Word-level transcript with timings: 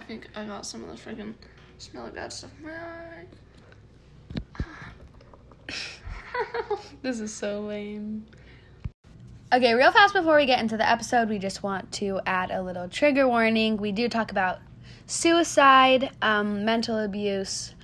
I 0.00 0.02
think 0.04 0.28
I 0.34 0.44
got 0.44 0.64
some 0.64 0.82
of 0.82 0.88
the 0.88 0.96
freaking 0.96 1.34
smelly 1.78 2.10
bad 2.10 2.32
stuff. 2.32 2.50
This 7.02 7.20
is 7.20 7.34
so 7.34 7.60
lame. 7.60 8.24
Okay, 9.52 9.74
real 9.74 9.92
fast 9.92 10.14
before 10.14 10.36
we 10.36 10.46
get 10.46 10.60
into 10.60 10.76
the 10.76 10.88
episode, 10.88 11.28
we 11.28 11.38
just 11.38 11.62
want 11.62 11.92
to 11.92 12.20
add 12.24 12.50
a 12.50 12.62
little 12.62 12.88
trigger 12.88 13.28
warning. 13.28 13.76
We 13.76 13.92
do 13.92 14.08
talk 14.08 14.30
about 14.30 14.58
suicide, 15.06 16.10
um, 16.22 16.64
mental 16.64 16.98
abuse, 16.98 17.74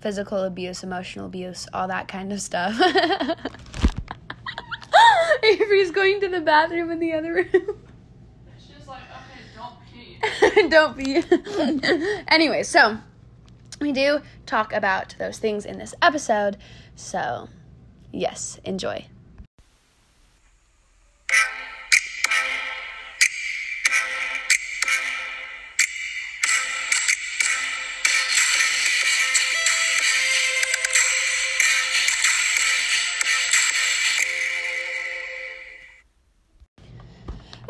physical 0.00 0.44
abuse, 0.44 0.84
emotional 0.84 1.26
abuse, 1.26 1.66
all 1.72 1.88
that 1.88 2.06
kind 2.08 2.32
of 2.32 2.40
stuff. 2.40 2.78
Avery's 5.42 5.90
going 5.90 6.20
to 6.20 6.28
the 6.28 6.40
bathroom 6.40 6.90
in 6.90 7.00
the 7.00 7.14
other 7.14 7.34
room. 7.52 7.87
Don't 10.68 10.96
be. 10.96 11.22
anyway, 12.28 12.62
so 12.62 12.98
we 13.80 13.92
do 13.92 14.20
talk 14.46 14.72
about 14.72 15.14
those 15.18 15.38
things 15.38 15.64
in 15.64 15.78
this 15.78 15.94
episode. 16.02 16.56
So, 16.96 17.48
yes, 18.12 18.58
enjoy. 18.64 19.06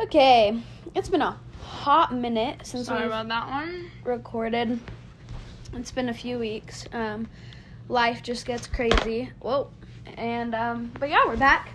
Okay, 0.01 0.59
it's 0.95 1.10
been 1.10 1.20
a 1.20 1.38
hot 1.88 2.12
minute 2.12 2.59
since 2.66 2.87
Sorry 2.87 3.05
we've 3.05 3.06
about 3.06 3.28
that 3.28 3.48
one. 3.48 3.91
recorded. 4.05 4.79
It's 5.73 5.90
been 5.90 6.10
a 6.10 6.12
few 6.12 6.38
weeks. 6.38 6.85
Um, 6.93 7.26
life 7.88 8.23
just 8.23 8.45
gets 8.45 8.66
crazy. 8.66 9.32
Whoa. 9.40 9.71
And 10.18 10.54
um, 10.54 10.93
but 11.01 11.09
yeah, 11.09 11.24
we're 11.27 11.38
back. 11.38 11.71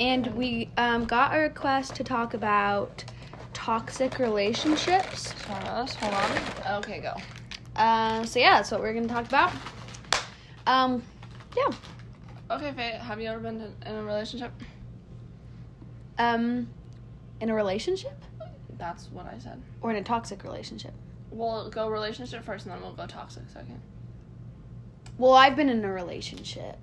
And 0.00 0.26
we 0.36 0.68
um, 0.76 1.06
got 1.06 1.34
a 1.34 1.38
request 1.38 1.96
to 1.96 2.04
talk 2.04 2.34
about 2.34 3.02
toxic 3.54 4.18
relationships. 4.18 5.34
Sorry. 5.46 5.64
Hold 5.64 6.14
on. 6.14 6.74
Okay, 6.80 7.00
go. 7.00 7.14
Uh, 7.76 8.22
so 8.26 8.38
yeah, 8.38 8.56
that's 8.56 8.70
what 8.70 8.82
we're 8.82 8.92
gonna 8.92 9.08
talk 9.08 9.24
about. 9.24 9.50
Um, 10.66 11.02
yeah. 11.56 11.70
Okay, 12.50 12.72
Faye, 12.72 12.98
have 13.00 13.18
you 13.18 13.30
ever 13.30 13.40
been 13.40 13.72
in 13.86 13.94
a 13.94 14.02
relationship? 14.02 14.52
Um, 16.18 16.68
in 17.40 17.48
a 17.48 17.54
relationship 17.54 18.26
That's 18.80 19.08
what 19.12 19.26
I 19.26 19.38
said. 19.38 19.60
or 19.82 19.90
in 19.90 19.96
a 19.96 20.02
toxic 20.02 20.42
relationship. 20.42 20.92
We'll 21.30 21.70
go 21.70 21.88
relationship 21.88 22.42
first 22.42 22.64
and 22.66 22.74
then 22.74 22.82
we'll 22.82 22.94
go 22.94 23.06
toxic 23.06 23.44
second. 23.52 23.80
Well, 25.18 25.34
I've 25.34 25.54
been 25.54 25.68
in 25.68 25.84
a 25.84 25.92
relationship, 25.92 26.78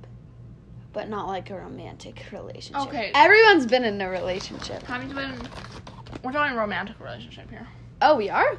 but 0.93 1.09
not 1.09 1.27
like 1.27 1.49
a 1.49 1.55
romantic 1.55 2.23
relationship. 2.31 2.87
Okay. 2.87 3.11
Everyone's 3.15 3.65
been 3.65 3.83
in 3.83 3.99
a 3.99 4.09
relationship. 4.09 4.83
Have 4.83 5.03
you 5.03 5.13
been. 5.13 5.33
We're 6.23 6.31
talking 6.31 6.55
romantic 6.55 6.99
relationship 6.99 7.49
here. 7.49 7.67
Oh, 8.01 8.15
we 8.15 8.29
are. 8.29 8.57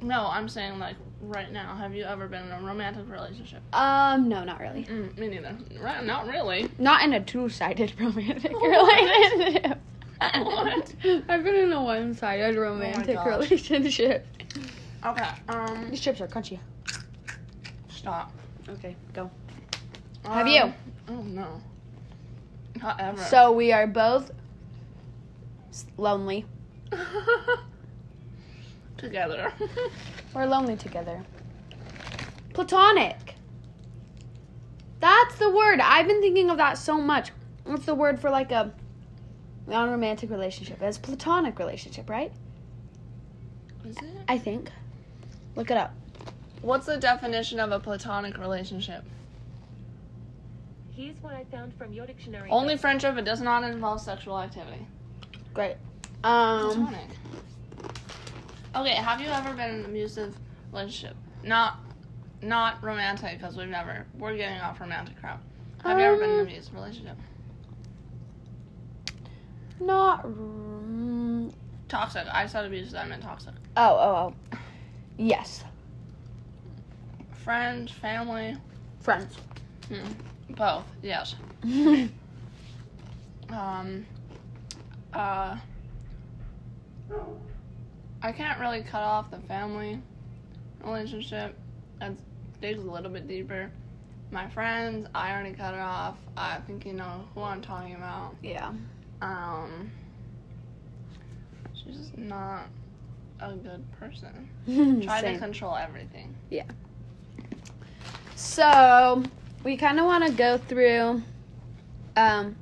No, 0.00 0.28
I'm 0.28 0.48
saying 0.48 0.78
like 0.78 0.94
right 1.20 1.50
now. 1.50 1.74
Have 1.74 1.92
you 1.94 2.04
ever 2.04 2.28
been 2.28 2.44
in 2.44 2.52
a 2.52 2.60
romantic 2.60 3.10
relationship? 3.10 3.62
Um, 3.74 4.28
no, 4.28 4.44
not 4.44 4.60
really. 4.60 4.84
Mm, 4.84 5.18
me 5.18 5.28
neither. 5.28 5.56
Right, 5.80 6.04
not 6.04 6.26
really. 6.28 6.70
Not 6.78 7.02
in 7.02 7.12
a 7.12 7.20
two-sided 7.22 7.94
romantic 8.00 8.52
relationship. 8.62 9.80
What? 10.36 10.94
I've 11.28 11.44
been 11.44 11.54
in 11.54 11.72
a 11.72 11.82
one-sided 11.82 12.56
romantic 12.56 13.16
gosh. 13.16 13.26
relationship. 13.26 14.26
Okay. 15.04 15.28
Um. 15.48 15.90
These 15.90 16.00
chips 16.00 16.20
are 16.20 16.26
crunchy. 16.26 16.58
Stop. 17.88 18.32
Okay, 18.68 18.96
go. 19.12 19.30
Have 20.24 20.48
you? 20.48 20.62
Um, 20.62 20.74
Oh 21.08 21.22
no. 21.22 21.60
Not 22.82 23.00
ever. 23.00 23.22
So 23.22 23.52
we 23.52 23.72
are 23.72 23.86
both 23.86 24.30
lonely. 25.96 26.44
Together. 28.96 29.52
We're 30.34 30.46
lonely 30.46 30.76
together. 30.76 31.22
Platonic. 32.54 33.34
That's 35.00 35.36
the 35.36 35.50
word. 35.50 35.80
I've 35.80 36.06
been 36.06 36.22
thinking 36.22 36.48
of 36.50 36.56
that 36.56 36.78
so 36.78 36.98
much. 36.98 37.30
What's 37.64 37.84
the 37.84 37.94
word 37.94 38.18
for 38.18 38.30
like 38.30 38.52
a 38.52 38.72
non-romantic 39.66 40.30
relationship? 40.30 40.80
It's 40.82 40.98
platonic 40.98 41.58
relationship, 41.58 42.08
right? 42.08 42.32
Is 43.84 43.96
it? 43.98 44.04
I 44.28 44.38
think. 44.38 44.70
Look 45.54 45.70
it 45.70 45.76
up. 45.76 45.94
What's 46.62 46.86
the 46.86 46.96
definition 46.96 47.60
of 47.60 47.70
a 47.72 47.78
platonic 47.78 48.38
relationship? 48.38 49.04
Here's 50.94 51.16
what 51.22 51.34
I 51.34 51.44
found 51.44 51.74
from 51.74 51.92
your 51.92 52.06
dictionary. 52.06 52.48
Only 52.50 52.76
friendship. 52.76 53.16
It 53.18 53.24
does 53.24 53.40
not 53.42 53.62
involve 53.64 54.00
sexual 54.00 54.40
activity. 54.40 54.86
Great. 55.52 55.76
Um, 56.24 56.70
Platonic. 56.70 57.10
Okay. 58.74 58.94
Have 58.94 59.20
you 59.20 59.28
ever 59.28 59.52
been 59.54 59.70
in 59.70 59.74
an 59.80 59.84
abusive 59.84 60.34
relationship? 60.72 61.14
Not, 61.44 61.78
not 62.42 62.82
romantic 62.82 63.38
because 63.38 63.56
we've 63.56 63.68
never. 63.68 64.06
We're 64.18 64.36
getting 64.36 64.58
off 64.60 64.80
romantic 64.80 65.20
crap. 65.20 65.42
Have 65.84 65.98
you 65.98 66.04
ever 66.06 66.16
been 66.16 66.30
in 66.30 66.34
an 66.36 66.40
Um, 66.40 66.46
abusive 66.46 66.74
relationship? 66.74 67.16
Not. 69.80 70.26
mm, 70.26 71.52
Toxic. 71.88 72.26
I 72.32 72.46
said 72.46 72.64
abusive. 72.64 72.96
I 72.98 73.04
meant 73.06 73.22
toxic. 73.22 73.54
Oh, 73.76 73.96
oh, 73.98 74.34
oh. 74.52 74.58
Yes. 75.18 75.64
Friends, 77.32 77.92
family, 77.92 78.56
Friends. 79.00 79.36
hmm. 79.88 80.12
both. 80.50 80.84
Yes. 81.02 81.34
Um. 83.48 84.04
Uh. 85.12 85.56
I 88.20 88.32
can't 88.32 88.58
really 88.58 88.82
cut 88.82 89.02
off 89.02 89.30
the 89.30 89.38
family 89.38 90.00
relationship. 90.82 91.56
That 92.00 92.14
digs 92.60 92.82
a 92.82 92.90
little 92.90 93.10
bit 93.10 93.28
deeper. 93.28 93.70
My 94.32 94.48
friends, 94.48 95.06
I 95.14 95.30
already 95.32 95.52
cut 95.54 95.74
it 95.74 95.80
off. 95.80 96.16
I 96.36 96.58
think 96.66 96.84
you 96.86 96.92
know 96.92 97.24
who 97.36 97.42
I'm 97.42 97.60
talking 97.62 97.94
about. 97.94 98.34
yeah. 98.42 98.72
Um. 99.20 99.90
She's 101.74 101.96
just 101.96 102.18
not 102.18 102.68
a 103.40 103.52
good 103.54 103.84
person. 103.92 104.48
Try 105.02 105.20
to 105.22 105.38
control 105.38 105.76
everything. 105.76 106.34
Yeah. 106.50 106.64
So 108.34 109.22
we 109.64 109.76
kind 109.76 109.98
of 109.98 110.04
want 110.06 110.26
to 110.26 110.32
go 110.32 110.58
through, 110.58 111.22
um, 112.16 112.56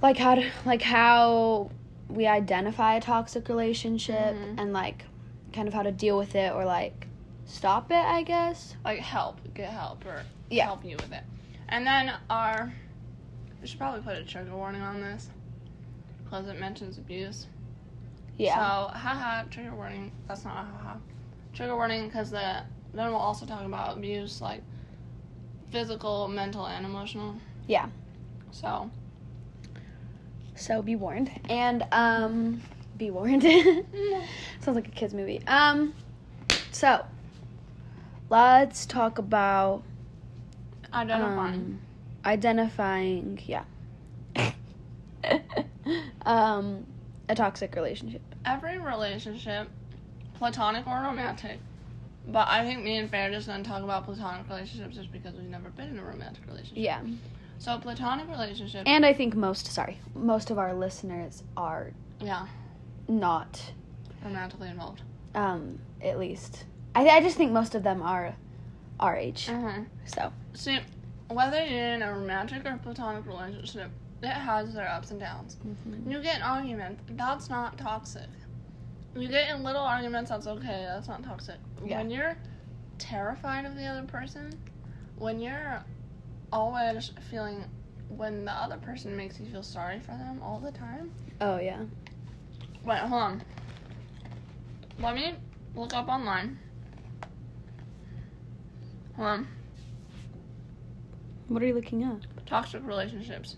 like 0.00 0.16
how 0.16 0.36
to, 0.36 0.48
like 0.64 0.82
how 0.82 1.70
we 2.08 2.26
identify 2.26 2.94
a 2.96 3.00
toxic 3.00 3.48
relationship 3.48 4.34
Mhm. 4.36 4.58
and 4.58 4.72
like 4.72 5.04
kind 5.52 5.66
of 5.68 5.74
how 5.74 5.82
to 5.82 5.92
deal 5.92 6.16
with 6.18 6.34
it 6.34 6.52
or 6.52 6.64
like 6.64 7.08
stop 7.46 7.90
it. 7.90 7.94
I 8.04 8.22
guess. 8.22 8.76
Like 8.84 9.00
help, 9.00 9.40
get 9.54 9.70
help, 9.70 10.04
or 10.06 10.22
Yeah. 10.50 10.64
help 10.64 10.84
you 10.84 10.96
with 10.96 11.12
it. 11.12 11.24
And 11.68 11.86
then 11.86 12.12
our, 12.30 12.72
we 13.60 13.66
should 13.66 13.78
probably 13.78 14.00
put 14.02 14.16
a 14.16 14.24
trigger 14.24 14.54
warning 14.56 14.82
on 14.82 15.00
this 15.00 15.28
because 16.24 16.46
it 16.48 16.58
mentions 16.60 16.98
abuse. 16.98 17.46
Yeah. 18.36 18.54
So, 18.54 18.98
haha, 18.98 19.44
trigger 19.50 19.74
warning. 19.74 20.12
That's 20.28 20.44
not 20.44 20.56
a 20.56 20.66
haha. 20.66 20.98
Trigger 21.54 21.74
warning 21.76 22.06
because 22.06 22.30
the 22.30 22.62
then 22.92 23.08
we'll 23.10 23.16
also 23.16 23.46
talk 23.46 23.64
about 23.64 23.96
abuse, 23.96 24.40
like 24.40 24.62
physical, 25.70 26.28
mental, 26.28 26.66
and 26.66 26.84
emotional. 26.86 27.36
Yeah. 27.66 27.88
So, 28.50 28.90
So 30.54 30.80
be 30.82 30.96
warned 30.96 31.30
and 31.48 31.84
um, 31.92 32.62
be 32.96 33.10
warned. 33.10 33.42
Sounds 34.60 34.74
like 34.76 34.88
a 34.88 34.92
kids 34.92 35.12
movie. 35.12 35.42
Um, 35.46 35.94
so 36.72 37.04
let's 38.30 38.86
talk 38.86 39.18
about 39.18 39.82
identifying. 40.92 41.54
um, 41.54 41.80
identifying 42.26 43.38
yeah. 43.46 43.64
Um 46.26 46.86
a 47.28 47.34
toxic 47.34 47.74
relationship. 47.74 48.22
Every 48.44 48.78
relationship, 48.78 49.68
platonic 50.34 50.86
or 50.86 51.00
romantic, 51.00 51.58
but 52.28 52.46
I 52.48 52.64
think 52.64 52.84
me 52.84 52.98
and 52.98 53.10
Faye 53.10 53.26
are 53.26 53.30
just 53.32 53.46
going 53.48 53.62
to 53.64 53.68
talk 53.68 53.82
about 53.82 54.04
platonic 54.04 54.48
relationships 54.48 54.96
just 54.96 55.10
because 55.10 55.34
we've 55.34 55.48
never 55.48 55.70
been 55.70 55.88
in 55.88 55.98
a 55.98 56.04
romantic 56.04 56.46
relationship. 56.46 56.76
yeah. 56.84 57.00
So, 57.58 57.78
platonic 57.78 58.28
relationship, 58.28 58.82
and 58.86 59.06
i 59.06 59.12
think 59.14 59.34
most 59.34 59.66
sorry 59.72 59.98
most 60.14 60.50
of 60.50 60.58
our 60.58 60.74
listeners 60.74 61.42
are 61.56 61.92
yeah, 62.20 62.46
not 63.08 63.72
romantically 64.22 64.68
involved. 64.68 65.02
um 65.34 65.78
at 66.02 66.18
least. 66.18 66.64
I, 66.94 67.08
I 67.08 67.20
just 67.22 67.36
think 67.36 67.52
most 67.52 67.74
of 67.74 67.82
them 67.82 68.02
are 68.02 68.34
our 69.00 69.16
age. 69.16 69.46
Mm-hmm. 69.48 69.84
so. 70.04 70.32
See, 70.54 70.78
whether 71.28 71.64
you're 71.64 71.94
in 71.94 72.02
a 72.02 72.12
romantic 72.12 72.64
or 72.66 72.78
platonic 72.82 73.26
relationship, 73.26 73.90
it 74.22 74.28
has 74.28 74.74
their 74.74 74.88
ups 74.88 75.10
and 75.10 75.20
downs. 75.20 75.56
Mm-hmm. 75.66 76.10
You 76.10 76.22
get 76.22 76.36
an 76.36 76.42
argument, 76.42 76.98
that's 77.16 77.50
not 77.50 77.76
toxic. 77.78 78.28
you 79.14 79.28
get 79.28 79.54
in 79.54 79.62
little 79.62 79.82
arguments, 79.82 80.30
that's 80.30 80.46
okay. 80.46 80.86
That's 80.88 81.08
not 81.08 81.22
toxic. 81.22 81.56
Yeah. 81.84 81.98
When 81.98 82.10
you're 82.10 82.36
terrified 82.98 83.64
of 83.64 83.76
the 83.76 83.84
other 83.86 84.06
person, 84.06 84.52
when 85.18 85.40
you're 85.40 85.82
always 86.52 87.12
feeling, 87.30 87.64
when 88.08 88.44
the 88.44 88.52
other 88.52 88.76
person 88.76 89.16
makes 89.16 89.38
you 89.40 89.46
feel 89.46 89.62
sorry 89.62 90.00
for 90.00 90.12
them 90.12 90.40
all 90.42 90.60
the 90.60 90.72
time. 90.72 91.10
Oh 91.40 91.58
yeah. 91.58 91.82
Wait, 92.84 92.98
hold 92.98 93.22
on. 93.22 93.42
Let 95.00 95.14
me 95.14 95.34
look 95.74 95.92
up 95.94 96.08
online. 96.08 96.58
Hold 99.16 99.28
on. 99.28 99.48
What 101.48 101.62
are 101.62 101.66
you 101.66 101.74
looking 101.74 102.04
up? 102.04 102.20
Toxic 102.46 102.84
relationships. 102.86 103.56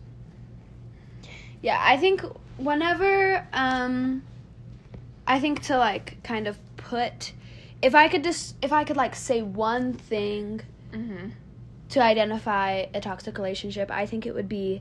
Yeah, 1.63 1.79
I 1.81 1.97
think 1.97 2.23
whenever 2.57 3.47
um 3.53 4.23
I 5.27 5.41
think 5.41 5.63
to 5.65 5.77
like 5.79 6.23
kind 6.23 6.47
of 6.47 6.59
put 6.77 7.33
if 7.83 7.95
I 7.95 8.09
could 8.09 8.25
just 8.25 8.57
if 8.63 8.73
I 8.73 8.85
could 8.85 8.97
like 8.97 9.15
say 9.15 9.43
one 9.43 9.93
thing 9.93 10.61
Mm-hmm. 10.93 11.29
to 11.91 12.03
identify 12.03 12.87
a 12.95 13.01
toxic 13.03 13.37
relationship, 13.37 13.91
I 13.91 14.07
think 14.07 14.25
it 14.25 14.35
would 14.35 14.49
be 14.49 14.81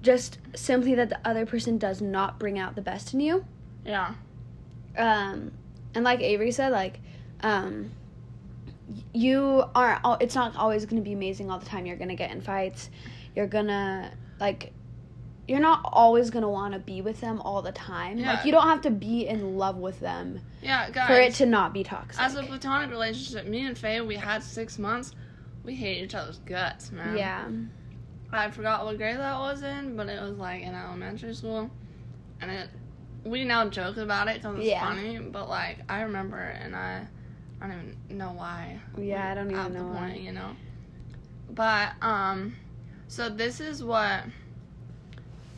just 0.00 0.38
simply 0.54 0.94
that 0.94 1.10
the 1.10 1.18
other 1.22 1.44
person 1.44 1.76
does 1.76 2.00
not 2.00 2.38
bring 2.38 2.58
out 2.58 2.76
the 2.76 2.80
best 2.82 3.12
in 3.12 3.20
you. 3.20 3.44
Yeah. 3.84 4.14
Um 4.96 5.52
and 5.94 6.04
like 6.04 6.20
Avery 6.20 6.50
said 6.50 6.72
like 6.72 7.00
um 7.42 7.90
you 9.12 9.64
aren't 9.74 10.00
it's 10.20 10.34
not 10.34 10.56
always 10.56 10.84
going 10.86 11.02
to 11.02 11.04
be 11.04 11.12
amazing 11.12 11.50
all 11.50 11.58
the 11.58 11.66
time. 11.66 11.86
You're 11.86 11.96
going 11.96 12.08
to 12.08 12.14
get 12.14 12.30
in 12.30 12.40
fights. 12.40 12.90
You're 13.34 13.46
going 13.46 13.66
to 13.66 14.10
like 14.40 14.72
you're 15.48 15.60
not 15.60 15.80
always 15.84 16.30
going 16.30 16.42
to 16.42 16.48
want 16.48 16.72
to 16.74 16.80
be 16.80 17.00
with 17.02 17.20
them 17.20 17.40
all 17.40 17.62
the 17.62 17.70
time. 17.72 18.18
Yeah. 18.18 18.32
Like 18.34 18.44
you 18.44 18.50
don't 18.52 18.66
have 18.66 18.80
to 18.82 18.90
be 18.90 19.26
in 19.26 19.56
love 19.56 19.76
with 19.76 20.00
them 20.00 20.40
Yeah, 20.60 20.90
guys. 20.90 21.06
for 21.06 21.14
it 21.14 21.34
to 21.34 21.46
not 21.46 21.72
be 21.72 21.84
toxic. 21.84 22.20
As 22.20 22.34
a 22.34 22.42
platonic 22.42 22.90
relationship, 22.90 23.46
me 23.46 23.64
and 23.66 23.78
Faye, 23.78 24.00
we 24.00 24.16
had 24.16 24.42
six 24.42 24.76
months. 24.78 25.12
We 25.62 25.74
hate 25.76 26.02
each 26.02 26.14
other's 26.14 26.38
guts, 26.38 26.90
man. 26.92 27.16
yeah. 27.16 27.48
I 28.32 28.50
forgot 28.50 28.84
what 28.84 28.96
grade 28.98 29.18
that 29.18 29.38
was 29.38 29.62
in, 29.62 29.96
but 29.96 30.08
it 30.08 30.20
was 30.20 30.36
like 30.36 30.62
in 30.62 30.74
elementary 30.74 31.34
school, 31.34 31.70
and 32.40 32.50
it. 32.50 32.68
We 33.24 33.44
now 33.44 33.68
joke 33.68 33.96
about 33.96 34.28
it 34.28 34.36
because 34.42 34.58
it's 34.58 34.66
Yeah. 34.68 34.80
funny, 34.80 35.18
but 35.18 35.48
like 35.48 35.78
I 35.88 36.02
remember, 36.02 36.38
and 36.38 36.74
I, 36.76 37.06
I 37.60 37.68
don't 37.68 37.96
even 38.06 38.18
know 38.18 38.32
why. 38.32 38.78
Yeah, 38.98 39.30
I 39.30 39.34
don't 39.34 39.50
even 39.50 39.72
know. 39.72 39.84
why. 39.84 40.10
point, 40.10 40.20
you 40.20 40.32
know. 40.32 40.50
But 41.50 41.92
um, 42.02 42.54
so 43.08 43.28
this 43.28 43.60
is 43.60 43.82
what 43.82 44.24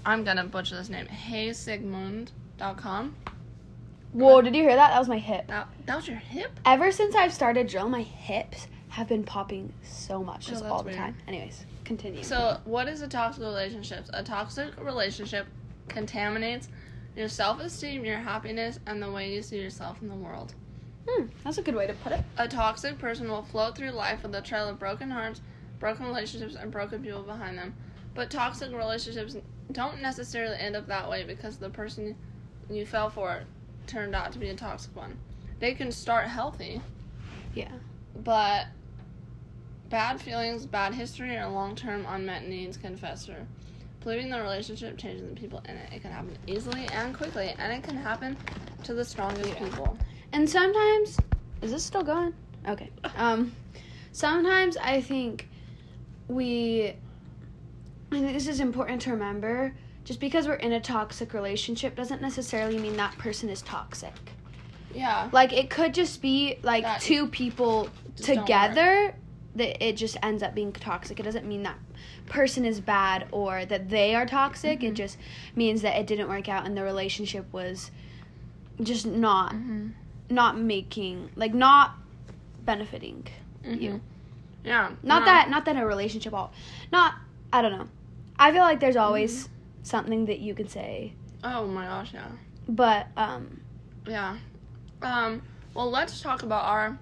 I'm 0.06 0.24
gonna 0.24 0.44
butcher 0.44 0.76
this 0.76 0.88
name. 0.88 1.06
HeySigmund.com. 1.06 3.16
Whoa, 4.12 4.40
did 4.40 4.56
you 4.56 4.62
hear 4.62 4.76
that? 4.76 4.90
That 4.90 4.98
was 4.98 5.08
my 5.08 5.18
hip. 5.18 5.48
That 5.48 5.68
that 5.86 5.96
was 5.96 6.08
your 6.08 6.16
hip. 6.16 6.58
Ever 6.64 6.92
since 6.92 7.14
I've 7.14 7.32
started 7.32 7.66
drill, 7.66 7.88
my 7.88 8.02
hips 8.02 8.68
have 8.90 9.08
been 9.08 9.24
popping 9.24 9.72
so 9.82 10.22
much, 10.22 10.48
Oh, 10.48 10.50
just 10.50 10.64
all 10.64 10.78
the 10.82 10.86
weird. 10.86 10.96
time. 10.96 11.16
Anyways, 11.26 11.66
continue. 11.84 12.22
So, 12.22 12.58
what 12.64 12.88
is 12.88 13.02
a 13.02 13.08
toxic 13.08 13.42
relationship? 13.42 14.06
A 14.14 14.22
toxic 14.22 14.72
relationship 14.82 15.46
contaminates 15.88 16.68
your 17.16 17.28
self 17.28 17.60
esteem, 17.60 18.04
your 18.04 18.18
happiness, 18.18 18.78
and 18.86 19.02
the 19.02 19.10
way 19.10 19.34
you 19.34 19.42
see 19.42 19.60
yourself 19.60 20.00
in 20.00 20.08
the 20.08 20.14
world. 20.14 20.54
Hmm, 21.08 21.26
that's 21.44 21.58
a 21.58 21.62
good 21.62 21.74
way 21.74 21.86
to 21.86 21.94
put 21.94 22.12
it. 22.12 22.24
A 22.36 22.48
toxic 22.48 22.98
person 22.98 23.28
will 23.28 23.42
float 23.42 23.76
through 23.76 23.90
life 23.90 24.22
with 24.22 24.34
a 24.34 24.42
trail 24.42 24.68
of 24.68 24.78
broken 24.78 25.10
hearts, 25.10 25.40
broken 25.78 26.06
relationships, 26.06 26.54
and 26.54 26.70
broken 26.70 27.02
people 27.02 27.22
behind 27.22 27.58
them. 27.58 27.74
But 28.14 28.30
toxic 28.30 28.72
relationships 28.72 29.36
don't 29.72 30.02
necessarily 30.02 30.56
end 30.58 30.76
up 30.76 30.86
that 30.88 31.08
way 31.08 31.24
because 31.24 31.58
the 31.58 31.70
person 31.70 32.16
you 32.70 32.84
fell 32.86 33.10
for 33.10 33.42
turned 33.86 34.14
out 34.14 34.32
to 34.32 34.38
be 34.38 34.48
a 34.48 34.54
toxic 34.54 34.94
one. 34.94 35.18
They 35.60 35.74
can 35.74 35.90
start 35.92 36.26
healthy, 36.26 36.80
Yeah. 37.54 37.72
but 38.14 38.66
bad 39.88 40.20
feelings, 40.20 40.66
bad 40.66 40.94
history, 40.94 41.36
or 41.36 41.48
long 41.48 41.74
term 41.74 42.06
unmet 42.08 42.46
needs 42.46 42.76
can 42.76 42.96
fester. 42.96 43.46
Polluting 44.00 44.30
the 44.30 44.40
relationship 44.40 44.96
changes 44.96 45.28
the 45.28 45.34
people 45.34 45.60
in 45.68 45.76
it. 45.76 45.92
It 45.92 46.02
can 46.02 46.12
happen 46.12 46.36
easily 46.46 46.86
and 46.86 47.14
quickly, 47.16 47.54
and 47.58 47.72
it 47.72 47.82
can 47.82 47.96
happen 47.96 48.36
to 48.84 48.94
the 48.94 49.04
strongest 49.04 49.56
people. 49.56 49.98
And 50.32 50.48
sometimes, 50.48 51.18
is 51.62 51.72
this 51.72 51.84
still 51.84 52.02
going? 52.02 52.34
Okay. 52.66 52.90
Um, 53.16 53.52
sometimes 54.12 54.76
I 54.76 55.00
think 55.00 55.48
we, 56.28 56.94
I 58.12 58.20
think 58.20 58.32
this 58.32 58.46
is 58.46 58.60
important 58.60 59.02
to 59.02 59.10
remember. 59.10 59.74
Just 60.04 60.20
because 60.20 60.46
we're 60.46 60.54
in 60.54 60.72
a 60.72 60.80
toxic 60.80 61.34
relationship 61.34 61.94
doesn't 61.94 62.22
necessarily 62.22 62.78
mean 62.78 62.96
that 62.96 63.16
person 63.18 63.48
is 63.50 63.60
toxic. 63.62 64.14
Yeah. 64.94 65.28
Like 65.32 65.52
it 65.52 65.68
could 65.68 65.92
just 65.92 66.22
be 66.22 66.58
like 66.62 66.84
That 66.84 67.00
two 67.00 67.26
people 67.28 67.90
together 68.16 69.14
that 69.54 69.84
it 69.84 69.96
just 69.96 70.16
ends 70.22 70.42
up 70.42 70.54
being 70.54 70.72
toxic. 70.72 71.20
It 71.20 71.24
doesn't 71.24 71.46
mean 71.46 71.62
that 71.64 71.78
person 72.26 72.64
is 72.64 72.80
bad 72.80 73.26
or 73.32 73.64
that 73.66 73.90
they 73.90 74.14
are 74.14 74.24
toxic. 74.24 74.82
It 74.82 74.94
just 74.94 75.18
means 75.54 75.82
that 75.82 75.98
it 75.98 76.06
didn't 76.06 76.28
work 76.28 76.48
out 76.48 76.64
and 76.64 76.76
the 76.76 76.82
relationship 76.82 77.52
was 77.52 77.90
just 78.82 79.06
not 79.06 79.52
Mm-hmm. 79.52 79.88
Not 80.30 80.58
making 80.58 81.30
like 81.36 81.54
not 81.54 81.96
benefiting 82.64 83.26
you. 83.64 84.00
Yeah. 84.64 84.90
Not 85.02 85.20
no. 85.20 85.24
that 85.24 85.50
not 85.50 85.64
that 85.64 85.76
a 85.76 85.86
relationship 85.86 86.34
all 86.34 86.52
not 86.92 87.14
I 87.52 87.62
don't 87.62 87.72
know. 87.72 87.88
I 88.38 88.52
feel 88.52 88.60
like 88.60 88.80
there's 88.80 88.96
always 88.96 89.48
something 89.82 90.26
that 90.26 90.38
you 90.40 90.54
could 90.54 90.70
say. 90.70 91.14
Oh 91.42 91.66
my 91.66 91.86
gosh, 91.86 92.12
yeah. 92.12 92.28
But 92.68 93.06
um 93.16 93.60
Yeah. 94.06 94.36
Um, 95.02 95.42
well, 95.74 95.90
let's 95.90 96.20
talk 96.20 96.42
about 96.42 96.64
our, 96.64 96.98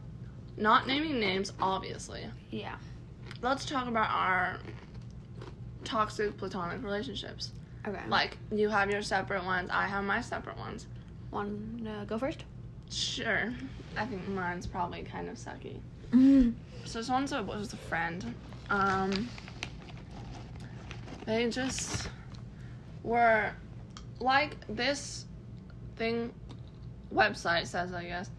not 0.57 0.87
naming 0.87 1.19
names, 1.19 1.53
obviously. 1.61 2.27
yeah. 2.51 2.77
Let's 3.43 3.65
talk 3.65 3.87
about 3.87 4.11
our 4.11 4.59
toxic 5.85 6.37
platonic 6.37 6.83
relationships. 6.83 7.53
Okay. 7.87 8.01
Like, 8.09 8.39
you 8.51 8.69
have 8.69 8.91
your 8.91 9.03
separate 9.03 9.45
ones, 9.45 9.71
I 9.73 9.87
have 9.87 10.05
my 10.05 10.21
separate 10.21 10.59
ones. 10.59 10.87
One 11.31 11.89
uh, 11.89 12.05
go 12.05 12.19
first? 12.19 12.45
Sure. 12.91 13.53
I 13.97 14.07
think 14.07 14.27
mine's 14.29 14.67
probably 14.67 15.03
kind 15.03 15.29
of 15.29 15.37
sucky. 15.37 15.81
So 16.85 16.99
this 16.99 17.09
one's 17.09 17.33
a, 17.33 17.43
was 17.43 17.73
a 17.73 17.77
friend. 17.77 18.35
Um, 18.71 19.29
they 21.25 21.49
just 21.51 22.09
were 23.03 23.53
like 24.21 24.57
this 24.69 25.27
thing 25.97 26.33
website 27.13 27.67
says, 27.67 27.93
I 27.93 28.05
guess. 28.05 28.31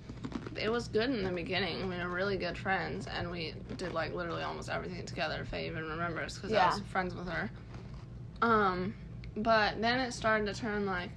It 0.60 0.72
was 0.72 0.88
good 0.88 1.10
in 1.10 1.24
the 1.24 1.31
beginning. 1.31 1.88
We 1.88 1.98
were 1.98 2.10
really 2.10 2.38
good 2.38 2.57
friends, 2.57 3.05
and 3.07 3.29
we 3.29 3.53
did 3.77 3.93
like 3.93 4.15
literally 4.15 4.41
almost 4.43 4.69
everything 4.69 5.05
together. 5.05 5.45
Faye 5.45 5.67
even 5.67 5.88
remembers 5.88 6.36
because 6.36 6.51
I 6.53 6.67
was 6.67 6.79
friends 6.88 7.13
with 7.13 7.27
her. 7.27 7.50
Um, 8.41 8.95
but 9.36 9.79
then 9.81 10.00
it 10.00 10.13
started 10.13 10.51
to 10.51 10.60
turn 10.60 10.86
like 10.86 11.10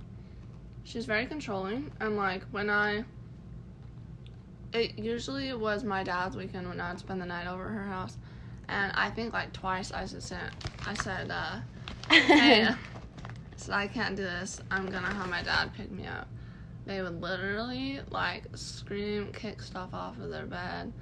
she's 0.84 1.06
very 1.06 1.26
controlling, 1.26 1.90
and 2.00 2.16
like 2.16 2.42
when 2.50 2.68
I 2.68 3.04
it 4.72 4.98
usually 4.98 5.52
was 5.54 5.84
my 5.84 6.02
dad's 6.02 6.36
weekend 6.36 6.68
when 6.68 6.80
I'd 6.80 6.98
spend 6.98 7.20
the 7.20 7.26
night 7.26 7.46
over 7.46 7.64
at 7.66 7.72
her 7.72 7.86
house. 7.86 8.16
And 8.68 8.92
I 8.92 9.10
think 9.10 9.32
like 9.32 9.52
twice 9.52 9.90
I 9.92 10.02
just 10.06 10.28
said 10.28 10.50
I 10.86 10.94
said, 10.94 11.30
uh, 11.30 11.60
hey 12.08 12.68
so 13.56 13.72
I 13.72 13.88
can't 13.88 14.16
do 14.16 14.22
this. 14.22 14.60
I'm 14.70 14.86
gonna 14.86 15.12
have 15.12 15.28
my 15.28 15.42
dad 15.42 15.72
pick 15.76 15.90
me 15.90 16.06
up. 16.06 16.28
They 16.86 17.02
would 17.02 17.20
literally 17.20 18.00
like 18.10 18.44
scream, 18.54 19.32
kick 19.32 19.60
stuff 19.62 19.92
off 19.92 20.18
of 20.18 20.30
their 20.30 20.46
bed. 20.46 20.92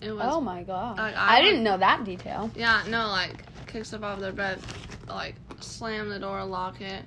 It 0.00 0.12
was 0.12 0.26
Oh 0.30 0.40
my 0.40 0.62
god. 0.62 0.98
Like, 0.98 1.16
I 1.16 1.38
I, 1.38 1.42
didn't 1.42 1.62
know 1.64 1.78
that 1.78 2.04
detail. 2.04 2.50
yeah, 2.54 2.82
no, 2.88 3.08
like 3.08 3.44
kick 3.66 3.84
stuff 3.86 4.02
off 4.02 4.20
their 4.20 4.32
bed, 4.32 4.60
like 5.08 5.36
slam 5.60 6.10
the 6.10 6.18
door, 6.18 6.44
lock 6.44 6.80
it. 6.82 7.02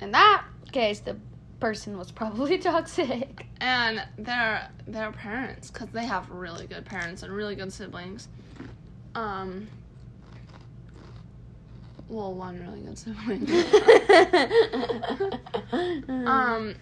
In 0.00 0.10
that 0.12 0.44
case, 0.72 1.00
the 1.00 1.16
person 1.60 1.96
was 1.98 2.10
probably 2.10 2.58
toxic. 2.58 3.46
and 3.60 4.02
their 4.18 4.68
their 4.86 5.12
parents 5.12 5.70
because 5.70 5.88
they 5.90 6.06
have 6.06 6.28
really 6.30 6.66
good 6.66 6.84
parents 6.84 7.22
and 7.22 7.32
really 7.32 7.54
good 7.54 7.72
siblings. 7.72 8.28
Um 9.14 9.68
well 12.08 12.34
one 12.34 12.58
really 12.60 12.80
good 12.80 12.98
sibling. 12.98 13.46
Um 16.26 16.74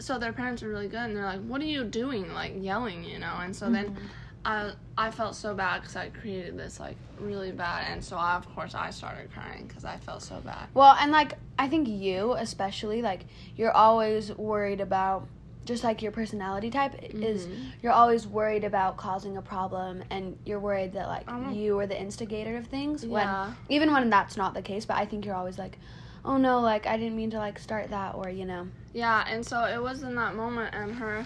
so 0.00 0.18
their 0.18 0.32
parents 0.32 0.62
are 0.62 0.68
really 0.68 0.88
good 0.88 1.00
and 1.00 1.16
they're 1.16 1.24
like 1.24 1.42
what 1.42 1.60
are 1.60 1.66
you 1.66 1.84
doing? 1.84 2.32
Like 2.32 2.54
yelling 2.56 3.04
you 3.04 3.18
know? 3.18 3.36
And 3.40 3.54
so 3.54 3.70
then 3.70 3.96
i 4.44 4.72
i 4.96 5.10
felt 5.10 5.34
so 5.34 5.54
bad 5.54 5.80
because 5.80 5.96
i 5.96 6.08
created 6.08 6.56
this 6.58 6.80
like 6.80 6.96
really 7.18 7.52
bad 7.52 7.86
and 7.90 8.02
so 8.02 8.16
I, 8.16 8.36
of 8.36 8.48
course 8.54 8.74
i 8.74 8.90
started 8.90 9.30
crying 9.32 9.66
because 9.66 9.84
i 9.84 9.96
felt 9.98 10.22
so 10.22 10.40
bad 10.40 10.68
well, 10.74 10.96
and 10.98 11.12
like 11.12 11.34
I 11.58 11.68
think 11.68 11.88
you 11.88 12.32
especially 12.38 13.02
like 13.02 13.26
you're 13.54 13.70
always 13.72 14.32
worried 14.32 14.80
about 14.80 15.28
just 15.66 15.84
like 15.84 16.00
your 16.00 16.10
personality 16.10 16.70
type 16.70 16.94
is 17.12 17.46
Mhm. 17.46 17.72
you're 17.82 17.92
always 17.92 18.26
worried 18.26 18.64
about 18.64 18.96
causing 18.96 19.36
a 19.36 19.42
problem 19.42 20.02
and 20.08 20.38
you're 20.46 20.58
worried 20.58 20.94
that 20.94 21.06
like 21.08 21.26
don't- 21.26 21.54
you 21.54 21.78
are 21.78 21.86
the 21.86 22.00
instigator 22.00 22.56
of 22.56 22.66
things 22.68 23.04
when 23.04 23.26
Yeah. 23.26 23.52
even 23.68 23.92
when 23.92 24.08
that's 24.08 24.38
not 24.38 24.54
the 24.54 24.62
case 24.62 24.86
but 24.86 24.96
I 24.96 25.04
think 25.04 25.26
you're 25.26 25.34
always 25.34 25.58
like 25.58 25.78
oh 26.24 26.36
no, 26.38 26.60
like 26.60 26.86
I 26.86 26.96
didn't 26.96 27.16
mean 27.16 27.30
to 27.30 27.38
like 27.38 27.58
start 27.58 27.90
that 27.90 28.14
or 28.14 28.30
you 28.30 28.44
know. 28.46 28.68
Yeah, 28.92 29.24
and 29.28 29.44
so 29.46 29.64
it 29.64 29.80
was 29.82 30.02
in 30.02 30.14
that 30.16 30.34
moment, 30.34 30.74
and 30.74 30.94
her, 30.96 31.24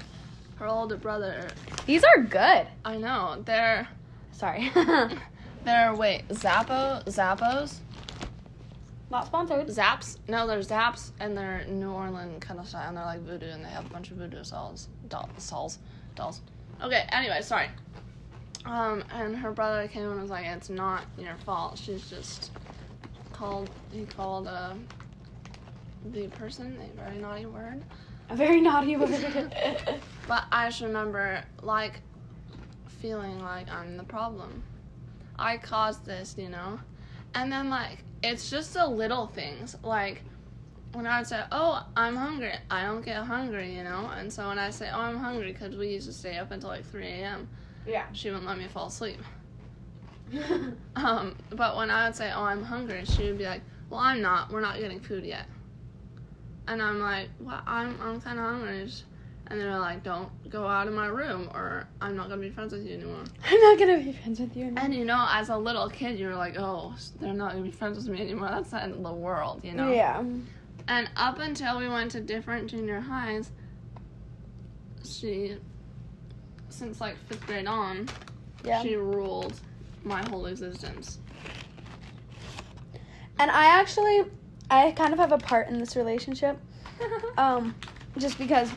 her 0.64 0.70
older 0.70 0.96
brother. 0.96 1.46
These 1.84 2.04
are 2.04 2.22
good. 2.22 2.66
I 2.86 2.96
know 2.96 3.42
they're 3.44 3.86
Sorry. 4.32 4.70
they're 5.64 5.94
wait 5.94 6.22
Zappo 6.32 7.02
Zappos 7.06 7.80
Not 9.10 9.26
sponsored. 9.26 9.68
Zapp's. 9.70 10.18
No, 10.26 10.46
they're 10.46 10.62
Zapp's, 10.62 11.12
and 11.20 11.36
they're 11.36 11.66
New 11.66 11.90
Orleans 11.90 12.42
kind 12.42 12.58
of 12.58 12.66
style, 12.66 12.88
and 12.88 12.96
they're 12.96 13.04
like 13.04 13.20
voodoo, 13.20 13.50
and 13.50 13.62
they 13.62 13.68
have 13.68 13.84
a 13.84 13.90
bunch 13.90 14.10
of 14.10 14.16
voodoo 14.16 14.42
dolls, 14.42 14.88
doll, 15.08 15.28
dolls, 15.50 15.78
dolls. 16.14 16.40
Okay. 16.82 17.04
Anyway, 17.10 17.40
sorry. 17.42 17.68
Um, 18.64 19.04
and 19.12 19.36
her 19.36 19.52
brother 19.52 19.86
came 19.86 20.10
and 20.10 20.20
was 20.22 20.30
like, 20.30 20.46
"It's 20.46 20.70
not 20.70 21.04
your 21.18 21.36
fault. 21.44 21.78
She's 21.78 22.08
just 22.08 22.50
called. 23.34 23.68
He 23.92 24.06
called 24.06 24.46
uh 24.46 24.72
the 26.10 26.28
person 26.28 26.78
a 26.80 26.96
very 26.96 27.18
naughty 27.18 27.44
word." 27.44 27.84
A 28.30 28.36
very 28.36 28.60
naughty 28.60 28.96
word. 28.96 29.54
But 30.26 30.44
I 30.50 30.68
just 30.68 30.80
remember 30.80 31.44
like 31.60 32.00
feeling 33.00 33.40
like 33.40 33.70
I'm 33.70 33.98
the 33.98 34.04
problem. 34.04 34.62
I 35.38 35.58
caused 35.58 36.06
this, 36.06 36.34
you 36.38 36.48
know? 36.48 36.80
And 37.34 37.52
then 37.52 37.68
like 37.68 37.98
it's 38.22 38.48
just 38.48 38.72
the 38.72 38.86
little 38.86 39.26
things. 39.26 39.76
Like 39.82 40.22
when 40.92 41.06
I 41.06 41.18
would 41.18 41.26
say, 41.26 41.42
"Oh, 41.52 41.84
I'm 41.96 42.16
hungry," 42.16 42.52
I 42.70 42.84
don't 42.84 43.04
get 43.04 43.22
hungry, 43.24 43.76
you 43.76 43.84
know. 43.84 44.10
And 44.16 44.32
so 44.32 44.48
when 44.48 44.58
I 44.58 44.70
say, 44.70 44.88
"Oh, 44.92 45.00
I'm 45.00 45.18
hungry," 45.18 45.52
because 45.52 45.76
we 45.76 45.88
used 45.88 46.06
to 46.06 46.12
stay 46.12 46.38
up 46.38 46.50
until 46.52 46.70
like 46.70 46.86
3 46.86 47.06
a.m., 47.06 47.48
yeah. 47.86 48.04
she 48.12 48.30
wouldn't 48.30 48.46
let 48.46 48.56
me 48.56 48.66
fall 48.68 48.86
asleep. 48.86 49.20
Um, 50.96 51.36
but 51.50 51.76
when 51.76 51.90
I 51.90 52.06
would 52.06 52.16
say, 52.16 52.32
"Oh, 52.34 52.44
I'm 52.44 52.62
hungry," 52.62 53.04
she 53.04 53.24
would 53.24 53.36
be 53.36 53.44
like, 53.44 53.62
"Well, 53.90 54.00
I'm 54.00 54.22
not. 54.22 54.50
We're 54.50 54.60
not 54.60 54.78
getting 54.78 55.00
food 55.00 55.24
yet." 55.24 55.46
And 56.66 56.82
I'm 56.82 57.00
like, 57.00 57.28
"Well, 57.40 57.60
I'm 57.66 58.00
I'm 58.00 58.20
kind 58.20 58.38
of 58.38 58.44
hungry." 58.44 58.90
And 59.48 59.60
they're 59.60 59.78
like, 59.78 60.02
"Don't 60.02 60.30
go 60.48 60.66
out 60.66 60.88
of 60.88 60.94
my 60.94 61.06
room, 61.06 61.50
or 61.52 61.86
I'm 62.00 62.16
not 62.16 62.28
gonna 62.30 62.40
be 62.40 62.48
friends 62.50 62.72
with 62.72 62.86
you 62.86 62.94
anymore." 62.94 63.24
I'm 63.44 63.60
not 63.60 63.78
gonna 63.78 63.98
be 63.98 64.12
friends 64.12 64.40
with 64.40 64.56
you. 64.56 64.72
And 64.76 64.94
you 64.94 65.04
know, 65.04 65.26
as 65.30 65.50
a 65.50 65.56
little 65.56 65.90
kid, 65.90 66.18
you're 66.18 66.36
like, 66.36 66.56
"Oh, 66.56 66.94
they're 67.20 67.34
not 67.34 67.52
gonna 67.52 67.64
be 67.64 67.70
friends 67.70 67.96
with 67.98 68.08
me 68.08 68.22
anymore. 68.22 68.48
That's 68.48 68.70
the 68.70 68.82
end 68.82 68.92
of 68.94 69.02
the 69.02 69.12
world," 69.12 69.60
you 69.62 69.72
know. 69.74 69.92
Yeah. 69.92 70.24
And 70.88 71.08
up 71.16 71.38
until 71.38 71.78
we 71.78 71.88
went 71.88 72.10
to 72.12 72.20
different 72.20 72.70
junior 72.70 73.00
highs, 73.00 73.50
she, 75.04 75.56
since 76.70 77.00
like 77.00 77.16
fifth 77.26 77.46
grade 77.46 77.66
on, 77.66 78.08
Yeah. 78.62 78.82
she 78.82 78.96
ruled 78.96 79.56
my 80.02 80.22
whole 80.28 80.46
existence. 80.46 81.18
And 83.38 83.50
I 83.50 83.80
actually, 83.80 84.24
I 84.70 84.90
kind 84.92 85.12
of 85.12 85.18
have 85.18 85.32
a 85.32 85.38
part 85.38 85.68
in 85.68 85.78
this 85.78 85.96
relationship. 85.96 86.58
Um, 87.36 87.74
just 88.16 88.38
because 88.38 88.70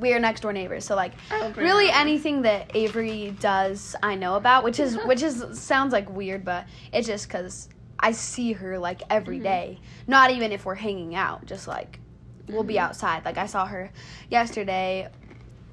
we 0.00 0.12
are 0.12 0.18
next 0.18 0.40
door 0.40 0.52
neighbors, 0.52 0.84
so 0.84 0.96
like 0.96 1.12
Oh, 1.30 1.52
really 1.56 1.88
anything 1.88 2.42
that 2.42 2.72
Avery 2.74 3.36
does, 3.38 3.94
I 4.02 4.16
know 4.16 4.34
about, 4.34 4.64
which 4.64 4.80
is 4.80 4.96
which 5.06 5.22
is 5.22 5.44
sounds 5.60 5.92
like 5.92 6.10
weird, 6.10 6.44
but 6.44 6.66
it's 6.92 7.06
just 7.06 7.28
because 7.28 7.68
I 8.00 8.10
see 8.10 8.52
her 8.54 8.76
like 8.76 9.02
every 9.08 9.38
Mhm. 9.38 9.42
day. 9.44 9.80
Not 10.08 10.32
even 10.32 10.50
if 10.50 10.66
we're 10.66 10.74
hanging 10.74 11.14
out, 11.14 11.46
just 11.46 11.68
like 11.68 12.00
we'll 12.48 12.64
be 12.64 12.74
Mhm. 12.74 12.80
outside. 12.80 13.24
Like 13.24 13.38
I 13.38 13.46
saw 13.46 13.66
her 13.66 13.90
yesterday 14.28 15.08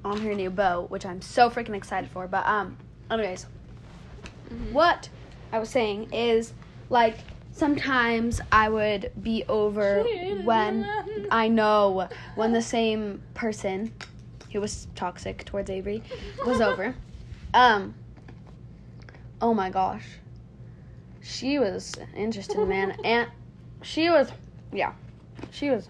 on 0.04 0.20
her 0.20 0.34
new 0.34 0.50
boat, 0.50 0.88
which 0.88 1.04
I'm 1.04 1.20
so 1.20 1.50
freaking 1.50 1.74
excited 1.74 2.08
for. 2.10 2.28
But 2.28 2.46
um, 2.46 2.76
anyways, 3.10 3.46
Mhm. 4.52 4.70
what 4.70 5.08
I 5.52 5.58
was 5.58 5.68
saying 5.68 6.12
is 6.12 6.52
like 6.90 7.18
sometimes 7.52 8.40
I 8.50 8.68
would 8.68 9.12
be 9.22 9.44
over 9.48 10.02
when 10.44 10.88
I 11.30 11.48
know 11.48 12.08
when 12.34 12.52
the 12.52 12.62
same 12.62 13.22
person 13.34 13.92
who 14.52 14.60
was 14.60 14.86
toxic 14.94 15.44
towards 15.44 15.70
Avery 15.70 16.02
was 16.46 16.60
over. 16.60 16.94
Um 17.54 17.94
oh 19.40 19.54
my 19.54 19.70
gosh. 19.70 20.04
She 21.22 21.58
was 21.58 21.94
interesting, 22.16 22.68
man. 22.68 22.96
And 23.04 23.28
she 23.82 24.10
was 24.10 24.30
yeah. 24.72 24.92
She 25.50 25.70
was 25.70 25.88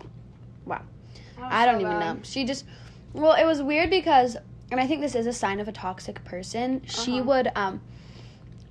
That's 0.66 1.54
I 1.54 1.66
don't 1.66 1.76
so 1.80 1.80
even 1.86 1.98
bad. 1.98 2.16
know. 2.16 2.20
She 2.22 2.44
just 2.44 2.64
well, 3.12 3.32
it 3.34 3.44
was 3.44 3.62
weird 3.62 3.90
because 3.90 4.36
and 4.70 4.80
I 4.80 4.86
think 4.86 5.00
this 5.00 5.14
is 5.14 5.26
a 5.26 5.32
sign 5.32 5.60
of 5.60 5.68
a 5.68 5.72
toxic 5.72 6.24
person. 6.24 6.82
She 6.86 7.14
Uh-huh. 7.14 7.24
would 7.24 7.52
um 7.56 7.80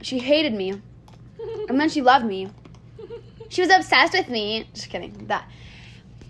she 0.01 0.19
hated 0.19 0.53
me 0.53 0.81
and 1.69 1.79
then 1.79 1.89
she 1.89 2.01
loved 2.01 2.25
me. 2.25 2.50
She 3.51 3.62
was 3.62 3.70
obsessed 3.70 4.13
with 4.13 4.29
me. 4.29 4.65
Just 4.74 4.89
kidding. 4.89 5.27
That 5.27 5.46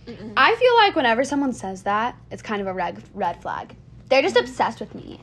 Mm-mm. 0.07 0.33
I 0.35 0.55
feel 0.55 0.75
like 0.77 0.95
whenever 0.95 1.23
someone 1.23 1.53
says 1.53 1.83
that, 1.83 2.15
it's 2.31 2.41
kind 2.41 2.59
of 2.61 2.67
a 2.67 2.73
red 2.73 3.01
red 3.13 3.39
flag. 3.41 3.75
They're 4.09 4.23
just 4.23 4.35
obsessed 4.35 4.79
with 4.79 4.95
me. 4.95 5.21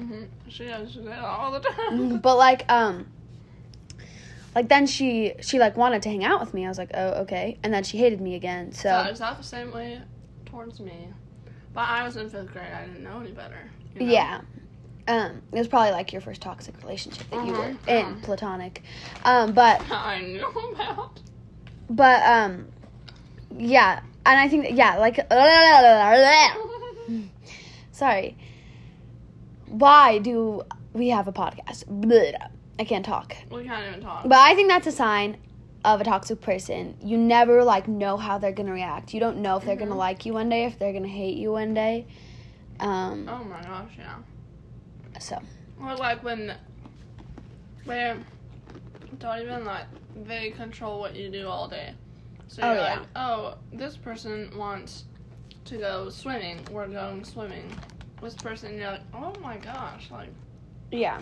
Mhm. 0.00 0.28
She 0.48 0.64
does 0.64 0.94
that 1.04 1.18
all 1.20 1.52
the 1.52 1.60
time. 1.60 2.18
But 2.18 2.36
like 2.38 2.64
um 2.72 3.06
like 4.54 4.68
then 4.70 4.86
she 4.86 5.34
she 5.42 5.58
like 5.58 5.76
wanted 5.76 6.00
to 6.02 6.08
hang 6.08 6.24
out 6.24 6.40
with 6.40 6.54
me. 6.54 6.64
I 6.64 6.68
was 6.70 6.78
like, 6.78 6.90
"Oh, 6.94 7.10
okay." 7.22 7.58
And 7.62 7.72
then 7.74 7.84
she 7.84 7.98
hated 7.98 8.20
me 8.22 8.34
again. 8.34 8.72
So 8.72 8.88
So 8.88 9.10
is 9.10 9.18
that 9.18 9.36
the 9.36 9.44
same 9.44 9.70
way 9.70 10.00
towards 10.46 10.80
me? 10.80 11.08
But 11.74 11.88
I 11.90 12.04
was 12.04 12.16
in 12.16 12.30
fifth 12.30 12.52
grade. 12.52 12.72
I 12.72 12.86
didn't 12.86 13.04
know 13.04 13.20
any 13.20 13.32
better. 13.32 13.70
you 13.94 14.06
know? 14.06 14.12
yeah. 14.12 14.40
Um 15.06 15.42
it 15.52 15.58
was 15.58 15.68
probably 15.68 15.90
like 15.92 16.10
your 16.12 16.22
first 16.22 16.40
toxic 16.40 16.74
relationship 16.82 17.28
that 17.30 17.44
you 17.46 17.52
were 17.52 17.58
Uh-huh, 17.64 17.76
in, 17.92 18.06
uh-huh. 18.06 18.14
platonic. 18.22 18.82
Um 19.26 19.52
but 19.52 19.82
I 19.92 20.22
knew 20.22 20.46
about. 20.74 21.20
But 21.90 22.22
um 22.22 22.66
yeah, 23.56 24.00
and 24.26 24.38
I 24.40 24.48
think 24.48 24.66
yeah, 24.72 24.96
like 24.98 25.18
sorry. 27.92 28.36
Why 29.66 30.18
do 30.18 30.62
we 30.92 31.08
have 31.08 31.26
a 31.28 31.32
podcast? 31.32 31.84
I 32.78 32.84
can't 32.84 33.04
talk. 33.04 33.36
we 33.50 33.64
can't 33.64 33.86
even 33.88 34.00
talk. 34.00 34.22
But 34.24 34.38
I 34.38 34.54
think 34.54 34.68
that's 34.68 34.86
a 34.86 34.92
sign 34.92 35.36
of 35.84 36.00
a 36.00 36.04
toxic 36.04 36.40
person. 36.40 36.96
You 37.02 37.18
never 37.18 37.62
like 37.64 37.86
know 37.88 38.16
how 38.16 38.38
they're 38.38 38.52
gonna 38.52 38.72
react. 38.72 39.14
You 39.14 39.20
don't 39.20 39.38
know 39.38 39.56
if 39.56 39.64
they're 39.64 39.76
gonna 39.76 39.92
Mhm. 39.94 39.96
like 39.98 40.26
you 40.26 40.32
one 40.32 40.48
day, 40.48 40.64
if 40.64 40.78
they're 40.78 40.92
gonna 40.92 41.08
hate 41.08 41.36
you 41.36 41.52
one 41.52 41.74
day. 41.74 42.06
Um, 42.80 43.28
oh 43.28 43.44
my 43.44 43.62
gosh, 43.62 43.92
yeah. 43.98 44.16
so 45.20 45.40
Or 45.80 45.94
like 45.96 46.22
when 46.24 46.54
they 47.86 48.14
don't 49.18 49.40
even 49.40 49.64
like 49.64 49.86
they 50.14 50.50
control 50.50 51.00
what 51.00 51.14
you 51.16 51.30
do 51.30 51.48
all 51.48 51.68
day. 51.68 51.94
So 52.48 52.62
Oh, 52.62 52.72
you're 52.72 52.82
yeah. 52.82 52.98
like, 53.00 53.08
oh, 53.16 53.54
this 53.72 53.96
person 53.96 54.50
wants 54.56 55.04
to 55.66 55.78
go 55.78 56.08
swimming. 56.10 56.60
We're 56.70 56.86
going 56.88 57.24
swimming. 57.24 57.70
This 58.22 58.34
person, 58.34 58.78
you're 58.78 58.92
like, 58.92 59.00
oh 59.14 59.32
my 59.40 59.56
gosh, 59.56 60.10
like 60.10 60.28
yeah. 60.90 61.20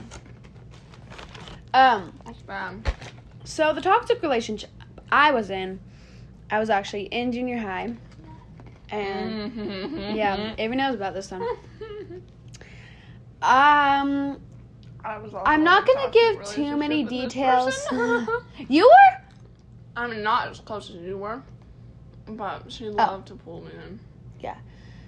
Um, 1.74 2.12
that's 2.26 2.42
bad. 2.42 2.92
so 3.44 3.72
the 3.72 3.80
toxic 3.80 4.20
relationship 4.22 4.68
I 5.10 5.32
was 5.32 5.48
in, 5.50 5.80
I 6.50 6.58
was 6.58 6.68
actually 6.68 7.04
in 7.04 7.32
junior 7.32 7.58
high, 7.58 7.94
and 8.90 9.52
Mm-hmm. 9.52 10.14
yeah, 10.14 10.54
Avery 10.58 10.76
knows 10.76 10.94
about 10.94 11.14
this 11.14 11.30
one. 11.30 11.42
Um, 13.40 14.40
I 15.04 15.18
was 15.18 15.32
I'm 15.44 15.64
not 15.64 15.86
gonna 15.86 16.10
give 16.10 16.44
too 16.46 16.76
many 16.76 17.04
relationship 17.04 17.24
with 17.24 17.32
this 17.64 17.88
details. 17.88 18.28
you 18.68 18.84
were? 18.84 19.20
I'm 19.96 20.22
not 20.22 20.48
as 20.48 20.60
close 20.60 20.90
as 20.90 20.96
you 20.96 21.18
were, 21.18 21.42
but 22.26 22.70
she 22.70 22.88
loved 22.88 23.28
to 23.28 23.34
pull 23.34 23.62
me 23.62 23.72
in. 23.86 24.00
Yeah. 24.40 24.56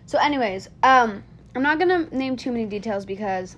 So, 0.06 0.18
anyways, 0.18 0.68
um, 0.82 1.22
I'm 1.54 1.62
not 1.62 1.78
gonna 1.78 2.08
name 2.10 2.36
too 2.36 2.52
many 2.52 2.66
details 2.66 3.04
because 3.04 3.56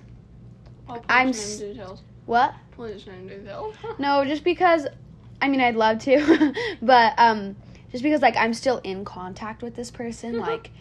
Oh, 0.89 1.01
I'm 1.09 1.27
name 1.27 1.35
s- 1.35 1.57
details. 1.57 2.01
what? 2.25 2.53
Please 2.71 3.05
name 3.07 3.27
details. 3.27 3.75
No, 3.99 4.23
just 4.25 4.43
because. 4.43 4.87
I 5.41 5.49
mean, 5.49 5.61
I'd 5.61 5.75
love 5.75 5.99
to, 5.99 6.53
but 6.81 7.13
um, 7.19 7.55
just 7.91 8.03
because 8.03 8.21
like 8.21 8.35
I'm 8.37 8.53
still 8.53 8.79
in 8.83 9.05
contact 9.05 9.61
with 9.61 9.75
this 9.75 9.91
person, 9.91 10.39
like 10.39 10.71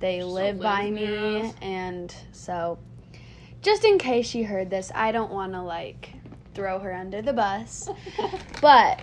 they 0.00 0.18
Still 0.18 0.32
live 0.32 0.60
by 0.60 0.90
me, 0.90 1.52
and 1.62 2.14
so 2.32 2.78
just 3.62 3.84
in 3.84 3.98
case 3.98 4.26
she 4.26 4.42
heard 4.42 4.70
this, 4.70 4.90
I 4.94 5.12
don't 5.12 5.30
want 5.32 5.52
to 5.52 5.62
like 5.62 6.10
throw 6.54 6.78
her 6.80 6.92
under 6.92 7.22
the 7.22 7.32
bus. 7.32 7.88
But 8.60 9.00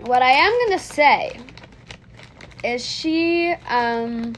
what 0.00 0.22
I 0.22 0.30
am 0.30 0.52
gonna 0.66 0.78
say 0.78 1.38
is 2.64 2.84
she 2.84 3.54
um 3.68 4.34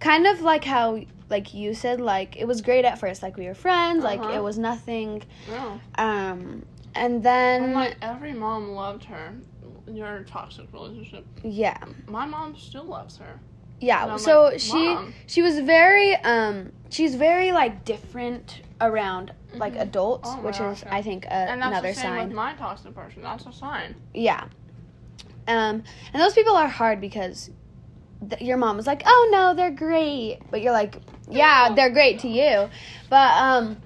kind 0.00 0.26
of 0.26 0.40
like 0.42 0.64
how 0.64 1.00
like 1.30 1.54
you 1.54 1.74
said 1.74 2.00
like 2.00 2.36
it 2.36 2.44
was 2.46 2.60
great 2.60 2.84
at 2.84 2.98
first 2.98 3.22
like 3.22 3.36
we 3.36 3.46
were 3.46 3.54
friends 3.54 4.04
like 4.04 4.20
Uh-huh. 4.20 4.34
it 4.34 4.42
was 4.42 4.58
nothing 4.58 5.22
no. 5.48 5.80
um 5.96 6.64
and 6.94 7.22
then 7.22 7.62
And 7.64 7.72
like 7.74 7.96
every 8.02 8.32
mom 8.32 8.70
loved 8.72 9.04
her. 9.04 9.34
Your 9.86 10.22
toxic 10.24 10.72
relationship. 10.72 11.26
yeah 11.42 11.78
My 12.06 12.26
mom 12.26 12.56
still 12.56 12.84
loves 12.84 13.16
her. 13.18 13.38
Yeah 13.84 14.16
so 14.16 14.34
like, 14.44 14.60
she 14.60 14.96
she 15.26 15.40
was 15.42 15.58
very 15.60 16.10
um 16.16 16.72
she's 16.90 17.14
very 17.14 17.50
like 17.60 17.84
different 17.84 18.62
around 18.80 19.32
like 19.64 19.74
Mhm. 19.74 19.82
adults 19.88 20.28
Oh 20.32 20.40
which 20.46 20.58
gosh, 20.58 20.78
is 20.78 20.84
yeah. 20.84 20.96
i 20.98 21.00
think 21.02 21.24
a, 21.26 21.32
And 21.32 21.60
that's 21.62 21.70
another 21.70 21.88
the 21.88 21.94
same 21.94 22.04
sign 22.16 22.28
with 22.28 22.34
my 22.44 22.52
toxic 22.54 22.92
person. 22.94 23.22
That's 23.22 23.46
a 23.46 23.52
sign. 23.52 23.94
yeah 24.12 24.44
Um, 25.46 25.74
and 26.12 26.18
those 26.22 26.34
people 26.38 26.56
are 26.56 26.68
hard 26.68 27.00
because 27.00 27.50
th- 28.30 28.40
your 28.48 28.56
mom 28.56 28.76
was 28.80 28.86
like, 28.86 29.02
"Oh 29.04 29.22
no, 29.30 29.44
they're 29.54 29.78
great," 29.86 30.38
but 30.50 30.62
you're 30.62 30.72
like, 30.82 30.96
"Yeah, 31.28 31.74
they're 31.76 31.90
great 32.00 32.16
to 32.20 32.28
you." 32.28 32.54
But 33.10 33.30
um, 33.48 33.76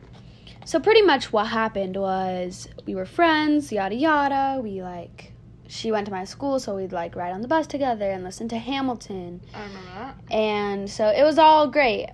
so 0.64 0.78
pretty 0.78 1.02
much 1.02 1.32
what 1.32 1.48
happened 1.48 1.96
was 1.96 2.68
we 2.86 2.94
were 2.94 3.06
friends, 3.06 3.72
yada 3.72 3.96
yada. 3.96 4.60
We 4.62 4.82
like 4.82 5.32
she 5.68 5.92
went 5.92 6.06
to 6.06 6.12
my 6.12 6.24
school, 6.24 6.58
so 6.58 6.74
we'd 6.74 6.90
like 6.92 7.14
ride 7.14 7.30
on 7.32 7.42
the 7.42 7.48
bus 7.48 7.66
together 7.68 8.10
and 8.10 8.24
listen 8.24 8.48
to 8.48 8.58
Hamilton, 8.58 9.40
I 9.54 9.62
remember 9.62 9.90
that. 9.94 10.16
and 10.34 10.90
so 10.90 11.06
it 11.08 11.22
was 11.22 11.38
all 11.38 11.68
great. 11.68 12.08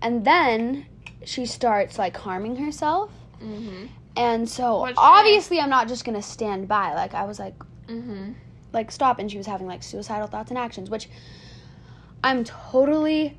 And 0.00 0.24
then 0.24 0.86
she 1.24 1.44
starts 1.44 1.98
like 1.98 2.16
harming 2.16 2.56
herself, 2.56 3.10
Mm-hmm. 3.42 3.86
and 4.16 4.48
so 4.48 4.82
Which- 4.84 4.94
obviously 4.96 5.60
I'm 5.60 5.70
not 5.70 5.88
just 5.88 6.04
gonna 6.04 6.22
stand 6.22 6.68
by. 6.68 6.94
Like 6.94 7.12
I 7.14 7.24
was 7.24 7.38
like 7.38 7.54
Mm-hmm. 7.88 8.32
like 8.72 8.90
stop 8.92 9.18
and 9.18 9.30
she 9.30 9.36
was 9.38 9.46
having 9.46 9.66
like 9.66 9.82
suicidal 9.82 10.28
thoughts 10.28 10.50
and 10.50 10.56
actions 10.58 10.88
which 10.88 11.08
i'm 12.22 12.44
totally 12.44 13.36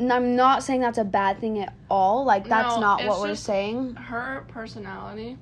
i'm 0.00 0.34
not 0.34 0.62
saying 0.64 0.80
that's 0.80 0.98
a 0.98 1.04
bad 1.04 1.38
thing 1.38 1.60
at 1.60 1.72
all 1.88 2.24
like 2.24 2.48
that's 2.48 2.74
No, 2.74 2.80
not 2.80 3.04
what 3.06 3.20
we're 3.20 3.34
saying 3.36 3.94
Her 3.94 4.44
personality. 4.48 5.36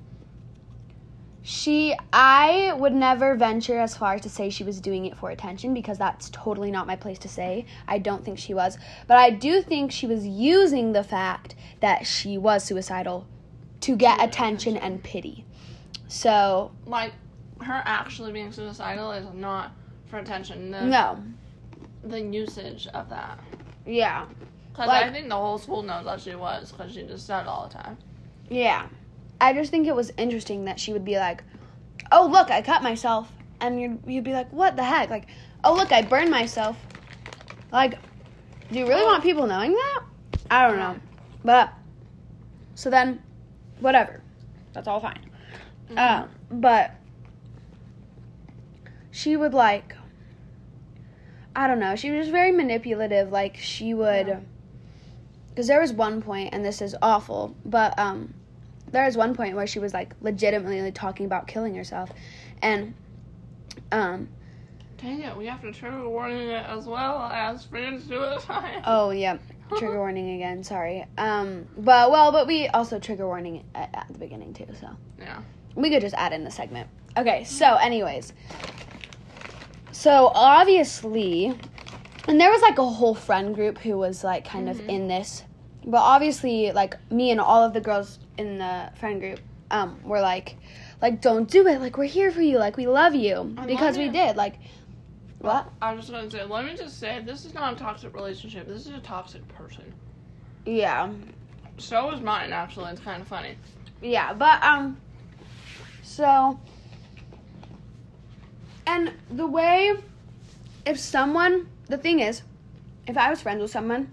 She 1.47 1.95
i 2.11 2.73
would 2.79 2.91
never 2.91 3.35
venture 3.35 3.77
as 3.77 3.95
far 3.95 4.15
as 4.15 4.21
to 4.21 4.29
say 4.29 4.49
she 4.49 4.63
was 4.63 4.81
doing 4.81 5.05
it 5.05 5.15
for 5.15 5.29
attention 5.29 5.75
because 5.75 5.95
that's 5.99 6.27
totally 6.31 6.71
not 6.71 6.87
my 6.87 6.95
place 6.95 7.19
to 7.19 7.29
say 7.29 7.63
i 7.87 7.99
don't 7.99 8.25
think 8.25 8.39
she 8.39 8.51
was 8.51 8.79
but 9.05 9.15
i 9.15 9.29
do 9.29 9.61
think 9.61 9.91
she 9.91 10.07
was 10.07 10.25
using 10.25 10.91
the 10.93 11.03
fact 11.03 11.53
that 11.81 12.07
she 12.07 12.35
was 12.35 12.63
suicidal 12.63 13.27
to 13.79 13.95
get 13.95 14.19
attention 14.23 14.75
and 14.75 15.03
pity 15.03 15.45
so 16.07 16.71
Like, 16.87 17.13
her 17.61 17.81
actually 17.85 18.31
being 18.31 18.51
suicidal 18.51 19.11
is 19.11 19.27
not 19.33 19.71
for 20.07 20.17
attention. 20.17 20.71
The, 20.71 20.81
no 20.85 21.23
The 22.03 22.21
usage 22.21 22.87
of 22.87 23.09
that. 23.09 23.39
yeah 23.85 24.25
Because 24.71 24.87
Like- 24.87 25.05
I 25.05 25.11
think 25.11 25.29
the 25.29 25.35
whole 25.35 25.57
school 25.57 25.83
knows 25.83 26.05
that 26.05 26.21
she 26.21 26.33
was, 26.35 26.71
because 26.71 26.91
she 26.93 27.03
just 27.03 27.25
said 27.27 27.41
it 27.41 27.47
all 27.47 27.67
the 27.67 27.73
time. 27.75 27.97
Yeah. 28.49 28.87
I 29.39 29.53
just 29.53 29.71
think 29.71 29.87
it 29.87 29.95
was 29.95 30.11
interesting 30.17 30.65
that 30.65 30.79
she 30.79 30.93
would 30.93 31.05
be 31.05 31.17
like, 31.17 31.43
"Oh, 32.11 32.27
look, 32.31 32.49
I 32.49 32.61
cut 32.61 32.83
myself." 32.83 33.31
And 33.59 33.79
you'd, 33.79 33.99
you'd 34.05 34.23
be 34.23 34.33
like, 34.33 34.51
"What 34.51 34.75
the 34.75 34.83
heck?" 34.83 35.09
Like, 35.09 35.27
"Oh, 35.63 35.75
look, 35.75 35.91
I 35.91 36.01
burned 36.01 36.31
myself." 36.31 36.77
Like, 37.71 37.97
do 38.71 38.79
you 38.79 38.87
really 38.87 39.03
want 39.03 39.23
people 39.23 39.47
knowing 39.47 39.73
that? 39.73 40.03
I 40.49 40.67
don't 40.67 40.77
know. 40.77 40.95
But 41.43 41.73
so 42.75 42.89
then 42.89 43.21
whatever. 43.79 44.21
That's 44.73 44.87
all 44.87 44.99
fine. 44.99 45.19
Mm-hmm. 45.89 45.97
Uh, 45.97 46.27
but 46.51 46.95
she 49.11 49.37
would 49.37 49.53
like 49.53 49.95
I 51.55 51.67
don't 51.67 51.79
know. 51.79 51.95
She 51.95 52.11
was 52.11 52.25
just 52.25 52.31
very 52.31 52.51
manipulative. 52.51 53.31
Like 53.31 53.57
she 53.57 53.93
would 53.93 54.27
Yeah. 54.27 54.39
because 55.49 55.67
there 55.67 55.79
was 55.79 55.93
one 55.93 56.21
point 56.21 56.53
and 56.53 56.65
this 56.65 56.81
is 56.81 56.95
awful 57.01 57.55
but 57.65 57.97
um 57.97 58.34
there 58.95 59.03
was 59.03 59.17
one 59.17 59.35
point 59.35 59.57
where 59.57 59.67
she 59.67 59.77
was 59.77 59.93
like 59.93 60.13
legitimately 60.21 60.89
talking 60.93 61.25
about 61.25 61.47
killing 61.47 61.75
herself. 61.75 62.09
And 62.61 62.93
um 63.91 64.29
Dang 64.97 65.21
it, 65.21 65.35
we 65.35 65.45
have 65.47 65.61
to 65.63 65.73
trigger 65.73 66.07
warning 66.07 66.47
it 66.47 66.65
as 66.65 66.85
well 66.85 67.23
as 67.23 67.65
friends 67.65 68.05
suicide. 68.07 68.81
oh 68.87 69.09
yeah 69.11 69.37
trigger 69.77 69.97
warning 69.97 70.35
again 70.35 70.63
sorry. 70.63 71.05
Um 71.17 71.67
but 71.77 72.09
well 72.09 72.31
but 72.31 72.47
we 72.47 72.67
also 72.69 72.97
trigger 72.97 73.27
warning 73.27 73.65
at, 73.75 73.89
at 73.93 74.07
the 74.09 74.17
beginning 74.17 74.53
too 74.53 74.65
so. 74.79 74.87
Yeah. 75.19 75.41
we 75.75 75.89
could 75.89 76.01
just 76.01 76.15
add 76.15 76.31
in 76.31 76.45
the 76.45 76.51
segment. 76.51 76.87
Okay 77.17 77.43
so 77.43 77.75
anyways. 77.75 78.31
So 79.91 80.31
obviously 80.33 81.53
and 82.29 82.39
there 82.39 82.49
was 82.49 82.61
like 82.61 82.77
a 82.77 82.85
whole 82.85 83.13
friend 83.13 83.53
group 83.53 83.77
who 83.79 83.97
was 83.97 84.23
like 84.23 84.45
kind 84.47 84.69
of 84.69 84.77
Mhm. 84.77 84.87
in 84.89 85.07
this. 85.09 85.43
But 85.85 85.99
obviously 86.01 86.71
like 86.71 86.95
me 87.11 87.29
and 87.31 87.41
all 87.41 87.61
of 87.61 87.73
the 87.73 87.81
girls 87.81 88.19
in 88.37 88.57
the 88.57 88.89
friend 88.99 89.19
group 89.19 89.39
um 89.71 89.99
were 90.03 90.21
like 90.21 90.57
like 91.01 91.21
don't 91.21 91.49
do 91.49 91.65
it 91.67 91.79
like 91.81 91.97
we're 91.97 92.05
here 92.05 92.31
for 92.31 92.41
you 92.41 92.57
like 92.57 92.77
we 92.77 92.85
love 92.87 93.15
you 93.15 93.55
I 93.57 93.65
because 93.65 93.97
we 93.97 94.09
did 94.09 94.35
like 94.35 94.59
what 95.39 95.69
I 95.81 95.93
was 95.93 96.05
just 96.05 96.11
gonna 96.13 96.31
say, 96.31 96.43
let 96.43 96.65
me 96.65 96.75
just 96.75 96.97
say, 96.99 97.21
this 97.23 97.45
is 97.45 97.53
not 97.53 97.73
a 97.73 97.75
toxic 97.75 98.15
relationship. 98.15 98.67
This 98.67 98.87
is 98.87 98.93
a 98.93 98.99
toxic 98.99 99.47
person. 99.49 99.93
yeah 100.65 101.11
So 101.77 102.11
is 102.11 102.21
mine, 102.21 102.51
actually. 102.51 102.91
It's 102.91 103.01
kind 103.01 103.21
of 103.21 103.27
funny. 103.27 103.55
yeah 104.01 104.33
but 104.33 104.63
um 104.63 104.97
so 106.01 106.59
and 108.87 109.11
the 109.29 109.45
way 109.47 109.93
if 110.85 110.99
someone 110.99 111.67
the 111.87 111.97
thing 111.97 112.19
is 112.19 112.43
if 113.07 113.17
i 113.17 113.29
was 113.29 113.41
friends 113.41 113.61
with 113.61 113.71
someone 113.71 114.07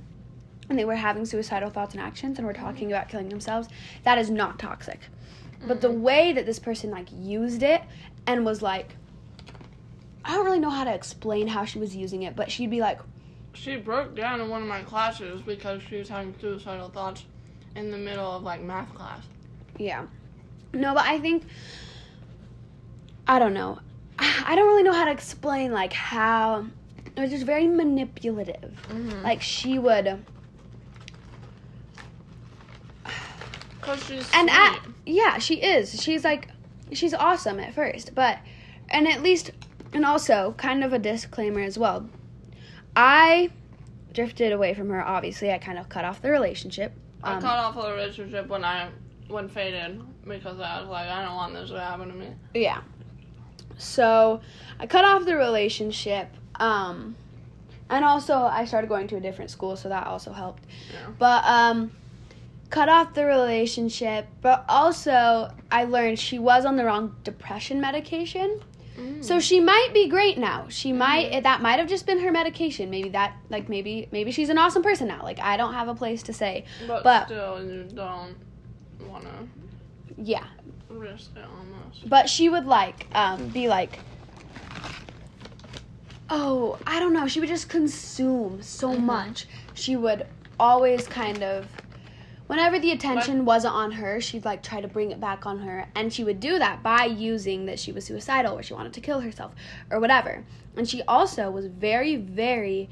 and 0.72 0.78
they 0.78 0.84
were 0.86 0.96
having 0.96 1.26
suicidal 1.26 1.68
thoughts 1.68 1.94
and 1.94 2.02
actions 2.02 2.38
and 2.38 2.46
were 2.46 2.54
talking 2.54 2.90
about 2.90 3.08
killing 3.08 3.28
themselves 3.28 3.68
that 4.04 4.16
is 4.16 4.30
not 4.30 4.58
toxic 4.58 5.00
but 5.68 5.80
the 5.82 5.90
way 5.90 6.32
that 6.32 6.46
this 6.46 6.58
person 6.58 6.90
like 6.90 7.06
used 7.12 7.62
it 7.62 7.82
and 8.26 8.44
was 8.44 8.62
like 8.62 8.96
i 10.24 10.32
don't 10.34 10.46
really 10.46 10.58
know 10.58 10.70
how 10.70 10.82
to 10.82 10.94
explain 10.94 11.46
how 11.46 11.64
she 11.64 11.78
was 11.78 11.94
using 11.94 12.22
it 12.22 12.34
but 12.34 12.50
she'd 12.50 12.70
be 12.70 12.80
like 12.80 12.98
She 13.52 13.76
broke 13.76 14.16
down 14.16 14.40
in 14.40 14.48
one 14.48 14.62
of 14.62 14.68
my 14.68 14.80
classes 14.82 15.42
because 15.42 15.82
she 15.82 15.96
was 15.98 16.08
having 16.08 16.34
suicidal 16.40 16.88
thoughts 16.88 17.24
in 17.76 17.90
the 17.90 17.98
middle 17.98 18.32
of 18.32 18.42
like 18.42 18.62
math 18.62 18.92
class. 18.94 19.22
Yeah. 19.78 20.06
No, 20.72 20.94
but 20.94 21.04
I 21.04 21.18
think 21.20 21.44
I 23.26 23.38
don't 23.38 23.54
know. 23.54 23.78
I 24.18 24.54
don't 24.56 24.66
really 24.66 24.82
know 24.82 24.92
how 24.92 25.04
to 25.04 25.10
explain 25.10 25.70
like 25.72 25.92
how 25.92 26.66
it 27.14 27.20
was 27.20 27.30
just 27.30 27.44
very 27.44 27.66
manipulative. 27.68 28.72
Mm-hmm. 28.88 29.22
Like 29.22 29.42
she 29.42 29.78
would 29.78 30.24
Cause 33.82 34.02
she's 34.04 34.30
and 34.32 34.48
sweet. 34.48 34.58
at 34.58 34.80
yeah, 35.04 35.38
she 35.38 35.56
is. 35.56 36.00
She's 36.02 36.24
like 36.24 36.48
she's 36.92 37.12
awesome 37.12 37.60
at 37.60 37.74
first, 37.74 38.14
but 38.14 38.38
and 38.88 39.06
at 39.06 39.22
least 39.22 39.50
and 39.92 40.06
also 40.06 40.54
kind 40.56 40.82
of 40.82 40.92
a 40.94 40.98
disclaimer 40.98 41.60
as 41.60 41.78
well. 41.78 42.08
I 42.96 43.50
drifted 44.14 44.52
away 44.52 44.72
from 44.74 44.88
her 44.90 45.04
obviously. 45.06 45.50
I 45.52 45.58
kind 45.58 45.78
of 45.78 45.88
cut 45.88 46.04
off 46.04 46.22
the 46.22 46.30
relationship. 46.30 46.92
I 47.22 47.34
Um, 47.34 47.42
cut 47.42 47.58
off 47.58 47.74
the 47.74 47.90
relationship 47.92 48.48
when 48.48 48.64
I 48.64 48.88
when 49.28 49.48
faded 49.48 50.00
because 50.26 50.60
I 50.60 50.80
was 50.80 50.88
like, 50.88 51.08
I 51.08 51.24
don't 51.24 51.34
want 51.34 51.54
this 51.54 51.70
to 51.70 51.80
happen 51.80 52.08
to 52.08 52.14
me. 52.14 52.28
Yeah. 52.54 52.80
So 53.78 54.40
I 54.78 54.86
cut 54.86 55.04
off 55.04 55.24
the 55.24 55.36
relationship. 55.36 56.28
Um, 56.56 57.16
and 57.90 58.04
also 58.04 58.36
I 58.36 58.64
started 58.64 58.88
going 58.88 59.08
to 59.08 59.16
a 59.16 59.20
different 59.20 59.50
school, 59.50 59.76
so 59.76 59.88
that 59.88 60.06
also 60.06 60.32
helped. 60.32 60.64
Yeah. 60.92 61.08
But 61.18 61.44
um, 61.44 61.90
cut 62.72 62.88
off 62.88 63.14
the 63.14 63.24
relationship. 63.24 64.26
But 64.40 64.64
also 64.68 65.52
I 65.70 65.84
learned 65.84 66.18
she 66.18 66.38
was 66.40 66.64
on 66.64 66.74
the 66.76 66.84
wrong 66.84 67.14
depression 67.22 67.80
medication. 67.80 68.60
Mm. 68.98 69.24
So 69.24 69.38
she 69.40 69.60
might 69.60 69.90
be 69.94 70.08
great 70.08 70.36
now. 70.38 70.66
She 70.68 70.92
might 70.92 71.42
that 71.44 71.62
might 71.62 71.78
have 71.78 71.88
just 71.88 72.04
been 72.06 72.18
her 72.20 72.32
medication. 72.32 72.90
Maybe 72.90 73.10
that 73.10 73.34
like 73.48 73.68
maybe 73.68 74.08
maybe 74.10 74.32
she's 74.32 74.48
an 74.50 74.58
awesome 74.58 74.82
person 74.82 75.06
now. 75.08 75.22
Like 75.22 75.38
I 75.40 75.56
don't 75.56 75.74
have 75.74 75.88
a 75.88 75.94
place 75.94 76.22
to 76.24 76.32
say. 76.32 76.64
but, 76.88 77.04
but- 77.04 77.26
still, 77.26 77.64
you 77.64 77.84
don't 77.84 78.36
want 79.08 79.24
to 79.24 79.38
Yeah. 80.18 80.44
risk 80.88 81.30
it 81.36 81.44
on 81.44 81.66
this. 81.90 82.00
But 82.06 82.28
she 82.28 82.48
would 82.48 82.66
like 82.66 83.06
um, 83.14 83.48
be 83.48 83.68
like, 83.68 83.98
oh, 86.30 86.78
I 86.86 87.00
don't 87.00 87.12
know. 87.12 87.26
She 87.26 87.40
would 87.40 87.48
just 87.48 87.68
consume 87.68 88.62
so 88.62 88.94
Mhm. 88.94 89.00
much. 89.00 89.46
She 89.74 89.96
would 89.96 90.26
always 90.60 91.06
kind 91.06 91.42
of, 91.42 91.66
whenever 92.52 92.78
the 92.78 92.92
attention 92.92 93.44
wasn't 93.46 93.74
on 93.74 93.92
her, 93.92 94.20
she'd 94.20 94.44
like 94.44 94.62
try 94.62 94.80
to 94.80 94.86
bring 94.86 95.10
it 95.10 95.18
back 95.18 95.46
on 95.46 95.58
her, 95.60 95.86
and 95.94 96.12
she 96.12 96.22
would 96.22 96.38
do 96.38 96.58
that 96.58 96.82
by 96.82 97.06
using 97.06 97.64
that 97.66 97.78
she 97.78 97.92
was 97.92 98.04
suicidal 98.04 98.58
or 98.58 98.62
she 98.62 98.74
wanted 98.74 98.92
to 98.92 99.00
kill 99.00 99.20
herself 99.20 99.52
or 99.90 99.98
whatever. 99.98 100.44
And 100.76 100.88
she 100.88 101.02
also 101.02 101.50
was 101.50 101.66
very, 101.66 102.16
very 102.16 102.90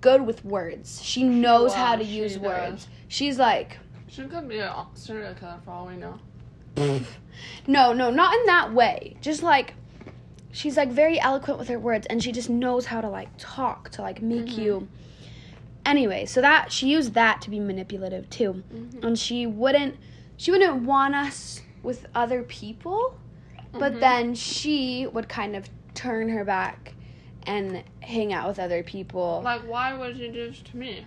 good 0.00 0.26
with 0.26 0.44
words. 0.44 1.02
She 1.02 1.22
knows 1.24 1.74
how 1.74 1.96
to 1.96 2.04
use 2.04 2.34
does. 2.34 2.42
words. 2.42 2.88
She's 3.08 3.38
like. 3.38 3.76
She 4.08 4.24
could 4.24 4.48
be 4.48 4.58
a 4.58 4.86
serial 4.94 5.34
killer 5.34 5.60
for 5.64 5.70
all 5.70 5.86
we 5.86 5.96
know. 5.96 6.18
No, 7.66 7.92
no, 7.94 8.10
not 8.10 8.34
in 8.34 8.46
that 8.46 8.74
way. 8.74 9.16
Just 9.22 9.42
like 9.42 9.74
she's 10.52 10.76
like 10.76 10.90
very 10.90 11.18
eloquent 11.20 11.58
with 11.58 11.68
her 11.68 11.78
words 11.78 12.06
and 12.08 12.22
she 12.22 12.32
just 12.32 12.50
knows 12.50 12.86
how 12.86 13.00
to 13.00 13.08
like 13.08 13.28
talk 13.38 13.88
to 13.90 14.02
like 14.02 14.20
make 14.20 14.46
Mhm. 14.46 14.58
you 14.58 14.88
Anyway, 15.84 16.26
so 16.26 16.40
that 16.40 16.72
she 16.72 16.88
used 16.88 17.14
that 17.14 17.40
to 17.42 17.50
be 17.50 17.58
manipulative 17.58 18.28
too. 18.30 18.62
Mhm. 18.72 19.04
And 19.04 19.18
she 19.18 19.46
wouldn't 19.46 19.96
she 20.36 20.50
wouldn't 20.50 20.82
want 20.84 21.14
us 21.14 21.60
with 21.82 22.06
other 22.14 22.42
people, 22.42 23.18
but 23.72 23.94
Mhm. 23.94 24.00
then 24.00 24.34
she 24.34 25.06
would 25.06 25.28
kind 25.28 25.54
of 25.54 25.68
turn 25.94 26.30
her 26.30 26.44
back 26.44 26.94
and 27.46 27.82
hang 28.00 28.32
out 28.32 28.48
with 28.48 28.58
other 28.58 28.82
people. 28.82 29.42
Like, 29.44 29.62
why 29.62 29.92
would 29.92 30.16
you 30.16 30.32
do 30.32 30.48
this 30.50 30.62
to 30.62 30.76
me? 30.76 31.06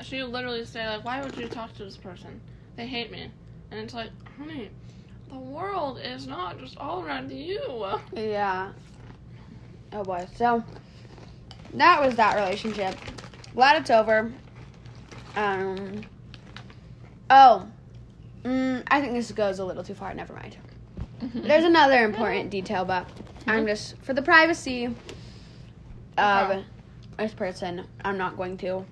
She 0.00 0.22
would 0.22 0.32
literally 0.32 0.64
say, 0.64 0.86
like, 0.86 1.04
why 1.04 1.22
would 1.22 1.36
you 1.36 1.48
talk 1.48 1.74
to 1.74 1.84
this 1.84 1.96
person? 1.96 2.40
They 2.76 2.86
hate 2.86 3.10
me. 3.10 3.30
And 3.70 3.80
it's 3.80 3.94
like, 3.94 4.10
honey, 4.38 4.70
the 5.28 5.38
world 5.38 5.98
is 6.02 6.26
not 6.26 6.58
just 6.58 6.76
all 6.78 7.04
around 7.04 7.30
you. 7.30 7.86
Yeah. 8.14 8.72
Oh 9.92 10.04
boy. 10.04 10.26
So 10.34 10.64
that 11.74 12.00
was 12.00 12.16
that 12.16 12.34
relationship. 12.36 12.96
Glad 13.54 13.80
it's 13.80 13.90
over. 13.90 14.32
Um. 15.36 16.02
Oh. 17.30 17.66
Mm, 18.44 18.82
I 18.90 19.00
think 19.00 19.14
this 19.14 19.32
goes 19.32 19.58
a 19.58 19.64
little 19.64 19.82
too 19.82 19.94
far. 19.94 20.12
Never 20.12 20.34
mind. 20.34 20.56
There's 21.34 21.64
another 21.64 22.04
important 22.04 22.50
detail, 22.50 22.84
but 22.84 23.08
I'm 23.46 23.66
just 23.66 23.96
for 24.02 24.12
the 24.12 24.22
privacy 24.22 24.86
of 26.18 26.50
Okay. 26.50 26.64
this 27.18 27.32
person. 27.32 27.86
I'm 28.04 28.18
not 28.18 28.36
going 28.36 28.58
to 28.58 28.84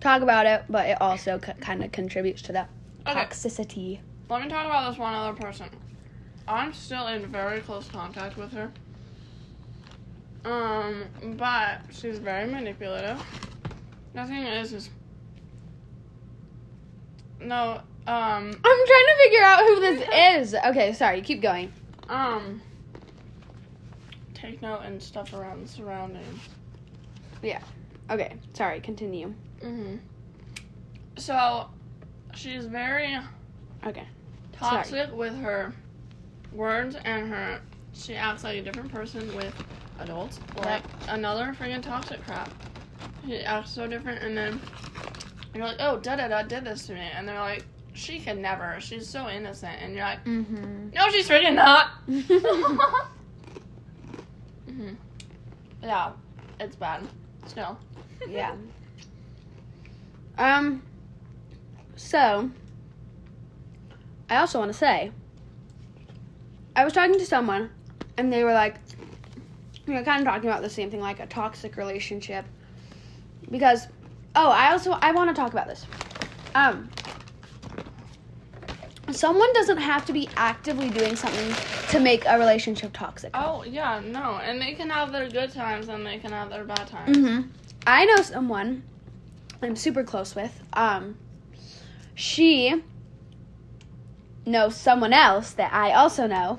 talk 0.00 0.22
about 0.22 0.46
it, 0.46 0.64
but 0.68 0.88
it 0.88 1.00
also 1.00 1.40
c- 1.44 1.52
kind 1.60 1.82
of 1.82 1.90
contributes 1.92 2.42
to 2.42 2.52
the 2.52 2.66
Okay. 3.06 3.20
toxicity. 3.24 3.98
Let 4.28 4.42
me 4.42 4.48
talk 4.48 4.66
about 4.66 4.90
this 4.90 4.98
one 4.98 5.14
other 5.14 5.36
person. 5.38 5.68
I'm 6.46 6.72
still 6.72 7.08
in 7.08 7.26
very 7.26 7.60
close 7.60 7.88
contact 7.88 8.36
with 8.36 8.52
her. 8.52 8.70
Um, 10.44 11.04
but 11.36 11.80
she's 11.90 12.18
very 12.18 12.50
manipulative. 12.50 13.20
The 14.14 14.24
thing 14.26 14.44
is, 14.44 14.72
is 14.72 14.90
no, 17.40 17.72
um, 17.72 17.80
I'm 18.06 18.52
trying 18.62 18.86
to 18.86 19.16
figure 19.24 19.42
out 19.42 19.58
who 19.60 19.80
this 19.80 20.08
is. 20.52 20.54
Okay, 20.66 20.92
sorry. 20.92 21.20
Keep 21.20 21.42
going. 21.42 21.72
um, 22.08 22.62
take 24.34 24.62
note 24.62 24.80
and 24.84 25.02
stuff 25.02 25.32
around 25.32 25.64
the 25.66 25.68
surroundings. 25.68 26.40
Yeah. 27.42 27.60
Okay, 28.10 28.34
sorry. 28.52 28.80
Continue. 28.80 29.34
hmm 29.60 29.96
So, 31.16 31.68
she's 32.34 32.66
very 32.66 33.16
Okay. 33.86 34.06
toxic 34.52 35.12
with 35.14 35.36
her 35.40 35.74
words 36.52 36.96
and 37.04 37.28
her. 37.28 37.60
She 37.94 38.14
acts 38.14 38.44
like 38.44 38.58
a 38.58 38.62
different 38.62 38.92
person 38.92 39.34
with 39.36 39.54
adults. 39.98 40.40
Like 40.56 40.82
another 41.08 41.54
freaking 41.58 41.82
toxic 41.82 42.24
crap. 42.24 42.50
She 43.26 43.38
acts 43.40 43.70
so 43.70 43.86
different, 43.86 44.22
and 44.22 44.36
then 44.36 44.60
you're 45.54 45.64
like, 45.66 45.76
oh, 45.80 45.98
da 45.98 46.16
da 46.16 46.28
da 46.28 46.42
did 46.42 46.64
this 46.64 46.86
to 46.86 46.94
me, 46.94 47.00
and 47.14 47.26
they're 47.28 47.40
like, 47.40 47.64
she 47.94 48.18
could 48.18 48.38
never. 48.38 48.76
She's 48.80 49.08
so 49.08 49.28
innocent, 49.28 49.76
and 49.80 49.94
you're 49.94 50.04
like, 50.04 50.24
Mm-hmm. 50.24 50.90
no, 50.94 51.08
she's 51.10 51.28
freaking 51.28 51.54
not. 51.54 51.90
mm-hmm. 54.68 54.94
Yeah, 55.82 56.12
it's 56.60 56.76
bad. 56.76 57.02
Still. 57.46 57.78
yeah. 58.28 58.54
Um. 60.36 60.82
So, 61.94 62.50
I 64.28 64.38
also 64.38 64.58
want 64.58 64.72
to 64.72 64.76
say, 64.76 65.12
I 66.74 66.82
was 66.84 66.92
talking 66.92 67.16
to 67.20 67.24
someone, 67.24 67.70
and 68.18 68.32
they 68.32 68.42
were 68.42 68.52
like, 68.52 68.74
we 69.86 69.94
were 69.94 70.02
kind 70.02 70.20
of 70.20 70.26
talking 70.26 70.50
about 70.50 70.62
the 70.62 70.68
same 70.70 70.90
thing, 70.90 70.98
like 70.98 71.20
a 71.20 71.26
toxic 71.26 71.76
relationship, 71.76 72.44
because, 73.54 73.86
oh, 74.34 74.50
I 74.50 74.72
also 74.72 74.98
I 75.00 75.12
want 75.12 75.30
to 75.30 75.34
talk 75.40 75.52
about 75.52 75.68
this. 75.68 75.86
Um. 76.56 76.90
Someone 79.12 79.52
doesn't 79.52 79.76
have 79.76 80.04
to 80.06 80.12
be 80.12 80.28
actively 80.36 80.90
doing 80.90 81.14
something 81.14 81.54
to 81.90 82.00
make 82.00 82.24
a 82.26 82.36
relationship 82.36 82.92
toxic. 82.92 83.30
Oh 83.34 83.62
yeah, 83.62 84.00
no, 84.04 84.40
and 84.42 84.60
they 84.60 84.72
can 84.72 84.90
have 84.90 85.12
their 85.12 85.28
good 85.30 85.52
times 85.52 85.88
and 85.88 86.04
they 86.04 86.18
can 86.18 86.32
have 86.32 86.50
their 86.50 86.64
bad 86.64 86.88
times. 86.88 87.16
hmm 87.16 87.40
I 87.86 88.06
know 88.06 88.22
someone 88.22 88.82
I'm 89.62 89.76
super 89.76 90.02
close 90.02 90.34
with. 90.34 90.58
Um, 90.72 91.16
she 92.16 92.82
knows 94.46 94.74
someone 94.74 95.12
else 95.12 95.52
that 95.52 95.72
I 95.72 95.92
also 95.92 96.26
know. 96.26 96.58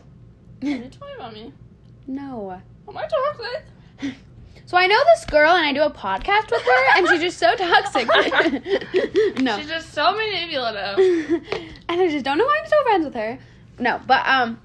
Are 0.62 0.68
you 0.70 0.90
talking 0.90 1.16
about 1.18 1.34
me? 1.34 1.52
No. 2.08 2.62
Am 2.88 2.98
I 2.98 3.06
toxic? 3.08 4.16
So 4.68 4.78
I 4.78 4.88
know 4.88 5.00
this 5.14 5.26
girl 5.26 5.52
and 5.52 5.66
I 5.66 5.74
do 5.74 5.84
a 5.84 5.92
podcast 5.92 6.50
with 6.50 6.62
her 6.64 6.98
and 6.98 7.08
she's 7.08 7.22
just 7.22 7.38
so 7.38 7.56
toxic. 7.56 8.08
no. 9.42 9.58
She's 9.60 9.68
just 9.68 9.94
so 9.94 10.12
manipulative. 10.16 10.98
and 11.90 12.02
I 12.02 12.08
just 12.10 12.26
don't 12.26 12.38
know 12.40 12.46
why 12.46 12.58
I'm 12.62 12.66
still 12.68 12.84
friends 12.84 13.06
with 13.06 13.14
her. 13.14 13.38
No, 13.78 14.02
but 14.08 14.26
um 14.28 14.60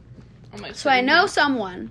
Oh 0.55 0.59
my 0.59 0.73
so 0.73 0.89
I 0.89 1.01
know 1.03 1.27
someone. 1.27 1.91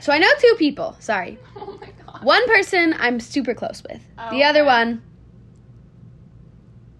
So 0.00 0.12
I 0.12 0.18
know 0.18 0.28
two 0.40 0.54
people, 0.58 0.96
sorry. 0.98 1.38
Oh 1.56 1.78
my 1.80 1.88
god. 2.04 2.24
One 2.24 2.46
person 2.48 2.94
I'm 2.98 3.20
super 3.20 3.54
close 3.54 3.82
with. 3.88 4.02
The 4.30 4.42
other 4.42 4.60
Okay. 4.60 4.66
one 4.66 5.02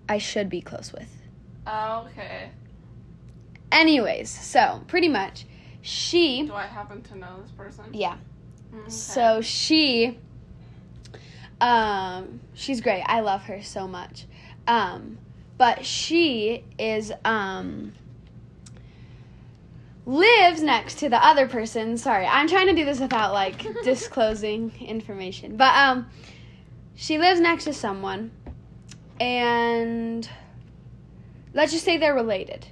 I 0.09 0.19
should 0.19 0.49
be 0.49 0.61
close 0.61 0.93
with. 0.93 1.09
Okay. 1.67 2.51
Anyways, 3.73 4.29
so 4.31 4.83
pretty 4.87 5.09
much, 5.09 5.47
she, 5.81 6.47
Do 6.47 6.55
I 6.55 6.67
happen 6.67 7.03
to 7.03 7.17
know 7.19 7.41
this 7.43 7.51
person? 7.53 7.85
yeah. 7.93 8.17
Mm, 8.75 8.81
okay. 8.81 8.91
So 8.91 9.41
she, 9.41 10.19
um, 11.61 12.41
she's 12.55 12.81
great. 12.81 13.03
I 13.07 13.21
love 13.21 13.45
her 13.45 13.63
so 13.63 13.87
much. 13.87 14.27
Um, 14.67 15.19
but 15.59 15.85
she 15.85 16.65
is 16.79 17.13
um 17.25 17.93
lives 20.07 20.63
next 20.63 20.99
to 20.99 21.09
the 21.09 21.25
other 21.25 21.47
person. 21.47 21.97
Sorry, 21.97 22.27
I'm 22.27 22.49
trying 22.49 22.67
to 22.67 22.75
do 22.75 22.85
this 22.85 23.01
without 23.01 23.33
like 23.33 23.67
disclosing 23.85 24.73
information. 24.81 25.57
But 25.57 25.77
um, 25.77 26.09
she 26.95 27.19
lives 27.19 27.41
next 27.41 27.65
to 27.65 27.73
someone, 27.73 28.31
and 29.21 30.29
let's 31.55 31.73
just 31.73 31.85
say 31.85 31.97
they're 31.99 32.15
related. 32.15 32.67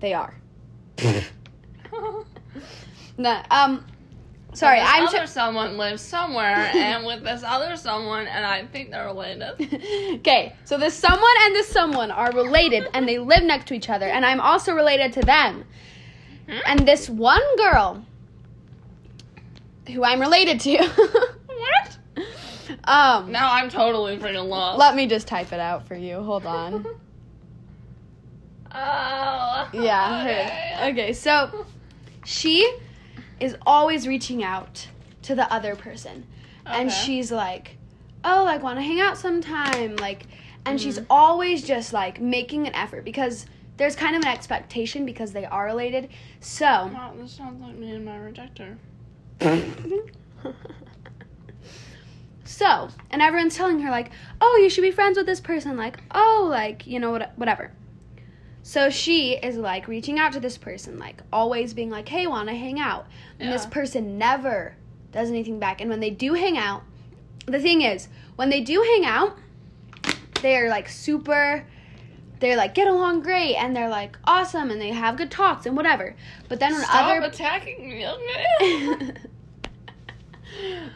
They 0.00 0.14
are. 0.14 0.34
No, 3.18 3.42
um, 3.50 3.84
sorry, 4.54 4.78
this 4.80 4.88
I'm. 4.88 5.06
other 5.06 5.26
someone 5.26 5.76
lives 5.78 6.02
somewhere, 6.02 6.70
and 6.74 7.04
with 7.06 7.22
this 7.24 7.42
other 7.44 7.76
someone, 7.76 8.26
and 8.26 8.44
I 8.44 8.66
think 8.66 8.90
they're 8.90 9.06
related. 9.06 9.42
okay, 10.20 10.54
so 10.64 10.78
this 10.78 10.94
someone 10.94 11.34
and 11.46 11.54
this 11.54 11.68
someone 11.68 12.10
are 12.10 12.32
related 12.32 12.86
and 12.94 13.08
they 13.08 13.18
live 13.18 13.42
next 13.42 13.66
to 13.68 13.74
each 13.74 13.88
other, 13.90 14.06
and 14.06 14.24
I'm 14.24 14.40
also 14.40 14.72
related 14.74 15.12
to 15.14 15.20
them. 15.22 15.64
And 16.66 16.80
this 16.80 17.08
one 17.08 17.42
girl 17.56 18.04
who 19.86 20.02
I'm 20.04 20.20
related 20.20 20.58
to, 20.60 20.78
what? 21.46 21.98
um, 22.84 23.30
Now 23.30 23.52
I'm 23.52 23.68
totally 23.68 24.16
freaking 24.18 24.48
lost. 24.48 24.78
let 24.78 24.94
me 24.96 25.06
just 25.06 25.28
type 25.28 25.52
it 25.52 25.60
out 25.60 25.86
for 25.86 25.94
you. 25.94 26.22
Hold 26.22 26.46
on. 26.46 26.86
Oh. 28.72 29.68
Yeah, 29.72 30.20
Okay. 30.22 30.90
Okay, 30.92 31.12
so 31.12 31.66
she 32.24 32.72
is 33.40 33.56
always 33.66 34.06
reaching 34.06 34.44
out 34.44 34.86
to 35.22 35.34
the 35.34 35.50
other 35.52 35.74
person. 35.74 36.26
And 36.66 36.92
she's 36.92 37.32
like, 37.32 37.78
"Oh, 38.22 38.44
like 38.44 38.62
want 38.62 38.78
to 38.78 38.82
hang 38.82 39.00
out 39.00 39.18
sometime." 39.18 39.96
Like 39.96 40.26
and 40.64 40.80
she's 40.80 40.98
mm. 40.98 41.06
always 41.10 41.62
just 41.62 41.92
like 41.92 42.20
making 42.20 42.66
an 42.66 42.74
effort 42.74 43.04
because 43.04 43.46
there's 43.76 43.96
kind 43.96 44.14
of 44.14 44.22
an 44.22 44.28
expectation 44.28 45.06
because 45.06 45.32
they 45.32 45.44
are 45.46 45.64
related. 45.64 46.10
So, 46.40 46.66
Wow, 46.66 47.14
this 47.16 47.32
sounds 47.32 47.60
like 47.62 47.76
me 47.76 47.90
and 47.92 48.04
my 48.04 48.16
rejector. 48.16 48.76
so, 52.44 52.88
and 53.10 53.22
everyone's 53.22 53.56
telling 53.56 53.80
her 53.80 53.90
like, 53.90 54.10
"Oh, 54.40 54.60
you 54.62 54.68
should 54.68 54.82
be 54.82 54.90
friends 54.90 55.16
with 55.16 55.26
this 55.26 55.40
person." 55.40 55.78
Like, 55.78 55.98
"Oh, 56.10 56.46
like, 56.50 56.86
you 56.86 57.00
know 57.00 57.10
what 57.10 57.32
whatever." 57.36 57.72
So 58.62 58.90
she 58.90 59.34
is 59.34 59.56
like 59.56 59.88
reaching 59.88 60.18
out 60.18 60.32
to 60.32 60.40
this 60.40 60.58
person, 60.58 60.98
like 60.98 61.22
always 61.32 61.74
being 61.74 61.90
like, 61.90 62.08
"Hey, 62.08 62.26
want 62.26 62.48
to 62.48 62.54
hang 62.54 62.78
out?" 62.78 63.06
And 63.38 63.52
this 63.52 63.66
person 63.66 64.18
never 64.18 64.74
does 65.12 65.30
anything 65.30 65.58
back. 65.58 65.80
And 65.80 65.88
when 65.88 66.00
they 66.00 66.10
do 66.10 66.34
hang 66.34 66.58
out, 66.58 66.82
the 67.46 67.58
thing 67.58 67.82
is, 67.82 68.08
when 68.36 68.50
they 68.50 68.60
do 68.60 68.82
hang 68.82 69.04
out, 69.06 69.36
they 70.42 70.56
are 70.56 70.68
like 70.68 70.88
super 70.88 71.64
they're 72.40 72.56
like 72.56 72.74
get 72.74 72.88
along 72.88 73.20
great 73.20 73.54
and 73.54 73.76
they're 73.76 73.88
like 73.88 74.18
awesome 74.24 74.70
and 74.70 74.80
they 74.80 74.88
have 74.90 75.16
good 75.16 75.30
talks 75.30 75.66
and 75.66 75.76
whatever. 75.76 76.16
But 76.48 76.58
then 76.58 76.72
when 76.72 76.82
Stop 76.82 77.06
other 77.06 77.26
attacking 77.26 77.88
me, 77.88 78.06
okay? 78.06 79.12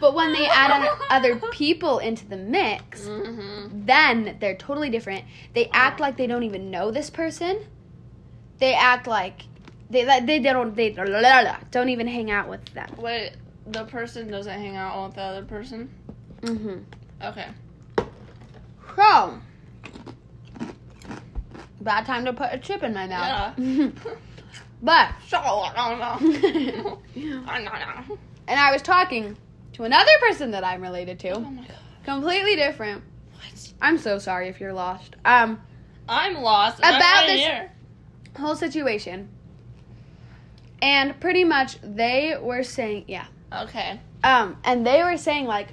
but 0.00 0.14
when 0.14 0.32
they 0.32 0.46
add 0.46 0.70
on 0.70 0.98
other 1.10 1.36
people 1.52 1.98
into 1.98 2.26
the 2.26 2.36
mix, 2.36 3.02
mm-hmm. 3.02 3.84
then 3.86 4.36
they're 4.40 4.56
totally 4.56 4.90
different. 4.90 5.24
They 5.54 5.68
act 5.72 6.00
like 6.00 6.16
they 6.16 6.26
don't 6.26 6.42
even 6.42 6.70
know 6.70 6.90
this 6.90 7.10
person. 7.10 7.66
They 8.58 8.74
act 8.74 9.06
like 9.06 9.42
they 9.90 10.04
they, 10.04 10.38
they 10.38 10.52
don't 10.52 10.74
they 10.74 10.90
don't 10.90 11.88
even 11.88 12.06
hang 12.06 12.30
out 12.30 12.48
with 12.48 12.64
them. 12.66 12.88
Wait, 12.96 13.32
the 13.66 13.84
person 13.84 14.30
doesn't 14.30 14.58
hang 14.58 14.76
out 14.76 15.06
with 15.06 15.16
the 15.16 15.22
other 15.22 15.44
person? 15.44 15.90
Mm-hmm. 16.42 16.78
Okay. 17.22 17.46
So, 18.96 19.40
bad 21.80 22.06
time 22.06 22.24
to 22.26 22.32
put 22.32 22.50
a 22.52 22.58
chip 22.58 22.82
in 22.82 22.94
my 22.94 23.06
mouth. 23.06 23.54
but 24.82 25.10
So, 25.28 25.40
no, 25.76 25.96
no. 25.96 26.18
and. 28.46 28.60
I 28.60 28.72
was 28.72 28.82
talking 28.82 29.36
to 29.74 29.84
another 29.84 30.10
person 30.20 30.50
that 30.52 30.64
I'm 30.64 30.80
related 30.82 31.20
Oh 31.26 31.34
to, 31.34 31.40
my 31.40 31.62
god. 31.62 31.76
completely 32.04 32.56
different. 32.56 33.02
What? 33.34 33.72
I'm 33.80 33.98
so 33.98 34.18
sorry 34.18 34.48
if 34.48 34.60
you're 34.60 34.72
lost. 34.72 35.16
Um, 35.24 35.60
I'm 36.08 36.34
lost. 36.42 36.80
I'm 36.82 36.94
About 36.96 37.14
right 37.14 37.26
this- 37.28 37.40
here. 37.40 37.72
whole 38.38 38.56
situation. 38.56 39.28
And 40.82 41.18
pretty 41.20 41.44
much 41.44 41.78
they 41.82 42.36
were 42.40 42.62
saying, 42.62 43.04
yeah. 43.08 43.26
Okay. 43.52 44.00
Um, 44.22 44.56
and 44.64 44.86
they 44.86 45.02
were 45.02 45.16
saying 45.16 45.46
like, 45.46 45.68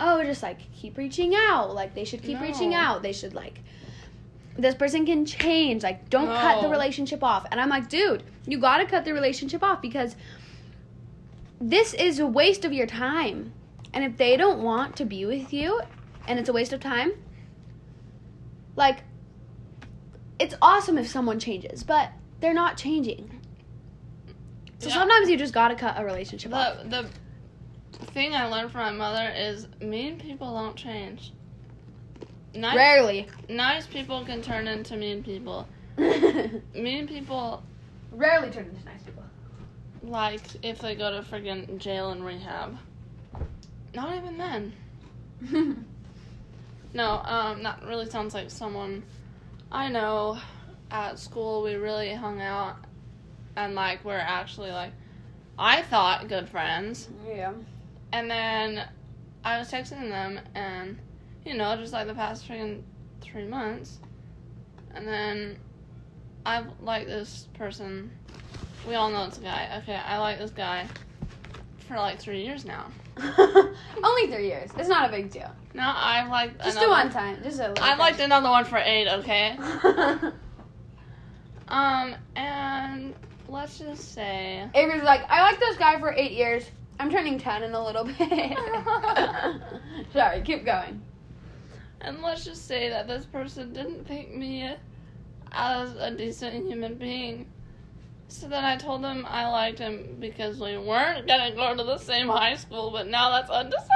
oh, 0.00 0.22
just 0.24 0.42
like 0.42 0.58
keep 0.74 0.96
reaching 0.96 1.34
out. 1.34 1.74
Like 1.74 1.94
they 1.94 2.04
should 2.04 2.22
keep 2.22 2.40
reaching 2.40 2.74
out. 2.74 3.02
They 3.02 3.12
should 3.12 3.34
like, 3.34 3.60
this 4.56 4.74
person 4.74 5.06
can 5.06 5.24
change. 5.26 5.82
Like 5.82 6.10
don't 6.10 6.26
cut 6.26 6.62
the 6.62 6.68
relationship 6.68 7.22
off. 7.22 7.46
And 7.50 7.60
I'm 7.60 7.68
like, 7.68 7.88
dude, 7.88 8.22
you 8.46 8.58
gotta 8.58 8.86
cut 8.86 9.04
the 9.04 9.12
relationship 9.12 9.62
off 9.62 9.80
because 9.82 10.16
this 11.60 11.94
is 11.94 12.18
a 12.18 12.26
waste 12.26 12.64
of 12.64 12.72
your 12.72 12.86
time. 12.86 13.52
And 13.92 14.04
if 14.04 14.16
they 14.16 14.36
don't 14.36 14.62
want 14.62 14.96
to 14.96 15.04
be 15.04 15.26
with 15.26 15.52
you, 15.52 15.80
and 16.26 16.38
it's 16.38 16.48
a 16.48 16.52
waste 16.52 16.72
of 16.72 16.80
time, 16.80 17.12
like, 18.76 19.02
it's 20.38 20.54
awesome 20.62 20.96
if 20.96 21.08
someone 21.08 21.38
changes, 21.38 21.82
but 21.82 22.12
they're 22.40 22.54
not 22.54 22.76
changing. 22.76 23.40
So 24.78 24.88
Yeah. 24.88 24.94
sometimes 24.94 25.28
you 25.28 25.36
just 25.36 25.52
gotta 25.52 25.74
cut 25.74 26.00
a 26.00 26.04
relationship 26.04 26.54
off. 26.54 26.78
The 26.84 27.08
the 27.92 28.06
thing 28.06 28.34
I 28.34 28.46
learned 28.46 28.72
from 28.72 28.80
my 28.80 28.92
mother 28.92 29.30
is 29.36 29.66
mean 29.80 30.18
people 30.18 30.54
don't 30.54 30.74
change. 30.76 31.32
Nice, 32.54 32.74
Rarely. 32.76 33.28
nice 33.48 33.86
people 33.86 34.24
can 34.24 34.40
turn 34.40 34.66
into 34.66 34.96
mean 34.96 35.22
people. 35.22 35.68
Mean 36.74 37.06
people, 37.06 37.62
Rarely 38.10 38.50
turn 38.50 38.64
into 38.66 38.84
nice 38.86 39.02
people. 39.02 39.19
Like 40.02 40.42
if 40.62 40.80
they 40.80 40.94
go 40.94 41.10
to 41.10 41.26
friggin' 41.26 41.78
jail 41.78 42.10
and 42.10 42.24
rehab. 42.24 42.78
Not 43.94 44.16
even 44.16 44.38
then. 44.38 45.86
No, 46.92 47.22
um, 47.24 47.62
that 47.62 47.84
really 47.86 48.08
sounds 48.10 48.34
like 48.34 48.50
someone 48.50 49.04
I 49.70 49.88
know 49.88 50.38
at 50.90 51.18
school. 51.18 51.62
We 51.62 51.74
really 51.74 52.12
hung 52.12 52.40
out, 52.40 52.76
and 53.56 53.74
like 53.74 54.04
we're 54.04 54.16
actually 54.16 54.70
like, 54.70 54.92
I 55.58 55.82
thought 55.82 56.28
good 56.28 56.48
friends. 56.48 57.08
yeah. 57.26 57.52
And 58.12 58.28
then 58.28 58.88
I 59.44 59.58
was 59.58 59.70
texting 59.70 60.08
them, 60.08 60.40
and 60.54 60.98
you 61.44 61.54
know, 61.54 61.76
just 61.76 61.92
like 61.92 62.08
the 62.08 62.14
past 62.14 62.48
freaking 62.48 62.82
three 63.20 63.46
months, 63.46 64.00
and 64.92 65.06
then 65.06 65.58
I 66.44 66.64
like 66.80 67.06
this 67.06 67.46
person. 67.54 68.10
We 68.86 68.94
all 68.94 69.10
know 69.10 69.24
it's 69.24 69.38
a 69.38 69.42
guy. 69.42 69.80
Okay, 69.82 69.94
I 69.94 70.18
like 70.18 70.38
this 70.38 70.50
guy 70.50 70.86
for 71.86 71.96
like 71.96 72.18
three 72.18 72.44
years 72.44 72.64
now. 72.64 72.86
Only 74.02 74.32
three 74.32 74.46
years. 74.46 74.70
It's 74.78 74.88
not 74.88 75.08
a 75.08 75.12
big 75.12 75.30
deal. 75.30 75.50
No, 75.74 75.82
I've 75.84 76.28
liked 76.28 76.58
Just 76.58 76.78
another. 76.78 76.86
do 76.86 76.90
one 76.90 77.10
time. 77.10 77.42
Just 77.42 77.60
a 77.60 77.68
little. 77.68 77.84
I 77.84 77.96
liked 77.96 78.20
another 78.20 78.48
one 78.48 78.64
for 78.64 78.78
eight. 78.78 79.08
Okay. 79.08 79.58
Um, 81.70 82.16
and 82.34 83.14
let's 83.48 83.78
just 83.78 84.12
say. 84.12 84.68
Avery's 84.74 85.04
like, 85.04 85.22
I 85.28 85.42
like 85.42 85.60
this 85.60 85.76
guy 85.76 85.98
for 86.00 86.12
eight 86.12 86.32
years. 86.32 86.64
I'm 86.98 87.10
turning 87.10 87.38
ten 87.38 87.62
in 87.62 87.72
a 87.72 87.82
little 87.82 88.04
bit. 88.04 88.16
Sorry, 90.12 90.42
keep 90.42 90.64
going. 90.64 91.00
And 92.00 92.20
let's 92.22 92.44
just 92.44 92.66
say 92.66 92.88
that 92.90 93.06
this 93.06 93.24
person 93.24 93.72
didn't 93.72 94.06
think 94.06 94.34
me 94.34 94.74
as 95.52 95.94
a 95.96 96.10
decent 96.10 96.66
human 96.66 96.96
being. 96.96 97.46
So 98.30 98.48
then 98.48 98.64
I 98.64 98.76
told 98.76 99.04
him 99.04 99.26
I 99.28 99.48
liked 99.48 99.80
him 99.80 100.16
because 100.20 100.60
we 100.60 100.78
weren't 100.78 101.26
gonna 101.26 101.52
go 101.52 101.76
to 101.76 101.82
the 101.82 101.98
same 101.98 102.28
high 102.28 102.54
school, 102.54 102.92
but 102.92 103.08
now 103.08 103.30
that's 103.30 103.50
undecided. 103.50 103.90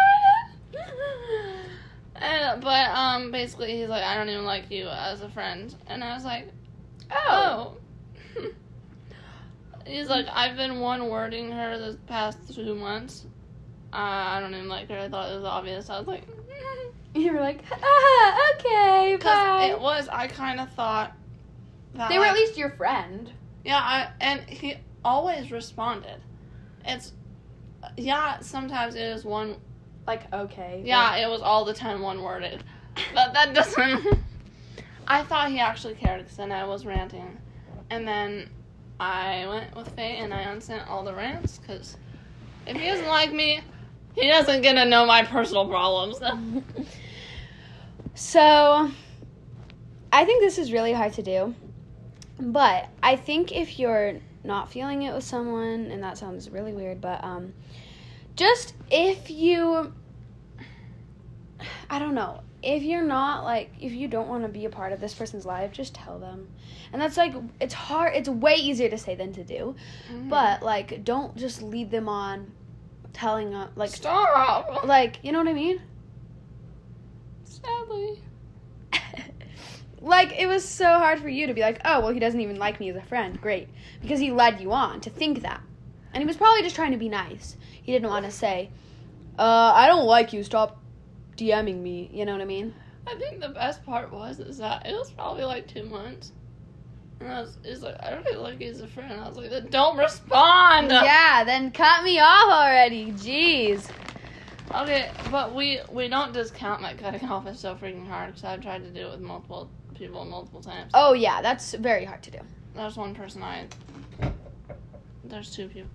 And 2.17 2.61
but 2.61 2.89
um 2.91 3.31
basically 3.33 3.77
he's 3.77 3.89
like 3.89 4.03
I 4.05 4.17
don't 4.17 4.29
even 4.29 4.45
like 4.45 4.71
you 4.71 4.89
as 4.89 5.21
a 5.21 5.29
friend, 5.29 5.75
and 5.89 6.03
I 6.03 6.15
was 6.15 6.25
like 6.25 6.49
oh. 7.11 7.77
he's 9.87 10.09
like 10.09 10.27
I've 10.33 10.57
been 10.57 10.81
one 10.81 11.09
wording 11.09 11.51
her 11.51 11.79
the 11.79 11.99
past 12.07 12.55
two 12.55 12.75
months. 12.75 13.27
Uh, 13.93 13.97
I 13.97 14.41
don't 14.41 14.55
even 14.55 14.69
like 14.69 14.89
her. 14.91 14.99
I 14.99 15.09
thought 15.09 15.31
it 15.31 15.37
was 15.37 15.45
obvious. 15.45 15.89
I 15.91 15.99
was 15.99 16.07
like. 16.07 16.25
You 17.17 17.33
were 17.33 17.39
like, 17.39 17.63
ah, 17.71 18.39
okay, 18.57 19.15
Because 19.15 19.37
bye. 19.37 19.67
it 19.71 19.81
was, 19.81 20.09
I 20.09 20.27
kind 20.27 20.59
of 20.59 20.69
thought 20.73 21.13
that 21.95 22.09
they 22.09 22.19
were 22.19 22.25
at 22.25 22.35
least 22.35 22.59
your 22.59 22.71
friend. 22.71 23.31
Yeah, 23.65 23.79
I, 23.79 24.09
and 24.21 24.41
he 24.43 24.77
always 25.05 25.51
responded. 25.51 26.21
It's 26.85 27.13
yeah, 27.97 28.41
sometimes 28.41 28.95
it 28.95 29.03
is 29.03 29.25
one. 29.25 29.57
Like, 30.07 30.33
okay. 30.33 30.83
Yeah, 30.85 31.17
it 31.17 31.29
was 31.29 31.41
all 31.41 31.65
the 31.65 31.73
time 31.73 32.03
one 32.03 32.23
worded, 32.23 32.63
but 33.15 33.33
that 33.33 33.55
doesn't. 33.55 34.07
I 35.09 35.23
thought 35.23 35.51
he 35.51 35.61
actually 35.61 35.95
cared 35.95 36.23
because 36.23 36.37
then 36.37 36.53
I 36.53 36.65
was 36.65 36.87
ranting, 36.87 37.39
and 37.91 38.07
then 38.07 38.51
I 39.01 39.47
went 39.49 39.75
with 39.77 39.89
Faye 39.91 40.17
and 40.19 40.33
I 40.33 40.43
unsent 40.43 40.89
all 40.89 41.05
the 41.05 41.15
rants 41.15 41.59
because 41.59 41.97
if 42.67 42.77
he 42.77 42.87
doesn't 42.87 43.09
like 43.09 43.33
me, 43.33 43.61
he 44.15 44.29
doesn't 44.29 44.63
get 44.63 44.75
to 44.75 44.85
know 44.85 45.07
my 45.07 45.25
personal 45.25 45.69
problems. 45.69 46.21
So, 48.17 48.91
I 50.13 50.25
think 50.25 50.41
this 50.41 50.57
is 50.59 50.73
really 50.73 50.93
hard 50.93 51.15
to 51.15 51.23
do. 51.23 51.55
But 52.39 52.89
I 53.03 53.17
think 53.17 53.53
if 53.53 53.79
you're 53.79 54.15
not 54.43 54.71
feeling 54.71 55.03
it 55.03 55.15
with 55.15 55.25
someone, 55.25 55.91
and 55.91 56.03
that 56.03 56.19
sounds 56.19 56.51
really 56.51 56.73
weird, 56.73 57.01
but 57.01 57.23
um, 57.23 57.55
just 58.37 58.75
if 58.91 59.31
you, 59.31 59.93
I 61.89 61.99
don't 61.99 62.15
know, 62.15 62.41
if 62.63 62.83
you're 62.83 63.05
not 63.05 63.45
like, 63.45 63.71
if 63.81 63.93
you 63.93 64.09
don't 64.09 64.29
want 64.29 64.43
to 64.43 64.49
be 64.49 64.65
a 64.65 64.71
part 64.71 64.93
of 64.93 65.01
this 65.01 65.15
person's 65.15 65.47
life, 65.47 65.73
just 65.73 65.95
tell 65.95 66.19
them. 66.19 66.49
And 66.93 67.01
that's 67.01 67.17
like, 67.17 67.35
it's 67.61 67.75
hard, 67.75 68.15
it's 68.15 68.29
way 68.29 68.55
easier 68.55 68.89
to 68.89 68.99
say 68.99 69.15
than 69.15 69.33
to 69.35 69.45
do. 69.45 69.77
But 70.29 70.63
like, 70.63 71.05
don't 71.05 71.37
just 71.37 71.63
lead 71.63 71.91
them 71.91 72.09
on 72.09 72.53
telling, 73.13 73.55
uh, 73.55 73.69
like, 73.77 73.91
stop. 73.91 74.85
like, 74.85 75.19
you 75.23 75.31
know 75.31 75.39
what 75.39 75.49
I 75.49 75.53
mean? 75.53 75.81
Sadly. 77.45 78.23
Like 80.05 80.39
it 80.39 80.47
was 80.47 80.65
so 80.67 80.85
hard 80.85 81.19
for 81.21 81.29
you 81.29 81.47
to 81.47 81.55
be 81.55 81.61
like, 81.61 81.81
oh 81.85 82.01
well, 82.01 82.13
he 82.13 82.21
doesn't 82.21 82.41
even 82.41 82.57
like 82.57 82.79
me 82.79 82.91
as 82.91 82.97
a 82.97 83.03
friend. 83.03 83.41
Great, 83.41 83.69
because 84.01 84.21
he 84.21 84.31
led 84.31 84.61
you 84.61 84.73
on 84.73 85.01
to 85.01 85.11
think 85.11 85.43
that, 85.43 85.61
and 86.13 86.23
he 86.23 86.27
was 86.27 86.37
probably 86.37 86.63
just 86.63 86.77
trying 86.77 86.93
to 86.93 86.99
be 86.99 87.09
nice. 87.09 87.57
He 87.83 87.93
didn't 87.93 88.11
want 88.11 88.25
to 88.25 88.31
say, 88.31 88.71
uh, 89.39 89.73
I 89.75 89.87
don't 89.87 90.07
like 90.07 90.33
you. 90.33 90.45
Stop 90.45 90.81
DMing 91.37 91.81
me. 91.81 92.11
You 92.13 92.25
know 92.25 92.33
what 92.33 92.41
I 92.41 92.47
mean? 92.47 92.75
I 93.07 93.17
think 93.17 93.41
the 93.41 93.49
best 93.49 93.85
part 93.85 94.13
was 94.13 94.41
is 94.41 94.59
that 94.59 94.87
it 94.87 94.93
was 94.93 95.11
probably 95.11 95.45
like 95.45 95.67
two 95.67 95.85
months. 95.85 96.33
And 97.21 97.33
I 97.33 97.41
was, 97.43 97.59
he's 97.65 97.83
like, 97.83 97.97
I 98.03 98.11
don't 98.11 98.25
really 98.25 98.39
like 98.39 98.61
you 98.61 98.71
as 98.71 98.81
a 98.81 98.89
friend. 98.89 99.21
I 99.21 99.29
was 99.29 99.37
like, 99.37 99.51
then 99.51 99.69
don't 99.71 99.97
respond. 99.97 100.91
Yeah. 100.91 101.45
Then 101.45 101.71
cut 101.71 102.03
me 102.05 102.19
off 102.19 102.51
already. 102.51 103.13
Jeez. 103.13 103.89
Okay, 104.75 105.11
but 105.31 105.55
we 105.55 105.81
we 105.93 106.09
don't 106.09 106.33
discount 106.33 106.83
that 106.83 106.99
cutting 106.99 107.29
off 107.29 107.47
is 107.47 107.61
so 107.61 107.75
freaking 107.75 108.07
hard 108.07 108.29
because 108.29 108.45
I've 108.45 108.63
tried 108.63 108.83
to 108.83 108.91
do 108.91 109.07
it 109.07 109.11
with 109.13 109.21
multiple 109.21 109.71
people 110.07 110.25
multiple 110.25 110.61
times. 110.61 110.91
Oh 110.95 111.13
yeah, 111.13 111.43
that's 111.43 111.75
very 111.75 112.05
hard 112.05 112.23
to 112.25 112.31
do. 112.31 112.39
There's 112.75 112.97
one 112.97 113.15
person 113.15 113.43
I. 113.43 113.67
There's 115.25 115.55
two 115.55 115.69
people. 115.69 115.91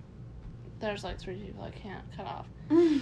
There's 0.80 1.04
like 1.04 1.18
three 1.18 1.36
people 1.36 1.62
I 1.62 1.70
can't 1.70 2.04
cut 2.16 2.26
off. 2.26 2.46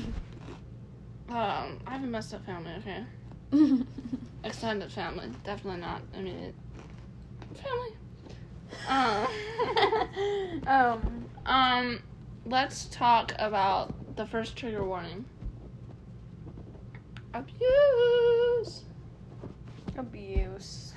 Um, 1.29 1.79
I 1.87 1.91
have 1.91 2.03
a 2.03 2.07
messed 2.07 2.33
up 2.33 2.47
family. 2.47 2.73
Okay, 2.79 3.05
extended 4.45 4.91
family, 4.91 5.29
definitely 5.45 5.83
not 5.83 6.01
immediate 6.15 6.55
family. 7.55 7.95
Um. 8.89 9.27
um. 10.67 11.25
Um, 11.45 12.03
let's 12.47 12.87
talk 12.87 13.33
about 13.39 14.17
the 14.17 14.27
first 14.27 14.57
trigger 14.57 14.85
warning. 14.85 15.25
Abuse. 17.35 18.85
Abuse. 19.97 20.88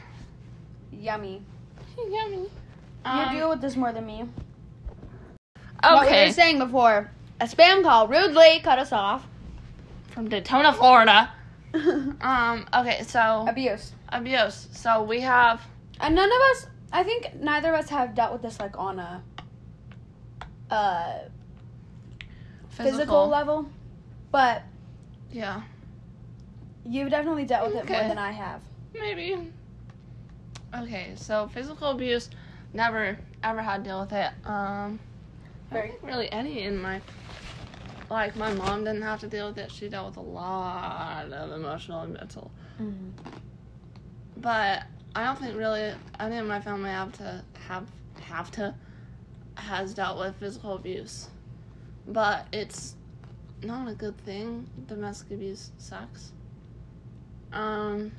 Yummy. 1.02 1.42
Yummy. 1.98 2.48
you 3.06 3.32
deal 3.32 3.50
with 3.50 3.60
this 3.62 3.76
more 3.76 3.92
than 3.92 4.06
me. 4.06 4.22
Um, 4.22 4.30
What 5.96 6.02
we 6.04 6.08
okay. 6.08 6.28
were 6.28 6.32
saying 6.34 6.60
before, 6.60 7.10
a 7.40 7.46
spam 7.46 7.82
call 7.84 8.08
rudely 8.08 8.60
cut 8.64 8.78
us 8.78 8.92
off. 8.92 9.26
From 10.10 10.30
Daytona, 10.30 10.74
Florida. 10.74 11.32
Um. 11.74 12.68
Okay. 12.74 13.02
So 13.04 13.46
Abuse. 13.48 13.94
abuse. 14.10 14.68
So 14.74 15.04
we 15.04 15.22
have. 15.22 15.62
And 16.02 16.14
none 16.16 16.30
of 16.30 16.42
us, 16.52 16.68
I 16.92 17.04
think 17.04 17.34
neither 17.36 17.74
of 17.74 17.80
us 17.80 17.90
have 17.90 18.14
dealt 18.14 18.34
with 18.34 18.42
this 18.42 18.60
like 18.60 18.78
on 18.78 19.00
a 19.00 19.24
uh, 20.70 21.20
Physical, 22.70 22.92
physical. 22.98 23.28
level, 23.28 23.70
but 24.32 24.64
Yeah. 25.32 25.62
you've 26.86 27.10
definitely 27.10 27.46
dealt 27.46 27.68
with 27.68 27.78
it 27.84 27.90
more 27.90 28.02
than 28.08 28.18
I 28.18 28.32
have. 28.32 28.62
Maybe. 28.94 29.52
Okay. 30.75 31.13
So 31.15 31.47
physical 31.53 31.89
abuse. 31.91 32.29
Never 32.73 33.17
ever 33.43 33.62
had 33.62 33.84
to 33.84 33.89
deal 33.89 33.99
with 34.01 34.13
it. 34.13 34.31
Um. 34.45 34.99
I 35.71 35.81
think 35.81 35.99
really 36.03 36.31
any 36.31 36.63
in 36.63 36.81
my. 36.81 37.01
Like 38.10 38.36
my 38.36 38.53
mom 38.53 38.84
didn't 38.84 39.03
have 39.03 39.21
to 39.21 39.27
deal 39.27 39.47
with 39.47 39.57
it. 39.57 39.71
She 39.71 39.88
dealt 39.88 40.07
with 40.07 40.17
a 40.17 40.21
lot 40.21 41.31
of 41.31 41.51
emotional 41.53 42.01
and 42.01 42.13
mental. 42.13 42.51
but 44.38 44.84
I 45.15 45.23
don't 45.25 45.39
think 45.39 45.55
really 45.57 45.93
any 46.19 46.38
of 46.38 46.45
my 46.45 46.60
family 46.60 46.89
have 46.89 47.13
to 47.19 47.43
have 47.67 47.88
have 48.21 48.51
to 48.51 48.75
has 49.55 49.93
dealt 49.93 50.19
with 50.19 50.36
physical 50.36 50.73
abuse. 50.75 51.29
But 52.07 52.47
it's 52.51 52.95
not 53.63 53.88
a 53.89 53.93
good 53.93 54.17
thing. 54.25 54.67
Domestic 54.88 55.31
abuse 55.31 55.71
sucks. 55.77 56.31
Um, 57.53 58.12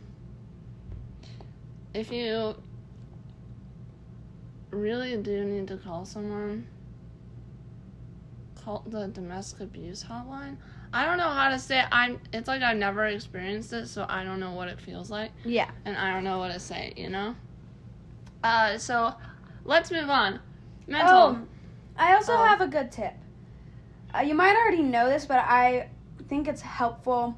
if 1.95 2.11
you 2.11 2.57
really 4.71 5.17
do 5.17 5.45
need 5.45 5.69
to 5.69 5.77
call 5.77 6.05
someone, 6.05 6.67
call 8.55 8.83
the 8.87 9.09
domestic 9.09 9.61
abuse 9.61 10.05
hotline. 10.09 10.57
I 10.93 11.05
don't 11.05 11.19
know 11.19 11.31
how 11.31 11.51
to 11.51 11.59
say 11.59 11.81
it. 11.81 11.87
I'm 11.91 12.19
it's 12.33 12.49
like 12.49 12.63
I've 12.63 12.77
never 12.77 13.07
experienced 13.07 13.73
it, 13.73 13.89
so 13.89 14.07
I 14.09 14.25
don't 14.25 14.41
know 14.41 14.53
what 14.53 14.69
it 14.69 14.81
feels 14.81 15.11
like 15.11 15.33
Yeah. 15.45 15.71
and 15.85 15.97
I 15.97 16.13
don't 16.13 16.25
know 16.25 16.39
what 16.39 16.53
to 16.53 16.61
say, 16.61 16.93
you 16.97 17.09
know? 17.09 17.35
Uh 18.43 18.79
so 18.79 19.15
let's 19.65 19.91
move 19.91 20.11
on. 20.11 20.41
Mental. 20.87 21.17
Oh, 21.17 21.39
I 21.97 22.15
also 22.15 22.33
Oh. 22.33 22.47
have 22.49 22.61
a 22.61 22.67
good 22.67 22.91
tip. 22.93 23.15
Uh, 24.15 24.21
you 24.21 24.35
might 24.35 24.55
already 24.57 24.83
know 24.83 25.09
this, 25.09 25.25
but 25.25 25.39
I 25.39 25.89
think 26.29 26.47
it's 26.49 26.61
helpful. 26.61 27.37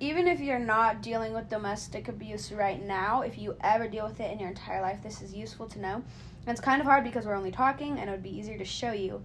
Even 0.00 0.26
if 0.26 0.40
you're 0.40 0.58
not 0.58 1.02
dealing 1.02 1.34
with 1.34 1.48
domestic 1.48 2.08
abuse 2.08 2.50
right 2.50 2.84
now, 2.84 3.20
if 3.20 3.38
you 3.38 3.54
ever 3.62 3.86
deal 3.86 4.06
with 4.06 4.18
it 4.18 4.32
in 4.32 4.38
your 4.38 4.48
entire 4.48 4.80
life, 4.80 5.02
this 5.02 5.20
is 5.20 5.34
useful 5.34 5.66
to 5.68 5.78
know. 5.78 5.94
And 5.94 6.48
it's 6.48 6.60
kind 6.60 6.80
of 6.80 6.86
hard 6.86 7.04
because 7.04 7.26
we're 7.26 7.34
only 7.34 7.52
talking, 7.52 7.98
and 7.98 8.08
it 8.08 8.12
would 8.12 8.22
be 8.22 8.36
easier 8.36 8.56
to 8.56 8.64
show 8.64 8.92
you. 8.92 9.22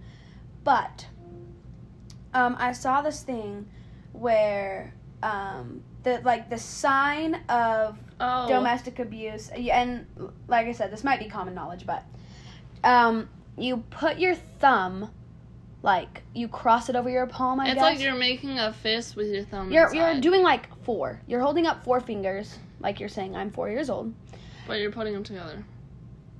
But 0.64 1.06
um, 2.34 2.56
I 2.58 2.72
saw 2.72 3.00
this 3.00 3.22
thing 3.22 3.66
where 4.12 4.92
um, 5.22 5.82
the 6.06 6.20
like 6.24 6.48
the 6.48 6.56
sign 6.56 7.34
of 7.48 7.98
oh. 8.20 8.48
domestic 8.48 9.00
abuse 9.00 9.50
and 9.50 10.06
like 10.46 10.66
i 10.66 10.72
said 10.72 10.90
this 10.90 11.02
might 11.02 11.18
be 11.18 11.26
common 11.26 11.52
knowledge 11.52 11.84
but 11.84 12.04
um 12.84 13.28
you 13.58 13.78
put 13.90 14.18
your 14.18 14.34
thumb 14.34 15.10
like 15.86 16.22
you 16.34 16.48
cross 16.48 16.88
it 16.90 16.96
over 16.96 17.08
your 17.08 17.26
palm 17.26 17.60
i 17.60 17.66
It's 17.66 17.74
guess? 17.74 17.82
like 17.82 18.00
you're 18.00 18.14
making 18.14 18.58
a 18.58 18.72
fist 18.72 19.16
with 19.16 19.28
your 19.32 19.44
thumb. 19.44 19.70
you're, 19.72 19.84
inside, 19.84 19.96
you're 19.96 20.20
doing 20.20 20.42
like 20.42 20.66
four. 20.84 21.20
You're 21.26 21.40
holding 21.40 21.66
up 21.66 21.82
four 21.84 22.00
fingers 22.00 22.58
like 22.80 23.00
you're 23.00 23.08
saying 23.08 23.34
i'm 23.34 23.50
four 23.50 23.70
years 23.70 23.88
old. 23.88 24.12
But 24.66 24.80
you're 24.80 24.92
putting 24.92 25.14
them 25.14 25.22
together. 25.24 25.64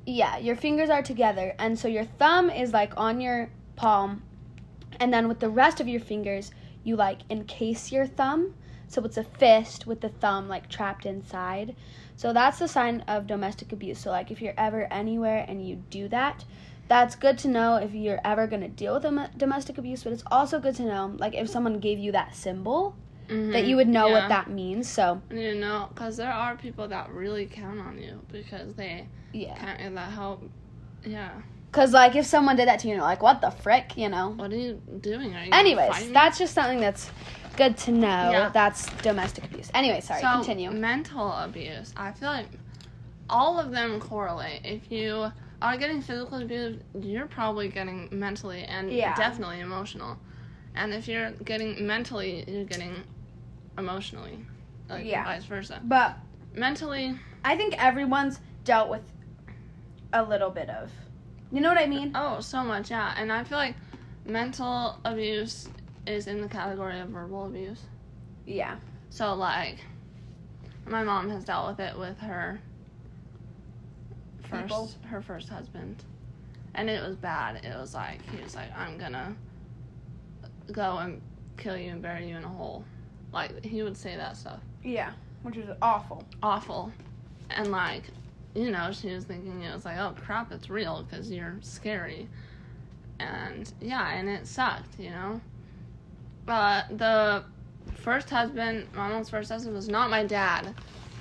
yeah 0.05 0.37
your 0.37 0.57
fingers 0.57 0.91
are 0.91 1.03
together 1.03 1.55
and 1.59 1.79
so 1.79 1.89
your 1.89 2.05
thumb 2.05 2.51
is 2.51 2.73
like 2.73 2.93
on 2.97 3.21
your 3.21 3.49
palm 3.77 4.23
and 5.01 5.13
then 5.13 5.29
with 5.29 5.41
the 5.41 5.49
rest 5.49 5.81
of 5.81 5.89
your 5.89 6.01
fingers 6.01 6.51
you 6.85 6.97
like 6.97 7.21
encase 7.31 7.91
your 7.93 8.07
thumb. 8.07 8.55
So 8.89 9.03
it's 9.05 9.17
a 9.17 9.25
fist 9.25 9.87
with 9.87 10.01
the 10.01 10.09
thumb 10.09 10.49
like 10.49 10.69
trapped 10.69 11.07
inside. 11.07 11.75
So 12.17 12.33
that's 12.33 12.61
the 12.61 12.69
sign 12.69 13.01
of 13.09 13.27
domestic 13.27 13.73
abuse. 13.73 13.99
So 13.99 14.11
like 14.11 14.31
if 14.31 14.41
you're 14.41 14.55
ever 14.57 14.87
anywhere 14.93 15.45
and 15.49 15.67
you 15.69 15.77
do 15.91 16.07
that 16.09 16.45
that's 16.89 17.17
good 17.17 17.37
to 17.39 17.49
know 17.49 17.77
if 17.77 17.93
you're 17.95 18.21
ever 18.25 18.47
going 18.47 18.63
to 18.63 18.69
deal 18.69 18.95
with 18.95 19.03
dom- 19.03 19.29
domestic 19.37 19.77
abuse 19.79 20.05
but 20.05 20.13
it's 20.13 20.23
also 20.31 20.59
good 20.61 20.75
to 20.77 20.83
know 20.85 21.15
like 21.19 21.35
if 21.35 21.49
someone 21.49 21.79
gave 21.81 21.99
you 21.99 22.13
that 22.13 22.35
symbol 22.35 22.95
that 23.29 23.65
you 23.67 23.75
would 23.75 23.89
know 23.89 24.05
Mm-hmm. 24.07 24.15
Yeah. 24.15 24.21
what 24.23 24.29
that 24.29 24.51
means 24.51 24.89
so 24.89 25.21
you 25.33 25.55
know, 25.57 25.89
because 25.93 26.17
there 26.17 26.33
are 26.33 26.57
people 26.57 26.87
that 26.89 27.11
really 27.11 27.47
count 27.47 27.81
on 27.81 27.99
you 27.99 28.21
because 28.31 28.75
they 28.75 29.09
yeah 29.33 29.55
can't 29.59 29.79
get 29.81 29.95
that 29.97 30.13
help. 30.13 30.49
Yeah. 31.05 31.31
because 31.73 31.93
like 31.93 32.15
if 32.15 32.25
someone 32.25 32.55
did 32.55 32.69
that 32.69 32.79
to 32.81 32.89
you 32.89 32.95
you're 32.95 33.03
like 33.03 33.23
what 33.23 33.41
the 33.41 33.51
frick 33.51 33.97
you 33.97 34.09
know 34.09 34.31
What 34.31 34.53
are 34.53 34.57
you 34.57 34.81
doing? 35.01 35.35
Are 35.35 35.45
you 35.45 35.51
Anyways, 35.53 36.13
that's 36.13 36.39
just 36.39 36.55
something 36.55 36.79
that's 36.81 37.11
good 37.57 37.77
to 37.79 37.91
know. 37.91 38.31
Yeah. 38.31 38.51
That's 38.53 38.87
domestic 39.03 39.45
abuse. 39.47 39.71
Anyway, 39.75 40.01
sorry, 40.03 40.21
so, 40.21 40.31
continue. 40.31 40.71
Mental 40.71 41.33
abuse. 41.33 41.93
I 41.97 42.13
feel 42.13 42.29
like 42.29 42.47
all 43.31 43.59
of 43.59 43.71
them 43.73 43.99
correlate. 43.99 44.61
If 44.65 44.93
you 44.93 45.33
are 45.63 45.77
getting 45.77 46.03
physically 46.03 46.45
abused, 46.45 46.81
you're 47.01 47.27
probably 47.27 47.69
getting 47.69 48.09
mentally 48.13 48.63
and 48.65 48.91
Yeah. 48.91 49.15
definitely 49.15 49.61
emotional. 49.61 50.19
And 50.75 50.93
if 50.93 51.09
you're 51.09 51.31
getting 51.31 51.87
mentally, 51.87 52.45
you're 52.47 52.65
getting 52.65 53.05
emotionally. 53.79 54.45
Like 54.89 55.07
Yeah. 55.07 55.25
vice 55.25 55.45
versa. 55.45 55.81
But 55.83 56.17
Mentally, 56.55 57.19
I 57.45 57.55
think 57.55 57.75
everyone's 57.83 58.41
dealt 58.65 58.89
with 58.89 59.03
a 60.15 60.23
little 60.23 60.49
bit 60.49 60.71
of. 60.71 60.91
You 61.53 61.61
know 61.61 61.69
what 61.69 61.77
I 61.79 61.87
mean? 61.87 62.13
oh, 62.15 62.41
so 62.41 62.65
much, 62.65 62.91
yeah. 62.91 63.13
And 63.17 63.31
I 63.31 63.45
feel 63.45 63.59
like 63.59 63.77
mental 64.25 64.99
abuse 65.05 65.69
is 66.07 66.27
in 66.27 66.41
the 66.41 66.49
category 66.49 66.99
of 66.99 67.11
verbal 67.11 67.47
abuse. 67.47 67.83
Yeah. 68.47 68.77
So 69.11 69.35
like, 69.35 69.79
my 70.87 71.03
mom 71.05 71.29
has 71.31 71.45
dealt 71.45 71.69
with 71.69 71.81
it 71.81 71.99
with 71.99 72.19
her 72.21 72.61
first 74.49 74.63
People? 74.65 74.91
her 75.09 75.21
first 75.23 75.49
husband, 75.49 76.05
and 76.75 76.89
it 76.91 77.03
was 77.03 77.17
bad. 77.17 77.65
It 77.65 77.77
was 77.79 77.95
like 77.95 78.21
he 78.23 78.43
was 78.43 78.55
like, 78.55 78.77
"I'm 78.77 78.99
gonna 78.99 79.35
go 80.73 80.99
and 80.99 81.21
kill 81.57 81.77
you 81.77 81.91
and 81.91 82.03
bury 82.03 82.29
you 82.29 82.37
in 82.37 82.45
a 82.45 82.49
hole." 82.49 82.85
Like 83.33 83.65
he 83.65 83.83
would 83.83 83.97
say 83.97 84.17
that 84.17 84.37
stuff, 84.37 84.61
Yeah. 84.83 85.13
Which 85.43 85.57
is 85.57 85.69
awful. 85.83 86.25
awful, 86.43 86.93
and 87.51 87.71
like, 87.71 88.05
you 88.55 88.71
know, 88.71 88.91
she 88.93 89.13
was 89.15 89.25
thinking 89.25 89.63
it 89.63 89.75
was 89.75 89.85
like, 89.85 89.99
"Oh 89.99 90.15
crap, 90.19 90.51
it's 90.53 90.71
real 90.71 91.03
because 91.09 91.31
you're 91.31 91.57
scary," 91.61 92.29
and 93.19 93.71
yeah, 93.81 94.11
and 94.15 94.29
it 94.29 94.47
sucked, 94.47 94.99
you 94.99 95.11
know. 95.11 95.41
But 96.47 96.97
the 96.97 97.45
first 97.97 98.31
husband, 98.31 98.87
my 98.95 99.09
mom's 99.09 99.29
first 99.31 99.51
husband, 99.51 99.75
was 99.75 99.89
not 99.89 100.11
my 100.11 100.25
dad. 100.25 100.75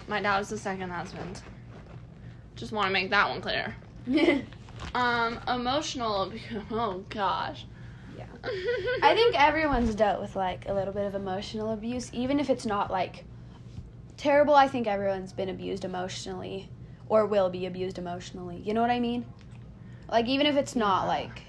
My 0.07 0.21
dad 0.21 0.37
was 0.39 0.49
the 0.49 0.57
second 0.57 0.91
husband. 0.91 1.41
Just 2.55 2.71
want 2.71 2.87
to 2.87 2.91
make 2.93 3.09
that 3.11 3.29
one 3.29 3.41
clear. 3.41 3.75
Um, 4.93 5.39
emotional. 5.47 6.31
Oh 6.71 7.03
gosh. 7.09 7.65
Yeah. 8.17 8.25
I 9.03 9.13
think 9.13 9.35
everyone's 9.37 9.93
dealt 9.95 10.21
with 10.21 10.35
like 10.35 10.67
a 10.69 10.73
little 10.73 10.93
bit 10.93 11.05
of 11.05 11.15
emotional 11.15 11.71
abuse, 11.73 12.09
even 12.13 12.39
if 12.39 12.49
it's 12.49 12.65
not 12.65 12.91
like 12.91 13.25
terrible. 14.17 14.53
I 14.55 14.67
think 14.69 14.87
everyone's 14.87 15.33
been 15.33 15.49
abused 15.49 15.83
emotionally 15.83 16.69
or 17.09 17.25
will 17.25 17.49
be 17.49 17.65
abused 17.65 17.97
emotionally. 17.97 18.61
You 18.63 18.73
know 18.73 18.81
what 18.81 18.91
I 18.91 18.99
mean? 19.01 19.25
Like 20.09 20.27
even 20.27 20.45
if 20.45 20.55
it's 20.55 20.75
not 20.75 21.03
Yeah. 21.03 21.07
like 21.07 21.41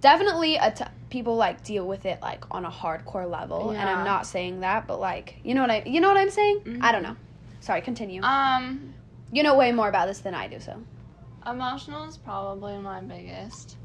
definitely 0.00 0.56
a 0.56 0.70
t- 0.70 0.84
people 1.10 1.36
like 1.36 1.62
deal 1.64 1.86
with 1.86 2.06
it 2.06 2.20
like 2.22 2.44
on 2.50 2.64
a 2.64 2.70
hardcore 2.70 3.28
level, 3.30 3.70
and 3.70 3.88
I'm 3.88 4.04
not 4.04 4.26
saying 4.26 4.60
that, 4.60 4.86
but 4.86 5.00
like 5.00 5.36
you 5.42 5.54
know 5.54 5.60
what 5.62 5.70
I 5.70 5.82
you 5.86 6.00
know 6.00 6.08
what 6.08 6.18
I'm 6.18 6.30
saying? 6.30 6.80
I 6.82 6.92
don't 6.92 7.02
Mhm. 7.02 7.08
know. 7.08 7.16
Sorry, 7.60 7.80
continue. 7.80 8.22
um, 8.22 8.91
you 9.32 9.42
know 9.42 9.56
way 9.56 9.72
more 9.72 9.88
about 9.88 10.06
this 10.06 10.20
than 10.20 10.34
I 10.34 10.46
do, 10.46 10.60
so. 10.60 10.80
emotional 11.46 12.04
is 12.04 12.16
probably 12.16 12.76
my 12.78 13.00
biggest 13.00 13.76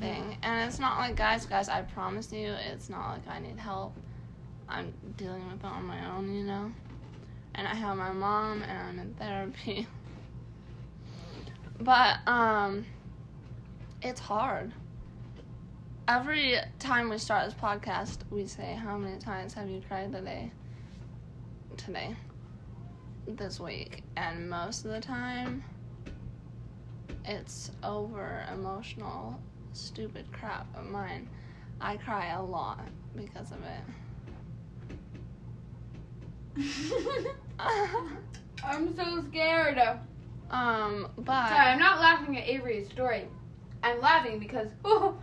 thing, 0.00 0.36
and 0.42 0.68
it's 0.68 0.78
not 0.78 0.98
like 0.98 1.16
guys, 1.16 1.44
guys. 1.46 1.68
I 1.68 1.82
promise 1.82 2.32
you, 2.32 2.54
it's 2.72 2.88
not 2.88 3.10
like 3.10 3.28
I 3.28 3.40
need 3.40 3.58
help. 3.58 3.94
I'm 4.68 4.94
dealing 5.16 5.46
with 5.50 5.58
it 5.58 5.66
on 5.66 5.84
my 5.84 6.10
own, 6.10 6.34
you 6.34 6.44
know. 6.44 6.72
And 7.54 7.68
I 7.68 7.74
have 7.74 7.96
my 7.96 8.12
mom, 8.12 8.62
and 8.62 8.78
I'm 8.78 8.98
in 8.98 9.14
therapy. 9.14 9.86
But 11.80 12.18
um, 12.26 12.86
it's 14.00 14.20
hard. 14.20 14.72
Every 16.06 16.56
time 16.78 17.10
we 17.10 17.18
start 17.18 17.46
this 17.46 17.54
podcast, 17.54 18.18
we 18.30 18.46
say, 18.46 18.74
"How 18.74 18.96
many 18.96 19.18
times 19.18 19.54
have 19.54 19.68
you 19.68 19.82
cried 19.86 20.12
today?" 20.12 20.52
Today, 21.76 22.14
this 23.26 23.58
week, 23.60 24.02
and 24.16 24.48
most 24.48 24.84
of 24.84 24.90
the 24.90 25.00
time, 25.00 25.64
it's 27.24 27.70
over 27.82 28.44
emotional, 28.52 29.40
stupid 29.72 30.26
crap 30.32 30.66
of 30.76 30.84
mine. 30.86 31.28
I 31.80 31.96
cry 31.96 32.28
a 32.32 32.42
lot 32.42 32.80
because 33.16 33.50
of 33.50 33.58
it. 33.64 33.82
I'm 38.64 38.94
so 38.96 39.22
scared. 39.28 39.78
um, 40.50 41.08
but 41.18 41.48
Sorry, 41.48 41.66
I'm 41.66 41.78
not 41.78 42.00
laughing 42.00 42.38
at 42.38 42.46
Avery's 42.48 42.88
story. 42.88 43.26
I'm 43.82 44.00
laughing 44.00 44.38
because 44.38 44.68
oh, 44.84 45.16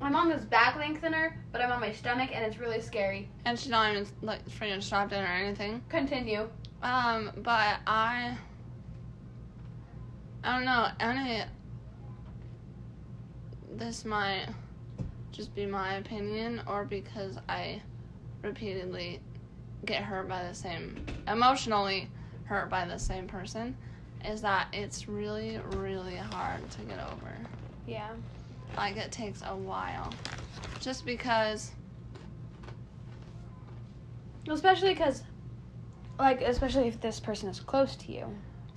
I'm 0.00 0.16
on 0.16 0.28
this 0.28 0.42
back 0.44 0.76
lengthener, 0.76 1.36
but 1.52 1.60
I'm 1.60 1.70
on 1.70 1.80
my 1.80 1.92
stomach 1.92 2.30
and 2.32 2.44
it's 2.44 2.58
really 2.58 2.80
scary. 2.80 3.28
and 3.44 3.58
she's 3.58 3.70
not 3.70 3.92
even 3.92 4.06
like 4.22 4.48
freaking 4.48 4.82
strapped 4.82 5.12
in 5.12 5.22
or 5.22 5.26
anything. 5.26 5.82
Continue. 5.88 6.48
Um, 6.82 7.30
but 7.36 7.80
I, 7.86 8.38
I 10.42 10.56
don't 10.56 10.64
know. 10.64 10.88
Any, 10.98 11.42
this 13.76 14.04
might 14.04 14.46
just 15.32 15.54
be 15.54 15.66
my 15.66 15.94
opinion, 15.94 16.62
or 16.66 16.84
because 16.84 17.38
I 17.48 17.82
repeatedly 18.42 19.20
get 19.84 20.02
hurt 20.02 20.28
by 20.28 20.44
the 20.44 20.54
same, 20.54 21.06
emotionally 21.28 22.08
hurt 22.44 22.70
by 22.70 22.86
the 22.86 22.98
same 22.98 23.26
person, 23.26 23.76
is 24.24 24.42
that 24.42 24.68
it's 24.72 25.08
really, 25.08 25.58
really 25.64 26.16
hard 26.16 26.70
to 26.70 26.82
get 26.82 26.98
over. 26.98 27.36
Yeah. 27.86 28.10
Like 28.76 28.96
it 28.96 29.12
takes 29.12 29.42
a 29.46 29.54
while, 29.54 30.14
just 30.80 31.04
because. 31.04 31.72
Especially 34.48 34.94
because, 34.94 35.22
like, 36.20 36.40
especially 36.42 36.88
if 36.88 37.00
this 37.00 37.20
person 37.20 37.48
is 37.48 37.60
close 37.60 37.96
to 37.96 38.12
you. 38.12 38.26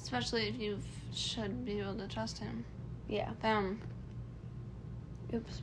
Especially 0.02 0.48
if 0.48 0.60
you 0.60 0.80
should 1.14 1.66
be 1.66 1.80
able 1.80 1.96
to 1.96 2.08
trust 2.08 2.39
him, 2.39 2.66
Yeah. 3.08 3.32
them. 3.41 3.80
Oops. 5.34 5.62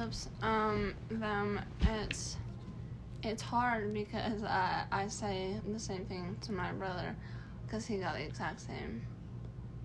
Oops. 0.00 0.28
Um, 0.42 0.94
them. 1.10 1.60
It's 1.80 2.36
it's 3.22 3.42
hard 3.42 3.92
because 3.92 4.42
I 4.42 4.84
I 4.90 5.08
say 5.08 5.60
the 5.70 5.78
same 5.78 6.04
thing 6.06 6.36
to 6.42 6.52
my 6.52 6.72
brother 6.72 7.14
because 7.64 7.86
he 7.86 7.98
got 7.98 8.14
the 8.14 8.22
exact 8.22 8.60
same. 8.60 9.02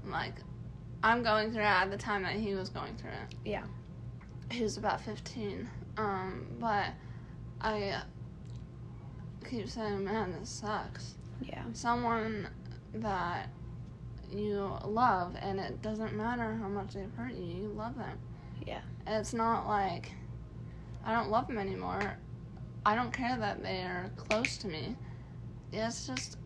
Like, 0.06 0.36
I'm 1.04 1.24
going 1.24 1.52
through 1.52 1.62
it 1.62 1.66
at 1.66 1.92
the 1.92 1.98
time 1.98 2.24
that 2.24 2.34
he 2.34 2.56
was 2.56 2.70
going 2.70 2.96
through 2.96 3.12
it. 3.12 3.36
Yeah. 3.46 3.64
He 4.50 4.64
was 4.64 4.78
about 4.78 5.02
15. 5.02 5.70
Um, 5.98 6.48
but 6.60 6.88
I 7.60 8.02
keep 9.50 9.70
saying, 9.70 10.04
man, 10.06 10.34
this 10.40 10.50
sucks. 10.50 11.16
Yeah. 11.42 11.64
Someone 11.74 12.48
that 12.94 13.50
you 14.32 14.78
love, 14.86 15.36
and 15.42 15.60
it 15.60 15.82
doesn't 15.82 16.16
matter 16.16 16.56
how 16.56 16.68
much 16.68 16.94
they've 16.94 17.14
hurt 17.16 17.34
you, 17.34 17.46
you 17.46 17.74
love 17.76 17.98
them. 17.98 18.18
Yeah. 18.66 18.82
It's 19.06 19.34
not 19.34 19.68
like 19.68 20.12
I 21.06 21.14
don't 21.14 21.30
love 21.30 21.48
them 21.48 21.58
anymore. 21.58 22.18
I 22.86 22.96
don't 22.96 23.12
care 23.12 23.38
that 23.38 23.64
they 23.64 23.82
are 23.82 24.12
close 24.16 24.58
to 24.58 24.68
me. 24.68 24.96
It's 25.72 26.08
just 26.08 26.38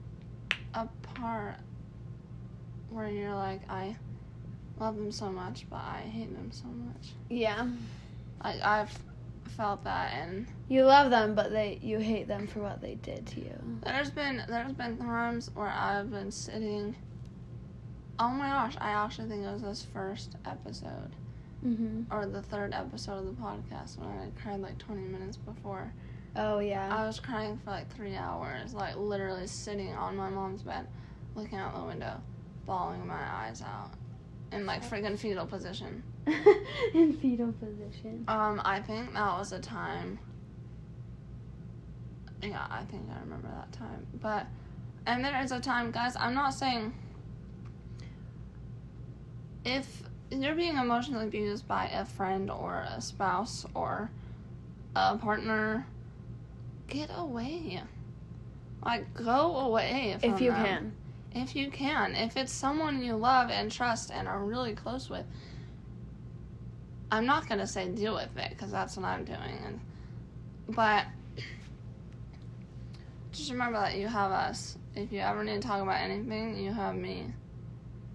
a 0.74 0.88
part 1.16 1.56
where 2.90 3.10
you're 3.10 3.36
like, 3.36 3.62
I 3.70 3.96
love 4.80 4.96
them 4.98 5.12
so 5.12 5.32
much, 5.32 5.66
but 5.70 5.78
I 5.78 6.02
hate 6.02 6.34
them 6.34 6.52
so 6.52 6.66
much. 6.68 7.14
Yeah. 7.30 7.68
Like 8.44 8.62
I've 8.62 8.98
felt 9.58 9.84
that, 9.84 10.14
and 10.14 10.48
You 10.70 10.84
love 10.86 11.10
them, 11.12 11.36
but 11.36 11.52
they 11.52 11.80
you 11.82 12.00
hate 12.00 12.28
them 12.28 12.48
for 12.48 12.60
what 12.60 12.82
they 12.82 12.96
did 12.96 13.26
to 13.28 13.42
you. 13.42 13.80
there's 13.84 14.10
been 14.10 14.44
there's 14.48 14.74
been 14.74 14.98
times 14.98 15.50
where 15.54 15.68
I've 15.70 16.10
been 16.12 16.32
sitting. 16.32 16.96
Oh 18.20 18.30
my 18.30 18.50
gosh! 18.50 18.76
I 18.80 18.92
actually 18.92 19.30
think 19.30 19.44
it 19.44 19.52
was 19.52 19.62
this 19.62 19.86
first 19.94 20.36
episode. 20.46 21.16
Mm-hmm. 21.66 22.12
or 22.12 22.26
the 22.26 22.42
third 22.42 22.74
episode 22.74 23.20
of 23.20 23.26
the 23.28 23.40
podcast 23.40 24.00
when 24.00 24.10
I 24.10 24.30
cried 24.42 24.62
like 24.62 24.80
20 24.80 25.02
minutes 25.04 25.38
before. 25.38 25.94
Oh 26.36 26.58
yeah. 26.58 26.90
I 26.92 27.06
was 27.06 27.20
crying 27.20 27.60
for 27.64 27.70
like 27.70 27.94
three 27.96 28.16
hours, 28.16 28.74
like 28.74 28.96
literally 28.96 29.46
sitting 29.46 29.94
on 29.94 30.16
my 30.16 30.28
mom's 30.30 30.64
bed, 30.64 30.88
looking 31.36 31.60
out 31.60 31.76
the 31.76 31.84
window, 31.84 32.20
bawling 32.66 33.06
my 33.06 33.22
eyes 33.32 33.62
out, 33.62 33.92
in 34.52 34.66
like 34.66 34.84
friggin' 34.84 35.20
fetal 35.20 35.46
position. 35.46 36.02
In 36.94 37.14
fetal 37.14 37.52
position. 37.54 38.26
Um, 38.28 38.62
I 38.64 38.80
think 38.82 39.14
that 39.14 39.38
was 39.38 39.52
a 39.52 39.60
time. 39.60 40.20
Yeah, 42.42 42.66
I 42.70 42.84
think 42.86 43.04
I 43.16 43.20
remember 43.20 43.48
that 43.48 43.72
time. 43.72 44.06
But, 44.22 44.48
and 45.06 45.24
there 45.24 45.42
is 45.42 45.52
a 45.52 45.60
time, 45.60 45.92
guys, 45.92 46.16
I'm 46.16 46.34
not 46.34 46.54
saying. 46.54 46.94
If 49.64 50.04
you're 50.32 50.56
being 50.56 50.78
emotionally 50.78 51.26
abused 51.26 51.68
by 51.68 51.88
a 51.88 52.06
friend 52.06 52.50
or 52.50 52.86
a 52.90 53.02
spouse 53.02 53.66
or 53.76 54.10
a 54.96 55.18
partner, 55.18 55.86
get 56.88 57.10
away. 57.16 57.82
Like, 58.84 59.14
go 59.14 59.58
away. 59.58 60.18
If 60.22 60.42
you 60.42 60.52
them. 60.52 60.66
can. 60.66 60.94
If 61.34 61.56
you 61.56 61.70
can. 61.70 62.16
If 62.16 62.38
it's 62.38 62.52
someone 62.52 63.04
you 63.04 63.16
love 63.16 63.50
and 63.50 63.72
trust 63.72 64.12
and 64.12 64.28
are 64.28 64.44
really 64.44 64.74
close 64.74 65.10
with, 65.10 65.26
I'm 67.12 67.26
not 67.26 67.48
gonna 67.50 67.68
say 67.68 67.90
deal 67.90 68.14
with 68.16 68.36
it 68.38 68.50
because 68.52 68.72
that's 68.72 68.96
what 68.98 69.06
I'm 69.06 69.26
doing. 69.26 69.60
And 69.66 69.80
but 70.76 71.06
just 73.32 73.52
remember 73.52 73.80
that 73.80 73.98
you 73.98 74.08
have 74.08 74.32
us. 74.32 74.78
If 74.96 75.12
you 75.12 75.20
ever 75.20 75.44
need 75.44 75.62
to 75.62 75.68
talk 75.68 75.82
about 75.82 76.00
anything, 76.02 76.58
you 76.58 76.72
have 76.74 76.96
me 76.96 77.34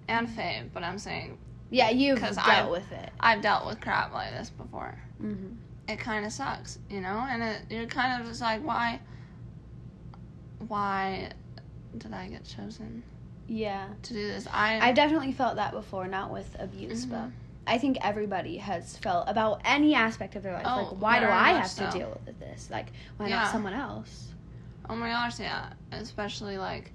and 0.09 0.28
Faye. 0.28 0.64
But 0.72 0.82
I'm 0.82 0.99
saying 0.99 1.38
Yeah, 1.70 1.90
you've 1.90 2.20
dealt 2.20 2.38
I've- 2.38 2.70
with 2.70 2.90
it. 2.92 3.11
I've 3.20 3.40
dealt 3.42 3.66
with 3.66 3.80
crap 3.80 4.12
like 4.12 4.30
this 4.32 4.51
before. 4.51 4.97
Mm-hmm. 5.22 5.55
It 5.88 5.99
kind 5.99 6.24
of 6.26 6.32
sucks, 6.32 6.78
you 6.90 7.01
know, 7.01 7.24
and 7.28 7.42
it, 7.42 7.62
you're 7.70 7.86
kind 7.86 8.20
of 8.20 8.28
just 8.28 8.40
like, 8.40 8.62
why, 8.64 9.01
why 10.68 11.30
did 11.97 12.12
I 12.12 12.28
get 12.28 12.44
chosen 12.44 13.03
Yeah. 13.47 13.88
to 14.03 14.12
do 14.12 14.26
this? 14.26 14.47
I 14.53 14.78
I've 14.80 14.94
definitely 14.94 15.32
felt 15.32 15.57
that 15.57 15.72
before, 15.72 16.07
not 16.09 16.32
with 16.32 16.55
abuse, 16.59 17.07
Mhm. 17.07 17.11
but 17.11 17.30
I 17.66 17.78
think 17.78 17.98
everybody 18.02 18.58
has 18.58 18.96
felt 18.98 19.28
about 19.28 19.60
any 19.64 19.94
aspect 19.94 20.36
of 20.36 20.42
their 20.42 20.52
life. 20.52 20.62
Oh, 20.66 20.76
like, 20.92 21.02
why 21.02 21.20
do 21.20 21.26
I 21.26 21.50
have 21.54 21.68
so. 21.68 21.84
to 21.86 21.90
deal 21.98 22.20
with 22.24 22.38
this? 22.38 22.70
Like, 22.70 22.92
why 23.16 23.26
Yeah. 23.28 23.36
not 23.40 23.50
someone 23.52 23.74
else? 23.74 24.32
Oh 24.88 24.94
my 24.94 25.08
gosh, 25.08 25.40
yeah. 25.40 25.70
Especially 25.90 26.58
like 26.58 26.92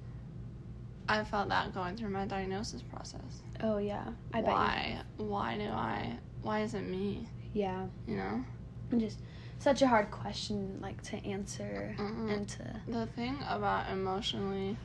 I 1.10 1.24
felt 1.26 1.50
that 1.50 1.74
going 1.74 1.98
through 1.98 2.12
my 2.12 2.26
diagnosis 2.26 2.82
process. 2.82 3.42
Oh 3.62 3.78
yeah, 3.80 4.06
I 4.34 4.42
bet. 4.42 4.52
why? 4.52 5.02
Why 5.18 5.58
do 5.58 5.66
I? 5.66 6.18
Why 6.42 6.62
is 6.62 6.74
it 6.74 6.84
me? 6.84 7.28
Yeah, 7.54 7.88
You 8.08 8.16
know. 8.16 8.46
and 8.92 9.02
just 9.02 9.20
such 9.60 9.82
a 9.82 9.88
hard 9.88 10.10
question, 10.10 10.80
like 10.82 11.02
to 11.04 11.18
answer 11.26 11.94
Mhm. 12.00 12.32
and 12.34 12.48
to. 12.50 12.82
The 12.88 13.06
thing 13.08 13.38
about 13.50 13.90
emotionally 13.92 14.78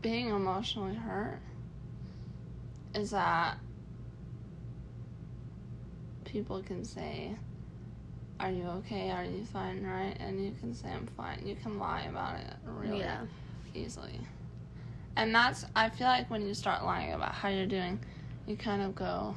being 0.00 0.28
emotionally 0.28 0.94
hurt 0.94 1.40
is 2.94 3.10
that 3.10 3.56
people 6.24 6.62
can 6.62 6.84
say, 6.84 7.36
Are 8.40 8.50
you 8.50 8.64
okay? 8.64 9.10
Are 9.10 9.24
you 9.24 9.44
fine? 9.44 9.84
Right? 9.84 10.16
And 10.20 10.44
you 10.44 10.52
can 10.58 10.74
say, 10.74 10.88
I'm 10.90 11.06
fine. 11.06 11.40
You 11.44 11.54
can 11.54 11.78
lie 11.78 12.02
about 12.02 12.40
it 12.40 12.54
really 12.66 12.98
Yeah. 13.00 13.22
easily. 13.74 14.20
And 15.16 15.34
that's, 15.34 15.66
I 15.76 15.90
feel 15.90 16.06
like 16.06 16.30
when 16.30 16.46
you 16.46 16.54
start 16.54 16.84
lying 16.84 17.12
about 17.12 17.32
how 17.32 17.48
you're 17.48 17.66
doing, 17.66 18.00
you 18.46 18.56
kind 18.56 18.82
of 18.82 18.94
go 18.94 19.36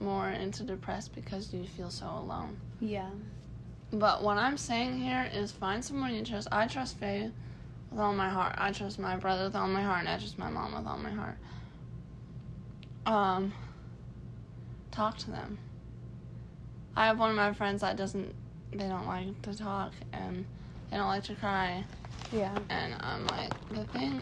more 0.00 0.28
into 0.30 0.64
depressed 0.64 1.14
because 1.14 1.52
you 1.52 1.64
feel 1.64 1.90
so 1.90 2.06
alone. 2.06 2.58
Yeah. 2.80 3.10
But 3.92 4.22
what 4.22 4.36
I'm 4.36 4.58
saying 4.58 4.98
here 4.98 5.28
is 5.32 5.50
find 5.52 5.84
someone 5.84 6.12
you 6.14 6.24
trust. 6.24 6.48
I 6.52 6.66
trust 6.66 6.98
Faye 6.98 7.30
with 7.90 8.00
all 8.00 8.12
my 8.12 8.28
heart. 8.28 8.54
I 8.58 8.72
trust 8.72 8.98
my 8.98 9.16
brother 9.16 9.44
with 9.44 9.56
all 9.56 9.68
my 9.68 9.82
heart, 9.82 10.00
and 10.00 10.08
I 10.08 10.18
trust 10.18 10.38
my 10.38 10.50
mom 10.50 10.74
with 10.74 10.86
all 10.86 10.98
my 10.98 11.10
heart. 11.10 11.36
Um, 13.08 13.54
talk 14.90 15.16
to 15.18 15.30
them. 15.30 15.58
I 16.94 17.06
have 17.06 17.18
one 17.18 17.30
of 17.30 17.36
my 17.36 17.52
friends 17.54 17.80
that 17.80 17.96
doesn't. 17.96 18.34
They 18.70 18.86
don't 18.86 19.06
like 19.06 19.40
to 19.42 19.56
talk, 19.56 19.92
and 20.12 20.44
they 20.90 20.98
don't 20.98 21.06
like 21.06 21.24
to 21.24 21.34
cry. 21.34 21.84
Yeah. 22.30 22.56
And 22.68 22.94
I'm 23.00 23.26
like, 23.28 23.52
the 23.70 23.84
thing, 23.84 24.20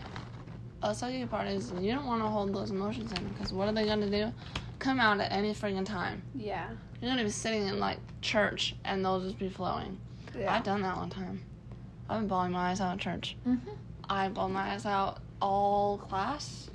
a 0.82 0.90
sucky 0.90 1.28
part 1.28 1.48
is 1.48 1.72
you 1.80 1.92
don't 1.92 2.06
want 2.06 2.22
to 2.22 2.28
hold 2.28 2.54
those 2.54 2.70
emotions 2.70 3.10
in 3.12 3.26
because 3.28 3.52
what 3.52 3.66
are 3.66 3.72
they 3.72 3.86
gonna 3.86 4.08
do? 4.08 4.32
Come 4.78 5.00
out 5.00 5.18
at 5.18 5.32
any 5.32 5.52
friggin' 5.52 5.84
time. 5.84 6.22
Yeah. 6.34 6.68
You're 7.00 7.10
gonna 7.10 7.24
be 7.24 7.30
sitting 7.30 7.66
in 7.66 7.80
like 7.80 7.98
church 8.20 8.76
and 8.84 9.04
they'll 9.04 9.20
just 9.20 9.38
be 9.38 9.48
flowing. 9.48 9.98
Yeah. 10.38 10.54
I've 10.54 10.62
done 10.62 10.82
that 10.82 10.96
one 10.96 11.10
time. 11.10 11.42
I've 12.08 12.20
been 12.20 12.28
bawling 12.28 12.52
my 12.52 12.70
eyes 12.70 12.80
out 12.80 12.92
at 12.94 12.98
church. 13.00 13.36
Mm-hmm. 13.46 13.70
I 14.08 14.28
bawled 14.28 14.52
my 14.52 14.74
eyes 14.74 14.86
out 14.86 15.18
all 15.42 15.98
class, 15.98 16.70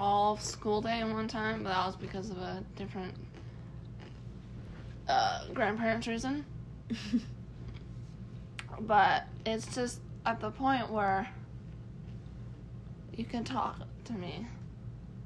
all 0.00 0.36
school 0.36 0.80
day 0.80 1.00
in 1.00 1.12
one 1.12 1.28
time, 1.28 1.62
but 1.62 1.70
that 1.70 1.86
was 1.86 1.96
because 1.96 2.30
of 2.30 2.38
a 2.38 2.62
different 2.76 3.14
uh, 5.08 5.46
grandparents 5.52 6.06
reason. 6.06 6.44
But 8.80 9.28
it's 9.46 9.72
just 9.74 10.00
at 10.26 10.40
the 10.40 10.50
point 10.50 10.90
where 10.90 11.28
you 13.16 13.24
can 13.24 13.44
talk 13.44 13.78
to 14.06 14.12
me, 14.12 14.46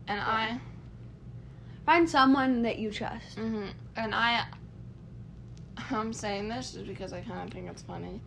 and 0.06 0.20
I 0.20 0.60
Find 1.86 2.08
someone 2.08 2.62
that 2.62 2.78
you 2.78 2.90
trust. 2.90 3.38
hmm 3.38 3.68
And 3.96 4.14
I, 4.14 4.44
I'm 5.90 6.12
saying 6.12 6.48
this 6.48 6.72
just 6.72 6.86
because 6.86 7.14
I 7.14 7.22
kind 7.22 7.48
of 7.48 7.54
think 7.54 7.70
it's 7.70 7.80
funny, 7.80 8.20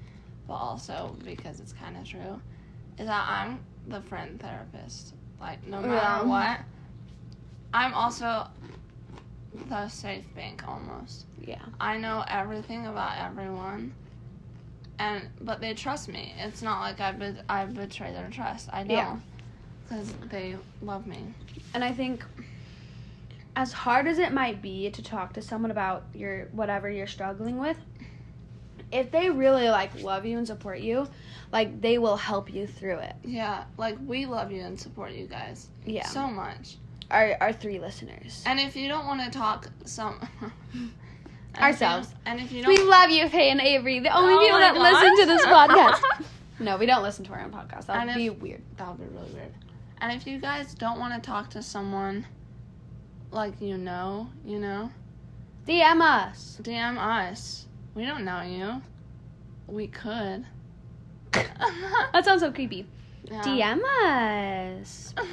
but 0.47 0.55
also 0.55 1.15
because 1.23 1.59
it's 1.59 1.71
kind 1.71 1.95
of 1.95 2.03
true, 2.03 2.41
is 2.97 3.05
that 3.05 3.25
I'm 3.29 3.59
the 3.87 4.01
friend 4.01 4.39
therapist. 4.39 5.13
Like, 5.41 5.65
no 5.67 5.81
matter 5.81 5.93
Yeah. 5.93 6.23
what, 6.23 6.59
I'm 7.73 7.93
also 7.93 8.47
the 9.67 9.87
safe 9.89 10.25
bank 10.35 10.63
almost. 10.67 11.25
Yeah. 11.39 11.61
I 11.79 11.97
know 11.97 12.23
everything 12.27 12.85
about 12.85 13.17
everyone, 13.17 13.93
and 14.99 15.27
but 15.41 15.59
they 15.61 15.73
trust 15.73 16.07
me. 16.07 16.33
It's 16.37 16.61
not 16.61 16.79
like 16.81 16.99
I 16.99 17.11
be- 17.11 17.41
I 17.49 17.65
betray 17.65 18.11
their 18.13 18.29
trust. 18.29 18.69
I 18.71 18.83
don't, 18.83 18.91
Yeah. 18.91 19.17
because 19.83 20.13
they 20.29 20.57
love 20.81 21.07
me. 21.07 21.33
And 21.73 21.83
I 21.83 21.91
think 21.91 22.23
as 23.55 23.73
hard 23.73 24.07
as 24.07 24.19
it 24.19 24.31
might 24.31 24.61
be 24.61 24.89
to 24.91 25.01
talk 25.01 25.33
to 25.33 25.41
someone 25.41 25.71
about 25.71 26.05
your 26.13 26.45
whatever 26.51 26.89
you're 26.89 27.07
struggling 27.07 27.57
with, 27.59 27.77
if 28.91 29.11
they 29.11 29.29
really 29.29 29.69
like 29.69 30.01
love 30.01 30.25
you 30.25 30.37
and 30.37 30.45
support 30.47 30.79
you, 30.79 31.07
like 31.51 31.81
they 31.81 31.97
will 31.97 32.17
help 32.17 32.53
you 32.53 32.67
through 32.67 32.97
it. 32.99 33.15
Yeah, 33.23 33.63
like 33.77 33.97
we 34.05 34.25
love 34.25 34.51
you 34.51 34.61
and 34.63 34.79
support 34.79 35.11
you 35.11 35.27
guys 35.27 35.67
Yeah. 35.85 36.05
so 36.07 36.27
much. 36.27 36.77
our 37.09 37.35
our 37.41 37.53
three 37.53 37.79
listeners. 37.79 38.43
And 38.45 38.59
if 38.59 38.75
you 38.75 38.87
don't 38.87 39.05
want 39.05 39.21
to 39.23 39.29
talk, 39.37 39.69
some 39.85 40.19
and 40.41 40.51
if 40.73 40.79
you- 41.53 41.61
Ourselves. 41.63 42.13
and 42.25 42.39
if 42.39 42.51
you 42.51 42.63
don't, 42.63 42.69
We 42.73 42.81
love 42.83 43.09
you, 43.09 43.27
Faye 43.29 43.49
and 43.51 43.59
Avery, 43.61 43.99
the 43.99 44.15
only 44.15 44.33
Oh 44.33 44.39
people 44.39 44.59
that 44.59 44.75
listen 44.77 45.17
to 45.17 45.25
this 45.25 45.45
podcast. 45.45 46.25
no, 46.59 46.77
we 46.77 46.85
don't 46.85 47.03
listen 47.03 47.25
to 47.25 47.33
our 47.33 47.41
own 47.41 47.51
podcast. 47.51 47.87
That 47.87 48.05
would 48.05 48.11
if- 48.11 48.15
be 48.17 48.29
weird. 48.29 48.61
that 48.77 48.87
would 48.87 48.99
be 48.99 49.13
really 49.17 49.31
weird. 49.33 49.51
And 49.99 50.11
if 50.13 50.25
you 50.25 50.39
guys 50.39 50.73
don't 50.73 50.99
want 50.99 51.13
to 51.21 51.25
talk 51.29 51.49
to 51.51 51.61
someone 51.61 52.25
like 53.31 53.59
you 53.61 53.77
know, 53.77 54.29
you 54.45 54.59
know, 54.59 54.89
DM 55.67 56.01
us. 56.01 56.57
DM 56.61 56.97
us. 56.97 57.65
We 57.95 58.05
don't 58.05 58.23
know 58.25 58.41
you. 58.41 58.81
We 59.67 59.87
could. 59.87 60.45
That 62.13 62.25
sounds 62.25 62.41
so 62.41 62.51
creepy. 62.51 62.85
Yeah. 63.25 63.41
DM 63.43 64.81
us. 64.81 65.13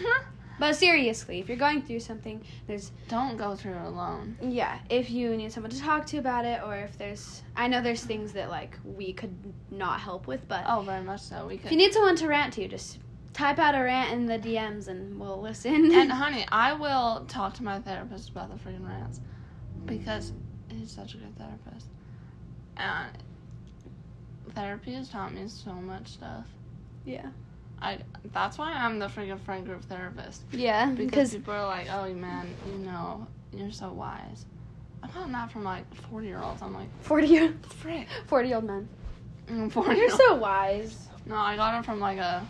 But 0.61 0.74
seriously, 0.74 1.38
if 1.38 1.46
you're 1.48 1.56
going 1.56 1.82
through 1.82 2.00
something, 2.00 2.42
there's 2.66 2.90
don't 3.06 3.36
go 3.36 3.54
through 3.54 3.74
it 3.74 3.82
alone. 3.86 4.36
yeah, 4.42 4.80
if 4.90 5.09
you 5.09 5.36
need 5.36 5.52
someone 5.52 5.70
to 5.70 5.80
talk 5.80 6.04
to 6.06 6.16
about 6.18 6.44
it, 6.44 6.61
or 6.64 6.74
if 6.76 6.98
there's, 6.98 7.42
I 7.54 7.68
know 7.68 7.80
there's 7.80 8.02
things 8.02 8.32
that 8.32 8.50
like 8.50 8.76
we 8.84 9.12
could 9.12 9.32
not 9.70 10.00
help 10.00 10.26
with, 10.26 10.48
but 10.48 10.64
Oh, 10.66 10.80
very 10.80 11.04
much 11.04 11.20
so. 11.20 11.46
We 11.46 11.59
could. 11.59 11.66
if 11.66 11.70
you 11.70 11.78
need 11.78 11.92
someone 11.92 12.16
to 12.16 12.26
rant 12.26 12.54
to, 12.54 12.66
just 12.66 12.98
type 13.34 13.61
out 13.61 13.76
a 13.76 13.84
rant 13.84 14.12
in 14.12 14.26
the 14.26 14.36
DMs 14.36 14.88
and 14.88 15.20
we'll 15.20 15.40
listen. 15.40 15.94
And 15.94 16.11
honey, 16.24 16.44
I 16.50 16.72
will 16.72 17.24
talk 17.28 17.54
to 17.54 17.62
my 17.62 17.78
therapist 17.78 18.30
about 18.30 18.50
the 18.50 18.56
freaking 18.68 18.84
rants 18.84 19.20
because 19.86 20.32
he's 20.72 20.90
such 20.90 21.14
a 21.14 21.18
good 21.18 21.38
therapist. 21.38 21.86
And 22.79 23.11
therapy 24.55 24.95
has 24.95 25.09
taught 25.09 25.35
me 25.35 25.49
so 25.49 25.72
much 25.72 26.09
stuff. 26.09 26.47
yeah, 27.05 27.26
I 27.81 27.99
that's 28.33 28.59
why 28.59 28.72
I'm 28.72 28.99
the 28.99 29.07
freaking 29.07 29.41
friend 29.41 29.64
group 29.66 29.85
therapist. 29.85 30.43
yeah, 30.53 30.87
Because 30.91 31.33
people 31.33 31.55
are 31.55 31.66
like, 31.66 31.89
oh 31.91 32.12
man, 32.14 32.49
you 32.66 32.79
know, 32.79 33.26
you're 33.53 33.70
so 33.72 33.93
wise. 33.93 34.47
I've 35.03 35.14
gotten 35.14 35.33
that 35.33 35.51
from 35.53 35.64
like 35.64 35.85
40 36.11 36.26
year 36.26 36.41
olds. 36.43 36.61
I'm 36.62 36.74
like, 36.74 36.89
forty 37.03 37.29
year 37.29 37.55
frick. 37.81 38.07
forty 38.26 38.49
year 38.49 38.57
old 38.57 38.64
men. 38.64 38.89
Mm, 39.49 39.72
40 39.72 39.97
You're 39.97 40.11
so 40.11 40.35
wise. 40.35 41.09
No, 41.24 41.37
I 41.37 41.57
got 41.57 41.79
it 41.79 41.85
from 41.85 42.01
like 42.01 42.18
a 42.18 42.47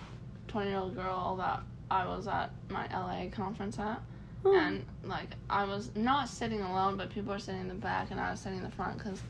20 0.48 0.70
year 0.70 0.78
old 0.78 0.94
girl 0.94 1.36
that 1.36 1.60
I 1.90 2.06
was 2.06 2.26
at 2.26 2.50
my 2.70 2.86
LA 2.92 3.28
conference 3.30 3.78
at. 3.78 4.00
And 4.44 4.84
like 5.04 5.28
I 5.50 5.64
was 5.64 5.90
not 5.94 6.28
sitting 6.28 6.62
alone, 6.62 6.96
but 6.96 7.10
people 7.10 7.32
were 7.34 7.38
sitting 7.38 7.60
in 7.60 7.68
the 7.68 7.74
back 7.74 8.10
and 8.10 8.18
I 8.18 8.30
was 8.30 8.40
sitting 8.40 8.58
in 8.58 8.64
the 8.64 8.70
front 8.70 8.96
because 8.96 9.20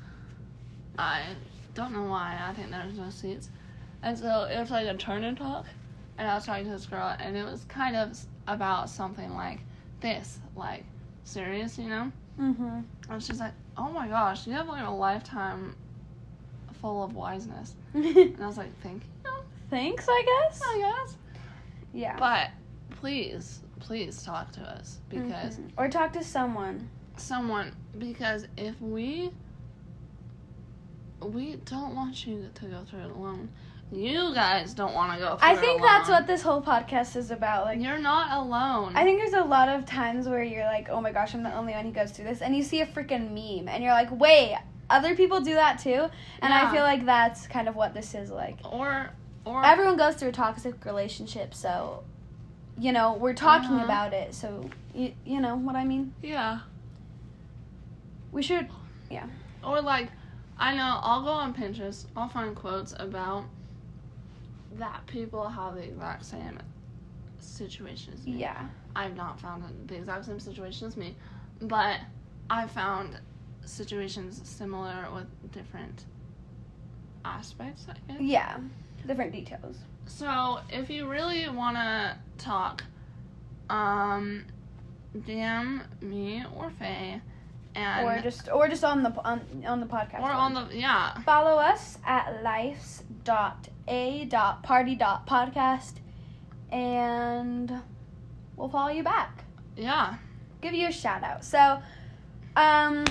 I 0.98 1.22
don't 1.74 1.92
know 1.92 2.04
why. 2.04 2.38
I 2.40 2.52
think 2.54 2.70
there's 2.70 2.98
no 2.98 3.10
seats. 3.10 3.50
And 4.02 4.18
so 4.18 4.44
it 4.44 4.58
was 4.58 4.70
like 4.70 4.86
a 4.86 4.94
turn 4.94 5.24
and 5.24 5.36
talk. 5.36 5.66
And 6.18 6.26
I 6.28 6.34
was 6.34 6.44
talking 6.46 6.64
to 6.64 6.70
this 6.70 6.86
girl, 6.86 7.14
and 7.20 7.36
it 7.36 7.44
was 7.44 7.64
kind 7.68 7.94
of 7.94 8.18
about 8.48 8.90
something 8.90 9.34
like 9.34 9.60
this, 10.00 10.38
like 10.56 10.84
serious, 11.24 11.78
you 11.78 11.88
know? 11.88 12.10
mm-hmm. 12.40 12.80
And 13.10 13.22
she's 13.22 13.38
like, 13.40 13.52
oh 13.76 13.88
my 13.90 14.08
gosh, 14.08 14.46
you 14.46 14.52
have 14.54 14.66
like 14.68 14.84
a 14.86 14.90
lifetime 14.90 15.76
full 16.80 17.04
of 17.04 17.12
wiseness. 17.14 17.74
Mm-hmm. 17.94 18.18
And 18.34 18.42
I 18.42 18.46
was 18.46 18.56
like, 18.58 18.76
thank 18.82 19.02
you, 19.02 19.30
Thanks, 19.70 20.06
I 20.08 20.22
guess. 20.48 20.60
I 20.64 20.78
guess. 20.78 21.16
Yeah. 21.92 22.16
But 22.18 22.50
please, 22.96 23.60
please 23.80 24.22
talk 24.22 24.50
to 24.52 24.60
us 24.62 24.98
because 25.08 25.58
Mhm. 25.58 25.70
or 25.76 25.88
talk 25.88 26.12
to 26.14 26.24
someone. 26.24 26.88
someone 27.16 27.72
because 27.98 28.46
if 28.56 28.80
we 28.80 29.30
we 31.20 31.56
don't 31.64 31.94
want 31.94 32.26
you 32.26 32.48
to 32.54 32.64
go 32.66 32.84
through 32.88 33.00
it 33.00 33.10
alone. 33.10 33.48
You 33.90 34.34
guys 34.34 34.74
don't 34.74 34.92
want 34.92 35.14
to 35.14 35.18
go 35.18 35.36
through 35.36 35.48
I 35.48 35.56
think 35.56 35.80
that's 35.80 36.10
what 36.10 36.26
this 36.26 36.42
whole 36.42 36.60
podcast 36.60 37.16
is 37.16 37.30
about. 37.30 37.64
Like, 37.64 37.80
You're 37.80 37.98
not 37.98 38.36
alone. 38.38 38.92
I 38.94 39.02
think 39.02 39.18
there's 39.18 39.32
a 39.32 39.46
lot 39.46 39.70
of 39.70 39.86
times 39.86 40.28
where 40.28 40.42
you're 40.42 40.66
like, 40.66 40.88
oh 40.90 41.00
my 41.00 41.10
gosh, 41.10 41.34
I'm 41.34 41.42
the 41.42 41.54
only 41.56 41.72
one 41.72 41.86
who 41.86 41.90
goes 41.92 42.10
through 42.12 42.26
this, 42.26 42.42
and 42.42 42.54
you 42.54 42.62
see 42.62 42.82
a 42.82 42.86
freaking 42.86 43.30
meme, 43.32 43.66
and 43.68 43.82
you're 43.82 43.94
like, 43.94 44.10
wait, 44.10 44.58
other 44.90 45.16
people 45.16 45.40
do 45.40 45.54
that 45.54 45.78
too, 45.78 46.08
and 46.42 46.52
I 46.52 46.70
feel 46.70 46.82
like 46.82 47.06
that's 47.06 47.46
kind 47.46 47.66
of 47.68 47.76
what 47.76 47.94
this 47.94 48.14
is 48.14 48.30
like. 48.30 48.58
or 48.64 49.10
or 49.46 49.64
Everyone 49.64 49.96
goes 49.96 50.16
through 50.16 50.28
a 50.28 50.32
toxic 50.32 50.84
relationship, 50.84 51.54
so 51.54 52.04
you 52.78 52.92
know 52.92 53.14
we're 53.14 53.32
talking 53.34 53.70
Uh-huh. 53.76 53.84
about 53.84 54.12
it. 54.12 54.34
So 54.34 54.68
you 54.94 55.14
you 55.24 55.40
know 55.40 55.56
what 55.56 55.76
I 55.76 55.84
mean. 55.84 56.12
yeah. 56.22 56.60
We 58.32 58.42
should. 58.42 58.68
Yeah. 59.10 59.26
Or 59.64 59.80
like 59.80 60.10
I 60.58 60.74
know 60.74 60.98
I'll 61.02 61.22
go 61.22 61.30
on 61.30 61.54
Pinterest, 61.54 62.06
I'll 62.16 62.28
find 62.28 62.54
quotes 62.54 62.94
about 62.98 63.44
that 64.72 65.06
people 65.06 65.48
have 65.48 65.74
the 65.74 65.84
exact 65.84 66.24
same 66.24 66.58
situation 67.38 68.14
as 68.14 68.26
me. 68.26 68.32
Yeah. 68.32 68.66
I've 68.96 69.16
not 69.16 69.40
found 69.40 69.64
the 69.86 69.96
exact 69.96 70.24
same 70.24 70.40
situation 70.40 70.88
as 70.88 70.96
me, 70.96 71.14
but 71.60 72.00
I 72.50 72.66
found 72.66 73.18
situations 73.64 74.40
similar 74.44 75.06
with 75.14 75.26
different 75.52 76.04
aspects, 77.24 77.86
I 77.88 78.12
guess. 78.12 78.20
Yeah. 78.20 78.58
Different 79.06 79.32
details. 79.32 79.78
So 80.06 80.60
if 80.70 80.90
you 80.90 81.06
really 81.08 81.48
want 81.48 81.76
to 81.76 82.16
talk, 82.38 82.84
um, 83.70 84.44
DM 85.16 85.82
me 86.00 86.44
or 86.56 86.70
Faye, 86.70 87.20
and 87.78 88.06
or 88.06 88.22
just 88.22 88.48
or 88.50 88.68
just 88.68 88.84
on 88.84 89.02
the 89.02 89.10
on 89.24 89.40
on 89.66 89.80
the 89.80 89.86
podcast. 89.86 90.20
or 90.20 90.30
on 90.30 90.54
the 90.54 90.66
yeah 90.72 91.20
Follow 91.22 91.56
us 91.58 91.98
at 92.04 92.42
lifes 92.42 93.02
dot 93.24 93.68
a 93.86 94.24
dot 94.26 94.62
party 94.62 94.94
dot 94.94 95.26
podcast, 95.26 95.94
and 96.70 97.72
we'll 98.56 98.68
follow 98.68 98.90
you 98.90 99.02
back. 99.02 99.44
yeah 99.76 100.16
Give 100.60 100.74
you 100.74 100.88
a 100.88 100.92
shout 100.92 101.22
out. 101.22 101.44
So, 101.44 101.80
um, 102.56 103.04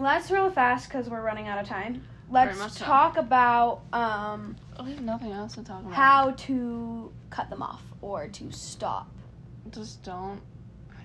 let's 0.00 0.30
real 0.32 0.50
fast 0.50 0.88
because 0.88 1.08
we're 1.08 1.22
running 1.22 1.46
out 1.46 1.60
of 1.60 1.68
time. 1.68 2.02
Let's 2.28 2.58
so. 2.76 2.84
talk 2.84 3.16
about 3.16 3.82
um 3.92 4.56
we 4.84 4.90
have 4.92 5.00
nothing 5.02 5.32
else 5.32 5.54
to 5.54 5.62
talk 5.64 5.80
about. 5.80 5.92
how 5.92 6.30
to 6.32 7.12
cut 7.30 7.50
them 7.50 7.62
off 7.62 7.82
or 8.02 8.28
to 8.28 8.50
stop. 8.52 9.08
just 9.70 10.02
don't 10.02 10.40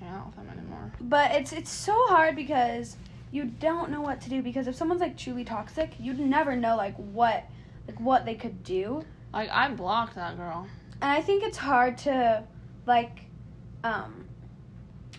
hang 0.06 0.16
out 0.16 0.28
with 0.28 0.36
them 0.36 0.50
anymore. 0.58 0.92
But 1.02 1.32
it's 1.32 1.52
it's 1.54 1.72
so 1.72 1.94
hard 2.08 2.36
because 2.36 2.98
you 3.32 3.46
don't 3.46 3.92
know 3.92 4.02
what 4.02 4.22
to 4.22 4.30
do 4.30 4.42
because 4.42 4.68
if 4.68 4.76
someone's 4.76 5.02
like 5.02 5.18
truly 5.18 5.44
toxic, 5.44 5.92
you'd 6.00 6.20
never 6.20 6.56
know 6.56 6.76
like 6.76 6.96
what 6.96 7.44
like 7.88 8.00
what 8.00 8.26
they 8.26 8.36
could 8.36 8.64
do. 8.64 9.04
Like 9.34 9.50
I 9.50 9.68
blocked 9.70 10.16
that 10.16 10.38
girl. 10.38 10.68
And 11.02 11.12
I 11.12 11.22
think 11.22 11.44
it's 11.44 11.58
hard 11.58 11.98
to 12.00 12.44
like 12.86 13.22
um 13.84 14.26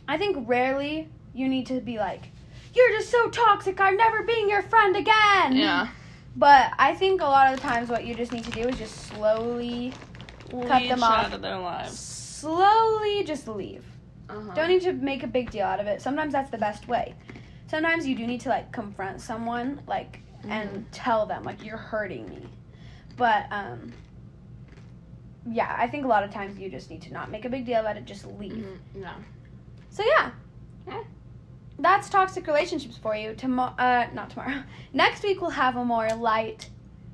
I 0.09 0.17
think 0.19 0.49
rarely 0.49 1.09
you 1.35 1.49
need 1.49 1.67
to 1.67 1.81
be 1.81 1.99
like 1.99 2.31
you're 2.75 2.91
just 2.93 3.11
so 3.11 3.29
toxic. 3.31 3.81
I'm 3.81 3.97
never 3.97 4.23
being 4.23 4.49
your 4.49 4.63
friend 4.63 4.97
again. 4.97 5.57
Yeah. 5.57 5.89
But 6.37 6.73
I 6.79 6.95
think 6.95 7.23
a 7.23 7.25
lot 7.25 7.51
of 7.51 7.57
the 7.59 7.63
times 7.67 7.89
what 7.89 8.05
you 8.05 8.15
just 8.15 8.33
need 8.33 8.45
to 8.45 8.51
do 8.51 8.61
is 8.69 8.77
just 8.77 8.95
slowly 9.07 9.93
Cut 10.51 10.87
them 10.89 11.03
off. 11.03 11.27
out 11.27 11.33
of 11.33 11.41
their 11.43 11.59
lives. 11.59 11.99
slowly 11.99 13.25
just 13.25 13.49
leave. 13.49 13.85
Uh-huh. 14.29 14.55
Don't 14.55 14.69
need 14.69 14.83
to 14.83 14.93
make 14.93 15.23
a 15.23 15.27
big 15.27 15.51
deal 15.51 15.67
out 15.67 15.81
of 15.81 15.87
it. 15.87 16.03
Sometimes 16.03 16.33
that's 16.33 16.51
the 16.51 16.59
best 16.59 16.89
way. 16.89 17.15
Sometimes 17.69 18.07
you 18.07 18.17
do 18.17 18.27
need 18.27 18.41
to 18.43 18.49
like 18.49 18.73
confront 18.73 19.21
someone 19.21 19.81
like 19.87 20.21
and 20.49 20.87
tell 20.93 21.27
them 21.27 21.43
like 21.43 21.65
you're 21.65 21.77
hurting 21.77 22.29
me. 22.29 22.49
But 23.17 23.47
um 23.51 23.93
yeah, 25.49 25.75
I 25.79 25.87
think 25.89 26.05
a 26.05 26.09
lot 26.09 26.25
of 26.25 26.31
times 26.33 26.59
you 26.59 26.69
just 26.69 26.91
need 26.91 27.03
to 27.03 27.13
not 27.13 27.31
make 27.31 27.45
a 27.45 27.49
big 27.49 27.65
deal 27.67 27.81
about 27.81 27.97
it, 27.97 28.05
just 28.05 28.27
leave. 28.39 28.53
Mhm, 28.53 28.79
Yeah. 28.95 29.15
So 29.91 30.05
yeah. 30.05 30.31
Yeah. 30.87 31.03
That's 31.79 32.09
toxic 32.09 32.47
relationships 32.47 32.97
for 32.97 33.15
you. 33.17 33.35
Tomorrow 33.35 33.75
uh 33.79 34.07
not 34.13 34.31
tomorrow. 34.31 34.63
Next 34.93 35.23
week 35.23 35.41
we'll 35.41 35.51
have 35.51 35.77
a 35.77 35.85
more 35.85 36.09
light 36.11 36.69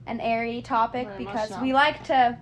and 0.07 0.21
airy 0.21 0.63
topic 0.63 1.07
Very 1.09 1.25
because 1.25 1.53
we 1.61 1.73
like 1.73 2.05
to 2.05 2.39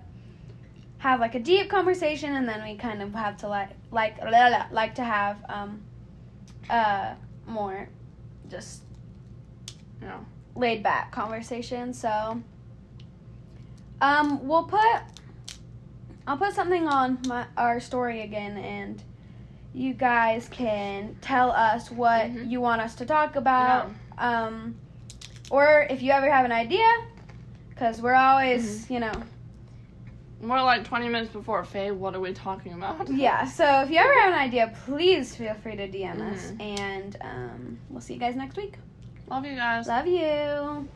have 0.97 1.19
like 1.19 1.35
a 1.35 1.39
deep 1.39 1.69
conversation 1.69 2.35
and 2.35 2.47
then 2.47 2.63
we 2.63 2.75
kind 2.75 3.01
of 3.01 3.13
have 3.13 3.37
to 3.37 3.47
like 3.47 3.69
like 3.91 4.17
like 4.71 4.95
to 4.95 5.03
have 5.03 5.37
um 5.49 5.81
uh 6.69 7.13
more 7.45 7.89
just 8.49 8.83
you 10.01 10.07
know 10.07 10.25
laid 10.55 10.81
back 10.83 11.11
conversation. 11.11 11.93
So 11.93 12.41
um 14.01 14.47
we'll 14.47 14.63
put 14.63 15.01
I'll 16.27 16.37
put 16.37 16.53
something 16.53 16.87
on 16.87 17.19
my 17.27 17.45
our 17.57 17.79
story 17.79 18.21
again 18.21 18.57
and 18.57 19.01
you 19.73 19.93
guys 19.93 20.47
can 20.49 21.15
tell 21.21 21.51
us 21.51 21.89
what 21.91 22.25
Mhm. 22.29 22.49
you 22.49 22.59
want 22.61 22.81
us 22.81 22.95
to 22.95 23.05
talk 23.05 23.35
about. 23.35 23.91
Um 24.17 24.75
or 25.49 25.87
if 25.89 26.01
you 26.01 26.11
ever 26.11 26.29
have 26.31 26.45
an 26.45 26.51
idea 26.51 26.87
cuz 27.75 28.01
we're 28.01 28.13
always, 28.13 28.89
you 28.89 28.99
know, 28.99 29.11
More 30.41 30.61
like 30.63 30.83
20 30.83 31.07
minutes 31.09 31.31
before 31.31 31.63
Faye, 31.63 31.91
what 31.91 32.15
are 32.15 32.19
we 32.19 32.33
talking 32.33 32.73
about? 32.73 33.09
yeah. 33.13 33.45
So 33.45 33.81
if 33.83 33.89
you 33.91 33.97
ever 33.97 34.13
have 34.21 34.33
an 34.33 34.39
idea, 34.39 34.73
please 34.85 35.35
feel 35.35 35.53
free 35.55 35.75
to 35.75 35.87
DM 35.87 36.19
us 36.33 36.51
Mhm. 36.51 36.61
and 36.61 37.17
um 37.21 37.77
we'll 37.89 38.01
see 38.01 38.15
you 38.15 38.19
guys 38.19 38.35
next 38.35 38.57
week. 38.57 38.75
Love 39.29 39.45
you 39.45 39.55
guys. 39.55 39.87
Love 39.87 40.07
you. 40.07 40.87